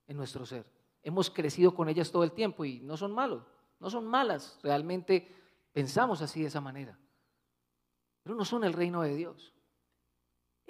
en 0.07 0.17
nuestro 0.17 0.45
ser. 0.45 0.65
Hemos 1.03 1.29
crecido 1.29 1.73
con 1.73 1.87
ellas 1.87 2.11
todo 2.11 2.25
el 2.25 2.33
tiempo 2.33 2.65
y 2.65 2.81
no 2.81 2.97
son 2.97 3.13
malos, 3.13 3.45
no 3.79 3.89
son 3.89 4.05
malas. 4.05 4.59
Realmente 4.61 5.40
pensamos 5.73 6.21
así 6.21 6.41
de 6.41 6.47
esa 6.47 6.61
manera. 6.61 6.97
Pero 8.23 8.35
no 8.35 8.45
son 8.45 8.63
el 8.63 8.73
reino 8.73 9.01
de 9.01 9.15
Dios 9.15 9.53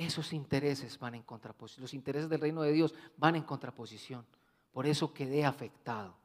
esos 0.06 0.34
intereses 0.34 0.97
van 0.99 1.16
en 1.16 1.24
contraposición. 1.24 1.84
Los 1.84 1.93
intereses 1.93 2.30
del 2.30 2.41
reino 2.41 2.62
de 2.62 2.72
Dios 2.72 2.93
van 3.18 3.36
en 3.36 3.43
contraposición. 3.43 4.26
Por 4.72 4.86
eso 4.86 5.14
quedé 5.14 5.45
afectado. 5.45 6.16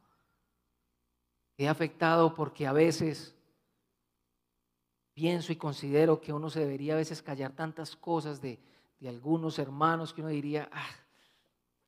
Quedé 1.57 1.69
afectado 1.69 2.35
porque 2.35 2.67
a 2.67 2.73
veces 2.73 3.35
pienso 5.15 5.53
y 5.53 5.57
considero 5.57 6.21
que 6.21 6.33
uno 6.33 6.51
se 6.51 6.61
debería 6.61 6.95
a 6.95 6.99
veces 6.99 7.23
callar 7.23 7.53
tantas 7.53 7.97
cosas 7.97 8.41
de, 8.41 8.59
algunos 9.07 9.59
hermanos 9.59 10.13
que 10.13 10.21
uno 10.21 10.31
diría, 10.31 10.69
ah, 10.73 10.89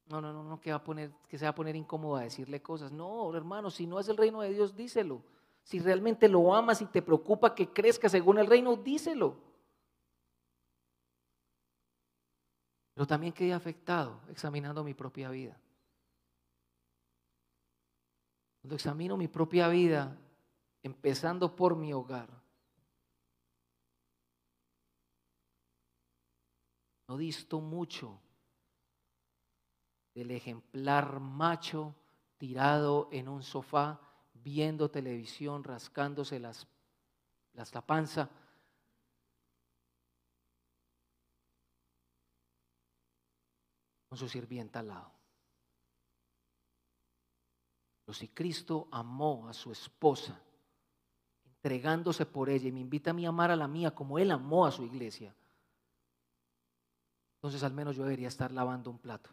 no, 0.07 0.20
no, 0.20 0.32
no, 0.32 0.45
no, 0.45 0.61
que, 0.61 0.70
va 0.70 0.76
a 0.76 0.84
poner, 0.84 1.11
que 1.28 1.36
se 1.36 1.45
va 1.45 1.51
a 1.51 1.55
poner 1.55 1.74
incómodo 1.74 2.16
a 2.16 2.22
decirle 2.22 2.62
cosas. 2.62 2.93
No, 2.93 3.34
hermano, 3.34 3.70
si 3.70 3.86
no 3.86 3.99
es 3.99 4.09
el 4.09 4.16
reino 4.16 4.41
de 4.41 4.51
Dios, 4.51 4.76
díselo. 4.76 5.22
Si 5.68 5.78
realmente 5.78 6.30
lo 6.30 6.54
amas 6.54 6.80
y 6.80 6.86
te 6.86 7.02
preocupa 7.02 7.54
que 7.54 7.70
crezca 7.70 8.08
según 8.08 8.38
el 8.38 8.46
reino, 8.46 8.74
díselo. 8.74 9.36
Pero 12.94 13.06
también 13.06 13.34
quedé 13.34 13.52
afectado 13.52 14.18
examinando 14.30 14.82
mi 14.82 14.94
propia 14.94 15.28
vida. 15.28 15.60
Cuando 18.62 18.76
examino 18.76 19.18
mi 19.18 19.28
propia 19.28 19.68
vida, 19.68 20.16
empezando 20.82 21.54
por 21.54 21.76
mi 21.76 21.92
hogar, 21.92 22.30
no 27.08 27.18
disto 27.18 27.60
mucho 27.60 28.18
del 30.14 30.30
ejemplar 30.30 31.20
macho 31.20 31.94
tirado 32.38 33.10
en 33.12 33.28
un 33.28 33.42
sofá, 33.42 34.07
viendo 34.43 34.91
televisión, 34.91 35.64
rascándose 35.64 36.39
las, 36.39 36.66
las 37.55 37.74
la 37.74 37.80
panza 37.80 38.28
con 44.09 44.18
su 44.18 44.28
sirvienta 44.28 44.80
al 44.80 44.89
lado. 44.89 45.12
Pero 48.05 48.14
si 48.14 48.28
Cristo 48.28 48.89
amó 48.91 49.49
a 49.49 49.53
su 49.53 49.70
esposa, 49.70 50.41
entregándose 51.45 52.24
por 52.24 52.49
ella, 52.49 52.68
y 52.68 52.72
me 52.72 52.80
invita 52.80 53.11
a 53.11 53.14
mí 53.14 53.26
a 53.26 53.28
amar 53.28 53.51
a 53.51 53.57
la 53.57 53.68
mía 53.68 53.95
como 53.95 54.18
Él 54.18 54.30
amó 54.30 54.64
a 54.64 54.70
su 54.70 54.84
iglesia, 54.84 55.34
entonces 57.34 57.62
al 57.62 57.74
menos 57.74 57.97
yo 57.97 58.05
debería 58.05 58.28
estar 58.28 58.51
lavando 58.51 58.91
un 58.91 58.99
plato. 58.99 59.30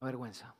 Una 0.00 0.06
vergüenza. 0.10 0.54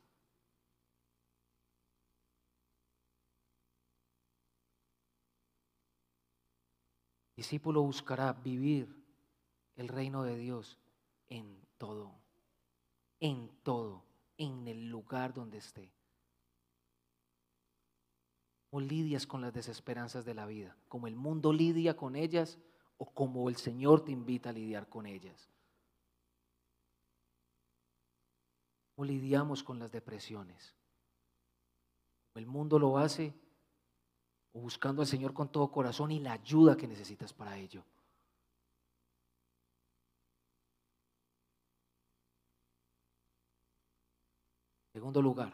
Discípulo 7.37 7.83
buscará 7.83 8.33
vivir 8.33 8.95
el 9.77 9.89
reino 9.89 10.23
de 10.23 10.37
Dios 10.37 10.79
en 11.29 11.61
todo, 11.79 12.13
en 13.21 13.51
todo, 13.63 14.05
en 14.39 14.69
el 14.69 14.89
lugar 14.89 15.35
donde 15.35 15.59
esté. 15.59 15.93
O 18.71 18.81
lidias 18.81 19.27
con 19.27 19.41
las 19.41 19.53
desesperanzas 19.53 20.25
de 20.25 20.35
la 20.35 20.47
vida, 20.47 20.77
como 20.89 21.07
el 21.07 21.17
mundo 21.17 21.53
lidia 21.53 21.97
con 21.97 22.17
ellas 22.17 22.59
o 22.99 23.07
como 23.07 23.49
el 23.49 23.57
Señor 23.57 24.05
te 24.05 24.13
invita 24.13 24.51
a 24.51 24.53
lidiar 24.53 24.89
con 24.89 25.07
ellas. 25.07 25.49
O 28.97 29.05
lidiamos 29.05 29.63
con 29.63 29.79
las 29.79 29.91
depresiones. 29.91 30.75
el 32.35 32.47
mundo 32.47 32.81
lo 32.81 32.99
hace 32.99 33.33
o 34.55 34.61
buscando 34.61 35.03
al 35.03 35.09
Señor 35.09 35.35
con 35.35 35.49
todo 35.51 35.71
corazón 35.71 36.13
y 36.13 36.21
la 36.21 36.33
ayuda 36.33 36.77
que 36.77 36.87
necesitas 36.87 37.33
para 37.33 37.59
ello. 37.59 37.85
Segundo 44.93 45.21
lugar, 45.21 45.53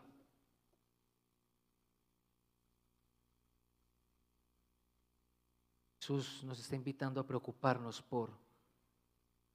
Jesús 5.99 6.45
nos 6.45 6.59
está 6.61 6.77
invitando 6.77 7.23
a 7.23 7.27
preocuparnos 7.27 8.03
por 8.03 8.31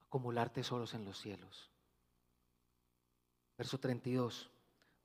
acumular 0.02 0.50
tesoros 0.50 0.96
en 0.96 1.06
los 1.06 1.20
cielos. 1.20 1.70
Verso 3.58 3.78
32. 3.78 4.55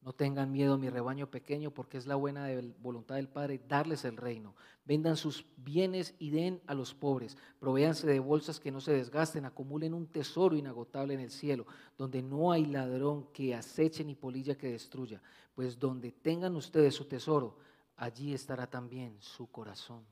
No 0.03 0.15
tengan 0.15 0.51
miedo, 0.51 0.79
mi 0.79 0.89
rebaño 0.89 1.31
pequeño, 1.31 1.73
porque 1.73 1.99
es 1.99 2.07
la 2.07 2.15
buena 2.15 2.49
voluntad 2.79 3.17
del 3.17 3.29
Padre 3.29 3.61
darles 3.69 4.07
el 4.07 4.17
reino. 4.17 4.55
Vendan 4.87 5.19
sus 5.19 5.45
bienes 5.59 6.15
y 6.19 6.31
den 6.31 6.63
a 6.67 6.73
los 6.75 6.95
pobres. 6.95 7.37
Provéanse 7.59 8.07
de 8.07 8.19
bolsas 8.19 8.61
que 8.61 8.71
no 8.71 8.81
se 8.81 8.95
desgasten. 8.95 9.45
Acumulen 9.45 9.93
un 9.93 10.07
tesoro 10.07 10.57
inagotable 10.57 11.13
en 11.13 11.21
el 11.21 11.31
cielo, 11.31 11.67
donde 11.99 12.23
no 12.23 12.51
hay 12.51 12.65
ladrón 12.65 13.27
que 13.35 13.55
aceche 13.55 14.03
ni 14.03 14.15
polilla 14.15 14.57
que 14.57 14.71
destruya. 14.71 15.21
Pues 15.55 15.79
donde 15.79 16.13
tengan 16.13 16.57
ustedes 16.57 16.95
su 16.95 17.05
tesoro, 17.05 17.59
allí 17.97 18.33
estará 18.33 18.67
también 18.67 19.21
su 19.21 19.51
corazón. 19.51 20.07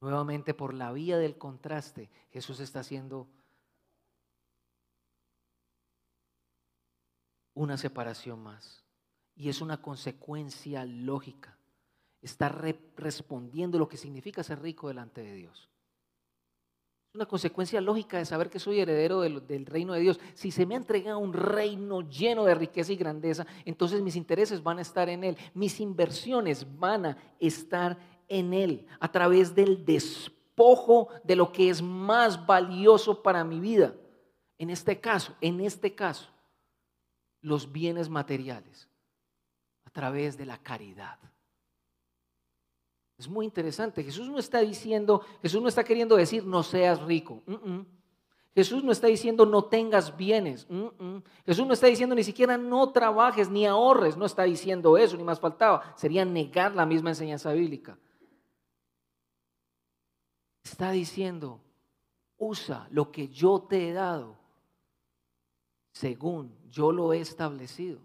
Nuevamente, 0.00 0.52
por 0.52 0.74
la 0.74 0.92
vía 0.92 1.16
del 1.16 1.38
contraste, 1.38 2.10
Jesús 2.30 2.58
está 2.58 2.80
haciendo 2.80 3.28
una 7.56 7.76
separación 7.76 8.40
más. 8.40 8.84
Y 9.34 9.48
es 9.48 9.60
una 9.60 9.82
consecuencia 9.82 10.84
lógica. 10.84 11.58
Está 12.22 12.48
respondiendo 12.48 13.78
lo 13.78 13.88
que 13.88 13.96
significa 13.96 14.42
ser 14.42 14.62
rico 14.62 14.88
delante 14.88 15.22
de 15.22 15.34
Dios. 15.34 15.68
Es 17.08 17.14
una 17.14 17.26
consecuencia 17.26 17.80
lógica 17.80 18.18
de 18.18 18.24
saber 18.24 18.50
que 18.50 18.58
soy 18.58 18.80
heredero 18.80 19.20
del, 19.20 19.46
del, 19.46 19.66
reino 19.66 19.94
de 19.94 20.00
Dios. 20.00 20.20
Si 20.34 20.50
se 20.50 20.66
me 20.66 20.74
ha 20.74 20.78
entregado 20.78 21.18
un 21.18 21.32
reino 21.32 22.02
lleno 22.02 22.44
de 22.44 22.54
riqueza 22.54 22.92
y 22.92 22.96
grandeza, 22.96 23.46
entonces 23.64 24.02
mis 24.02 24.16
intereses 24.16 24.62
van 24.62 24.78
a 24.78 24.82
estar 24.82 25.08
en 25.08 25.24
Él, 25.24 25.36
mis 25.54 25.80
inversiones 25.80 26.66
van 26.78 27.06
a 27.06 27.18
estar 27.38 27.98
en 28.28 28.52
Él, 28.52 28.86
a 29.00 29.10
través 29.10 29.54
del 29.54 29.84
despojo 29.84 31.08
de 31.24 31.36
lo 31.36 31.52
que 31.52 31.70
es 31.70 31.80
más 31.80 32.44
valioso 32.44 33.22
para 33.22 33.44
mi 33.44 33.60
vida. 33.60 33.94
En 34.58 34.70
este 34.70 35.00
caso, 35.00 35.34
en 35.40 35.60
este 35.60 35.94
caso, 35.94 36.35
los 37.46 37.70
bienes 37.70 38.08
materiales, 38.08 38.88
a 39.84 39.90
través 39.90 40.36
de 40.36 40.46
la 40.46 40.58
caridad. 40.58 41.16
Es 43.16 43.28
muy 43.28 43.46
interesante. 43.46 44.02
Jesús 44.02 44.28
no 44.28 44.40
está 44.40 44.58
diciendo, 44.58 45.24
Jesús 45.40 45.62
no 45.62 45.68
está 45.68 45.84
queriendo 45.84 46.16
decir 46.16 46.44
no 46.44 46.64
seas 46.64 47.00
rico. 47.02 47.44
Jesús 48.52 48.82
no 48.82 48.90
está 48.90 49.06
diciendo 49.06 49.46
no 49.46 49.64
tengas 49.64 50.16
bienes. 50.16 50.66
Jesús 51.46 51.64
no 51.64 51.72
está 51.72 51.86
diciendo 51.86 52.16
ni 52.16 52.24
siquiera 52.24 52.58
no 52.58 52.90
trabajes 52.90 53.48
ni 53.48 53.64
ahorres. 53.64 54.16
No 54.16 54.26
está 54.26 54.42
diciendo 54.42 54.98
eso, 54.98 55.16
ni 55.16 55.22
más 55.22 55.38
faltaba. 55.38 55.94
Sería 55.94 56.24
negar 56.24 56.74
la 56.74 56.84
misma 56.84 57.10
enseñanza 57.10 57.52
bíblica. 57.52 57.96
Está 60.64 60.90
diciendo, 60.90 61.60
usa 62.38 62.88
lo 62.90 63.12
que 63.12 63.28
yo 63.28 63.60
te 63.60 63.88
he 63.88 63.92
dado 63.92 64.45
según 65.98 66.54
yo 66.70 66.92
lo 66.92 67.14
he 67.14 67.20
establecido. 67.20 67.98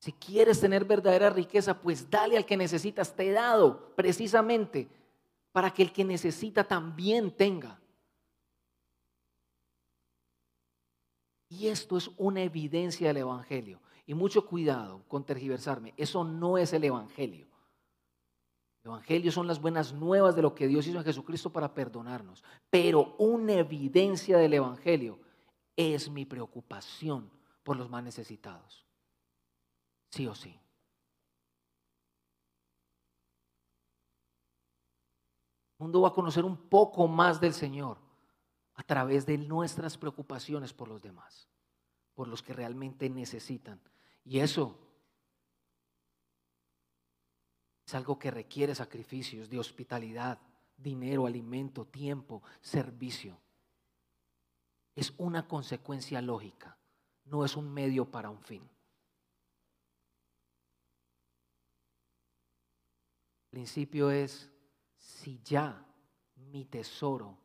Si 0.00 0.12
quieres 0.12 0.60
tener 0.60 0.84
verdadera 0.84 1.30
riqueza, 1.30 1.80
pues 1.80 2.10
dale 2.10 2.36
al 2.36 2.44
que 2.44 2.56
necesitas. 2.56 3.14
Te 3.14 3.28
he 3.28 3.32
dado 3.32 3.94
precisamente 3.94 4.88
para 5.52 5.72
que 5.72 5.82
el 5.82 5.92
que 5.92 6.04
necesita 6.04 6.64
también 6.64 7.30
tenga. 7.30 7.80
Y 11.48 11.68
esto 11.68 11.96
es 11.96 12.10
una 12.16 12.42
evidencia 12.42 13.08
del 13.08 13.18
Evangelio. 13.18 13.80
Y 14.06 14.14
mucho 14.14 14.46
cuidado 14.46 15.02
con 15.06 15.24
tergiversarme. 15.24 15.94
Eso 15.96 16.24
no 16.24 16.58
es 16.58 16.72
el 16.72 16.84
Evangelio. 16.84 17.47
El 18.88 18.94
Evangelio 18.94 19.32
son 19.32 19.46
las 19.46 19.60
buenas 19.60 19.92
nuevas 19.92 20.34
de 20.34 20.42
lo 20.42 20.54
que 20.54 20.66
Dios 20.66 20.86
hizo 20.86 20.98
en 20.98 21.04
Jesucristo 21.04 21.50
para 21.50 21.74
perdonarnos. 21.74 22.42
Pero 22.70 23.14
una 23.18 23.54
evidencia 23.54 24.38
del 24.38 24.54
Evangelio 24.54 25.20
es 25.76 26.10
mi 26.10 26.24
preocupación 26.24 27.30
por 27.62 27.76
los 27.76 27.88
más 27.90 28.02
necesitados 28.02 28.88
sí 30.10 30.26
o 30.26 30.34
sí. 30.34 30.50
El 35.78 35.84
mundo 35.84 36.00
va 36.00 36.08
a 36.08 36.12
conocer 36.12 36.44
un 36.44 36.56
poco 36.56 37.06
más 37.06 37.40
del 37.40 37.54
Señor 37.54 37.98
a 38.74 38.82
través 38.82 39.26
de 39.26 39.38
nuestras 39.38 39.96
preocupaciones 39.96 40.72
por 40.72 40.88
los 40.88 41.00
demás, 41.00 41.48
por 42.14 42.26
los 42.26 42.42
que 42.42 42.52
realmente 42.52 43.08
necesitan. 43.08 43.80
Y 44.24 44.40
eso 44.40 44.76
es 47.88 47.94
algo 47.94 48.18
que 48.18 48.30
requiere 48.30 48.74
sacrificios 48.74 49.48
de 49.48 49.58
hospitalidad, 49.58 50.38
dinero, 50.76 51.24
alimento, 51.24 51.86
tiempo, 51.86 52.42
servicio. 52.60 53.40
Es 54.94 55.14
una 55.16 55.48
consecuencia 55.48 56.20
lógica, 56.20 56.76
no 57.24 57.46
es 57.46 57.56
un 57.56 57.72
medio 57.72 58.04
para 58.04 58.28
un 58.28 58.42
fin. 58.42 58.68
principio 63.48 64.10
es, 64.10 64.52
si 64.98 65.40
ya 65.42 65.82
mi 66.36 66.66
tesoro, 66.66 67.38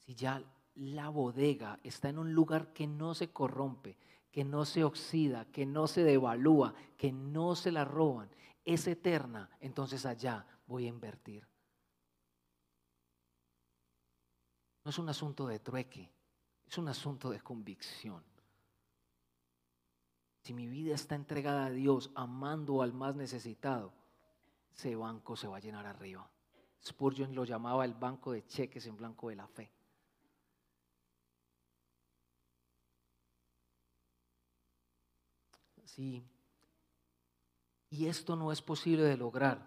si 0.00 0.16
ya 0.16 0.42
la 0.74 1.08
bodega 1.08 1.78
está 1.84 2.08
en 2.08 2.18
un 2.18 2.34
lugar 2.34 2.72
que 2.72 2.88
no 2.88 3.14
se 3.14 3.30
corrompe, 3.30 3.96
que 4.32 4.44
no 4.44 4.64
se 4.64 4.82
oxida, 4.82 5.44
que 5.52 5.64
no 5.64 5.86
se 5.86 6.02
devalúa, 6.02 6.74
que 6.96 7.12
no 7.12 7.54
se 7.54 7.70
la 7.70 7.84
roban, 7.84 8.28
es 8.64 8.86
eterna, 8.86 9.50
entonces 9.60 10.06
allá 10.06 10.46
voy 10.66 10.86
a 10.86 10.88
invertir. 10.88 11.46
No 14.84 14.90
es 14.90 14.98
un 14.98 15.08
asunto 15.08 15.46
de 15.46 15.58
trueque, 15.60 16.10
es 16.66 16.78
un 16.78 16.88
asunto 16.88 17.30
de 17.30 17.40
convicción. 17.40 18.22
Si 20.42 20.52
mi 20.54 20.66
vida 20.66 20.94
está 20.94 21.14
entregada 21.14 21.66
a 21.66 21.70
Dios, 21.70 22.10
amando 22.16 22.82
al 22.82 22.92
más 22.92 23.14
necesitado, 23.14 23.92
ese 24.74 24.96
banco 24.96 25.36
se 25.36 25.46
va 25.46 25.58
a 25.58 25.60
llenar 25.60 25.86
arriba. 25.86 26.28
Spurgeon 26.84 27.34
lo 27.34 27.44
llamaba 27.44 27.84
el 27.84 27.94
banco 27.94 28.32
de 28.32 28.44
cheques 28.46 28.86
en 28.86 28.96
blanco 28.96 29.28
de 29.28 29.36
la 29.36 29.46
fe. 29.46 29.70
Sí. 35.84 36.24
Y 37.92 38.06
esto 38.06 38.34
no 38.34 38.50
es 38.50 38.60
posible 38.60 39.02
de 39.04 39.16
lograr 39.16 39.60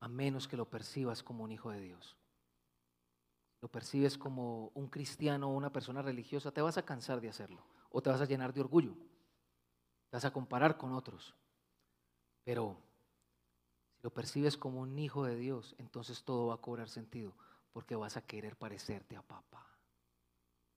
a 0.00 0.08
menos 0.08 0.48
que 0.48 0.56
lo 0.56 0.68
percibas 0.68 1.22
como 1.22 1.44
un 1.44 1.52
hijo 1.52 1.70
de 1.70 1.80
Dios. 1.80 2.16
Lo 3.60 3.68
percibes 3.68 4.18
como 4.18 4.72
un 4.74 4.88
cristiano 4.88 5.48
o 5.48 5.54
una 5.54 5.72
persona 5.72 6.02
religiosa, 6.02 6.50
te 6.50 6.60
vas 6.60 6.76
a 6.76 6.84
cansar 6.84 7.20
de 7.20 7.28
hacerlo 7.28 7.64
o 7.90 8.02
te 8.02 8.10
vas 8.10 8.20
a 8.20 8.26
llenar 8.26 8.52
de 8.52 8.60
orgullo 8.60 8.94
vas 10.12 10.24
a 10.26 10.32
comparar 10.32 10.76
con 10.76 10.92
otros. 10.92 11.34
Pero 12.44 12.76
si 13.96 14.02
lo 14.02 14.10
percibes 14.12 14.56
como 14.56 14.80
un 14.80 14.98
hijo 14.98 15.24
de 15.24 15.36
Dios, 15.36 15.74
entonces 15.78 16.22
todo 16.22 16.48
va 16.48 16.54
a 16.54 16.60
cobrar 16.60 16.88
sentido, 16.88 17.34
porque 17.72 17.96
vas 17.96 18.16
a 18.16 18.26
querer 18.26 18.56
parecerte 18.56 19.16
a 19.16 19.22
papá. 19.22 19.71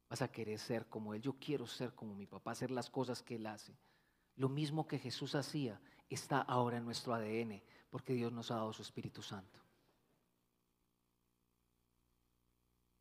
Vas 0.09 0.21
a 0.21 0.31
querer 0.31 0.59
ser 0.59 0.87
como 0.87 1.13
Él. 1.13 1.21
Yo 1.21 1.33
quiero 1.39 1.65
ser 1.67 1.93
como 1.93 2.13
mi 2.15 2.27
papá, 2.27 2.51
hacer 2.51 2.71
las 2.71 2.89
cosas 2.89 3.21
que 3.21 3.35
Él 3.35 3.45
hace. 3.47 3.75
Lo 4.35 4.49
mismo 4.49 4.87
que 4.87 4.99
Jesús 4.99 5.35
hacía 5.35 5.79
está 6.09 6.41
ahora 6.41 6.77
en 6.77 6.85
nuestro 6.85 7.13
ADN, 7.13 7.61
porque 7.89 8.13
Dios 8.13 8.31
nos 8.31 8.51
ha 8.51 8.55
dado 8.55 8.73
su 8.73 8.81
Espíritu 8.81 9.21
Santo. 9.21 9.59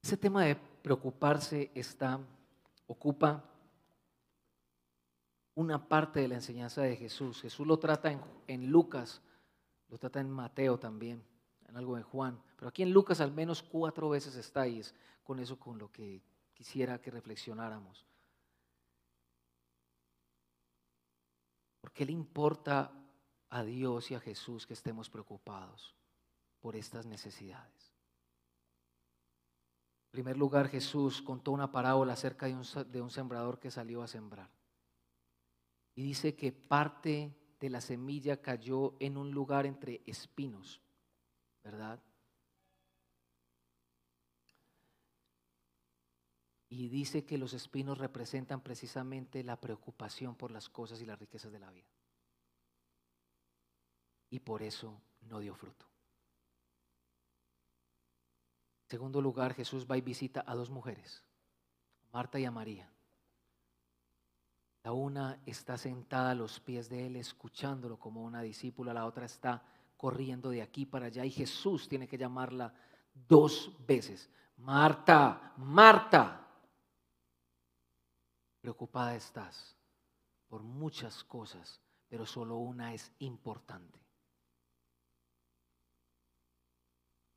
Ese 0.03 0.17
tema 0.17 0.45
de 0.45 0.55
preocuparse 0.55 1.71
está, 1.75 2.21
ocupa 2.87 3.43
una 5.55 5.89
parte 5.89 6.21
de 6.21 6.29
la 6.29 6.35
enseñanza 6.35 6.83
de 6.83 6.97
Jesús. 6.97 7.41
Jesús 7.41 7.67
lo 7.67 7.79
trata 7.79 8.13
en, 8.47 8.71
Lucas, 8.71 9.23
lo 9.89 9.99
trata 9.99 10.21
en 10.21 10.31
Mateo 10.31 10.79
también, 10.79 11.25
en 11.69 11.77
algo 11.77 11.97
de 11.97 12.03
Juan, 12.03 12.39
pero 12.57 12.69
aquí 12.69 12.83
en 12.83 12.93
Lucas 12.93 13.21
al 13.21 13.33
menos 13.33 13.63
cuatro 13.63 14.11
veces 14.11 14.37
está 14.37 14.67
es 14.67 14.95
con 15.23 15.39
eso 15.39 15.59
con 15.59 15.79
lo 15.79 15.91
que 15.91 16.21
quisiera 16.55 17.01
que 17.01 17.11
reflexionáramos. 17.11 18.07
¿Por 21.81 21.93
qué 21.93 22.07
le 22.07 22.13
importa 22.13 22.91
a 23.51 23.63
Dios 23.63 24.11
y 24.11 24.15
a 24.15 24.21
Jesús 24.21 24.67
que 24.67 24.73
estemos 24.73 25.11
preocupados 25.11 25.95
por 26.61 26.77
estas 26.77 27.05
necesidades? 27.05 27.93
En 30.07 30.23
primer 30.23 30.37
lugar, 30.37 30.69
Jesús 30.69 31.21
contó 31.21 31.51
una 31.51 31.73
parábola 31.73 32.15
acerca 32.15 32.47
de 32.47 32.55
un, 32.55 32.65
de 32.91 33.03
un 33.03 33.11
sembrador 33.11 33.59
que 33.59 33.71
salió 33.71 34.03
a 34.03 34.09
sembrar. 34.09 34.49
Y 35.97 36.03
dice 36.03 36.35
que 36.37 36.53
parte 36.53 37.37
de 37.61 37.71
la 37.71 37.81
semilla 37.81 38.41
cayó 38.41 38.95
en 39.01 39.17
un 39.17 39.33
lugar 39.33 39.67
entre 39.67 40.03
espinos, 40.07 40.81
¿verdad? 41.63 42.01
Y 46.77 46.89
dice 46.89 47.25
que 47.25 47.39
los 47.39 47.55
espinos 47.55 47.99
representan 47.99 48.61
precisamente 48.61 49.45
la 49.45 49.61
preocupación 49.61 50.35
por 50.35 50.51
las 50.51 50.69
cosas 50.69 51.01
y 51.01 51.07
las 51.07 51.17
riquezas 51.17 51.53
de 51.53 51.61
la 51.61 51.71
vida. 51.71 51.87
Y 54.31 54.41
por 54.41 54.61
eso 54.61 55.01
no 55.21 55.39
dio 55.39 55.55
fruto. 55.55 55.87
En 58.87 58.91
segundo 58.91 59.23
lugar, 59.23 59.55
Jesús 59.55 59.87
va 59.89 59.97
y 59.97 60.01
visita 60.01 60.43
a 60.45 60.57
dos 60.57 60.69
mujeres, 60.69 61.23
Marta 62.13 62.41
y 62.41 62.45
a 62.45 62.51
María. 62.51 62.91
La 64.83 64.91
una 64.91 65.41
está 65.47 65.79
sentada 65.79 66.33
a 66.33 66.35
los 66.35 66.59
pies 66.59 66.89
de 66.89 67.07
él 67.07 67.15
escuchándolo 67.15 68.01
como 68.01 68.25
una 68.25 68.43
discípula, 68.43 68.93
la 68.93 69.07
otra 69.07 69.27
está 69.27 69.63
corriendo 69.97 70.51
de 70.51 70.61
aquí 70.61 70.87
para 70.87 71.07
allá 71.07 71.25
y 71.25 71.31
Jesús 71.31 71.89
tiene 71.89 72.09
que 72.09 72.19
llamarla 72.19 72.75
dos 73.29 73.71
veces. 73.87 74.29
Marta, 74.57 75.53
Marta, 75.59 76.44
preocupada 78.65 79.15
estás 79.15 79.77
por 80.49 80.63
muchas 80.63 81.23
cosas, 81.23 81.83
pero 82.09 82.25
solo 82.25 82.57
una 82.57 82.95
es 82.95 83.13
importante. 83.19 84.01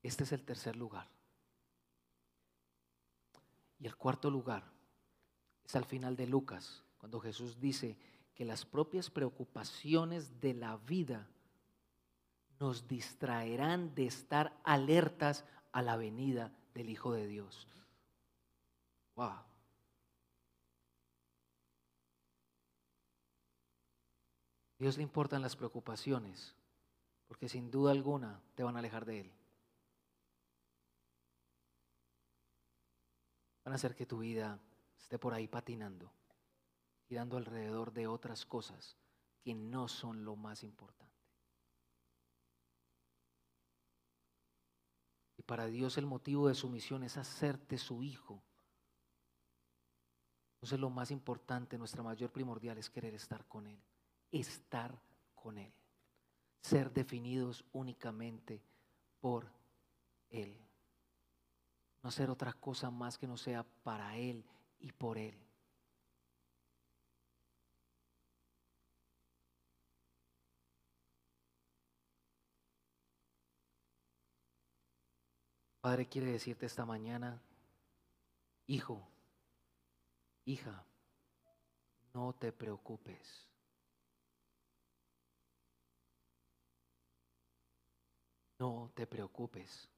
Este 0.02 0.24
es 0.24 0.32
el 0.32 0.46
tercer 0.46 0.78
lugar. 0.78 1.10
Y 3.78 3.88
el 3.88 3.98
cuarto 3.98 4.32
lugar 4.32 4.64
es 5.66 5.76
al 5.76 5.84
final 5.84 6.16
de 6.16 6.28
Lucas 6.28 6.86
cuando 6.98 7.20
Jesús 7.20 7.60
dice 7.60 7.98
que 8.34 8.46
las 8.46 8.66
propias 8.66 9.10
preocupaciones 9.10 10.40
de 10.40 10.54
la 10.54 10.78
vida 10.78 11.28
nos 12.58 12.88
distraerán 12.88 13.94
de 13.96 14.06
estar 14.06 14.58
alertas 14.64 15.44
a 15.74 15.82
la 15.82 15.98
venida 15.98 16.54
del 16.74 16.90
Hijo 16.90 17.12
de 17.12 17.28
Dios. 17.28 17.68
Wow. 19.16 19.47
Dios 24.80 24.96
le 24.98 25.04
importan 25.04 25.42
las 25.42 25.56
preocupaciones, 25.56 26.54
porque 27.28 27.50
sin 27.50 27.72
duda 27.72 27.92
alguna 27.92 28.42
te 28.56 28.64
van 28.64 28.76
a 28.76 28.80
alejar 28.80 29.06
de 29.06 29.22
Él. 29.22 29.34
Van 33.64 33.74
a 33.74 33.76
hacer 33.76 33.96
que 33.96 34.06
tu 34.06 34.20
vida 34.20 34.60
esté 35.00 35.18
por 35.18 35.34
ahí 35.34 35.48
patinando, 35.48 36.12
girando 37.08 37.38
alrededor 37.38 37.92
de 37.92 38.08
otras 38.08 38.46
cosas 38.46 38.96
que 39.44 39.56
no 39.56 39.88
son 39.88 40.24
lo 40.24 40.36
más 40.36 40.64
importante. 40.64 41.08
Y 45.38 45.42
para 45.42 45.66
Dios 45.66 45.98
el 45.98 46.06
motivo 46.06 46.48
de 46.48 46.56
su 46.56 46.70
misión 46.70 47.04
es 47.04 47.18
hacerte 47.18 47.78
su 47.78 48.04
hijo. 48.04 48.44
Entonces 50.56 50.80
lo 50.80 50.90
más 50.90 51.10
importante, 51.12 51.78
nuestra 51.78 52.04
mayor 52.04 52.32
primordial 52.32 52.78
es 52.78 52.90
querer 52.90 53.16
estar 53.16 53.46
con 53.48 53.68
Él 53.68 53.80
estar 54.32 55.00
con 55.36 55.58
Él, 55.58 55.74
ser 56.62 56.92
definidos 56.92 57.64
únicamente 57.72 58.62
por 59.20 59.52
Él. 60.30 60.58
No 62.04 62.12
ser 62.12 62.30
otra 62.30 62.54
cosa 62.54 62.90
más 62.90 63.18
que 63.18 63.28
no 63.28 63.38
sea 63.38 63.64
para 63.84 64.16
Él 64.18 64.44
y 64.80 64.92
por 64.92 65.18
Él. 65.18 65.36
Padre 75.88 76.10
quiere 76.10 76.32
decirte 76.32 76.66
esta 76.66 76.86
mañana, 76.86 77.42
hijo, 78.66 79.08
hija, 80.44 80.84
no 82.14 82.34
te 82.34 82.52
preocupes. 82.52 83.48
No 88.60 88.92
te 88.96 89.06
preocupes. 89.06 89.90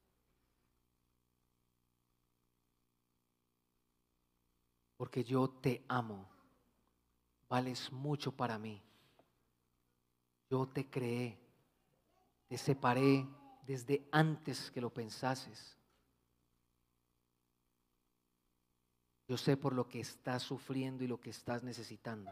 Porque 4.98 5.24
yo 5.24 5.50
te 5.50 5.84
amo. 5.88 6.30
Vales 7.48 7.92
mucho 7.92 8.32
para 8.32 8.60
mí. 8.60 8.82
Yo 10.50 10.68
te 10.68 10.90
creé. 10.90 11.40
Te 12.48 12.58
separé 12.58 13.26
desde 13.66 14.08
antes 14.12 14.72
que 14.72 14.82
lo 14.82 14.94
pensases. 14.94 15.78
Yo 19.28 19.38
sé 19.38 19.56
por 19.56 19.74
lo 19.74 19.88
que 19.88 20.00
estás 20.00 20.42
sufriendo 20.42 21.04
y 21.04 21.08
lo 21.08 21.20
que 21.22 21.30
estás 21.30 21.64
necesitando. 21.64 22.32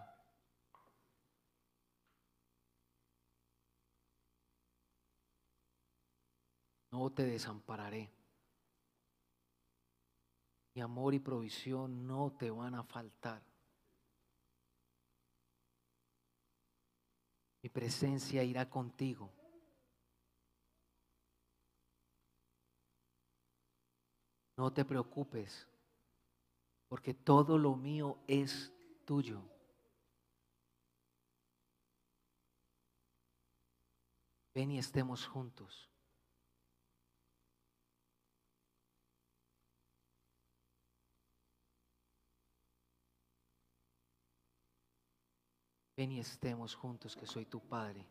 No 6.91 7.09
te 7.11 7.23
desampararé. 7.23 8.11
Mi 10.73 10.81
amor 10.81 11.13
y 11.13 11.19
provisión 11.19 12.05
no 12.05 12.35
te 12.37 12.51
van 12.51 12.75
a 12.75 12.83
faltar. 12.83 13.41
Mi 17.63 17.69
presencia 17.69 18.43
irá 18.43 18.69
contigo. 18.69 19.33
No 24.55 24.71
te 24.71 24.85
preocupes, 24.85 25.67
porque 26.87 27.13
todo 27.13 27.57
lo 27.57 27.75
mío 27.75 28.17
es 28.27 28.71
tuyo. 29.05 29.41
Ven 34.53 34.71
y 34.71 34.79
estemos 34.79 35.27
juntos. 35.27 35.91
Ven 45.97 46.11
y 46.11 46.19
estemos 46.19 46.75
juntos, 46.75 47.15
que 47.15 47.25
soy 47.25 47.45
tu 47.45 47.59
Padre. 47.59 48.05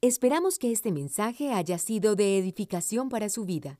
Esperamos 0.00 0.58
que 0.58 0.72
este 0.72 0.92
mensaje 0.92 1.52
haya 1.52 1.76
sido 1.76 2.16
de 2.16 2.38
edificación 2.38 3.10
para 3.10 3.28
su 3.28 3.44
vida. 3.44 3.78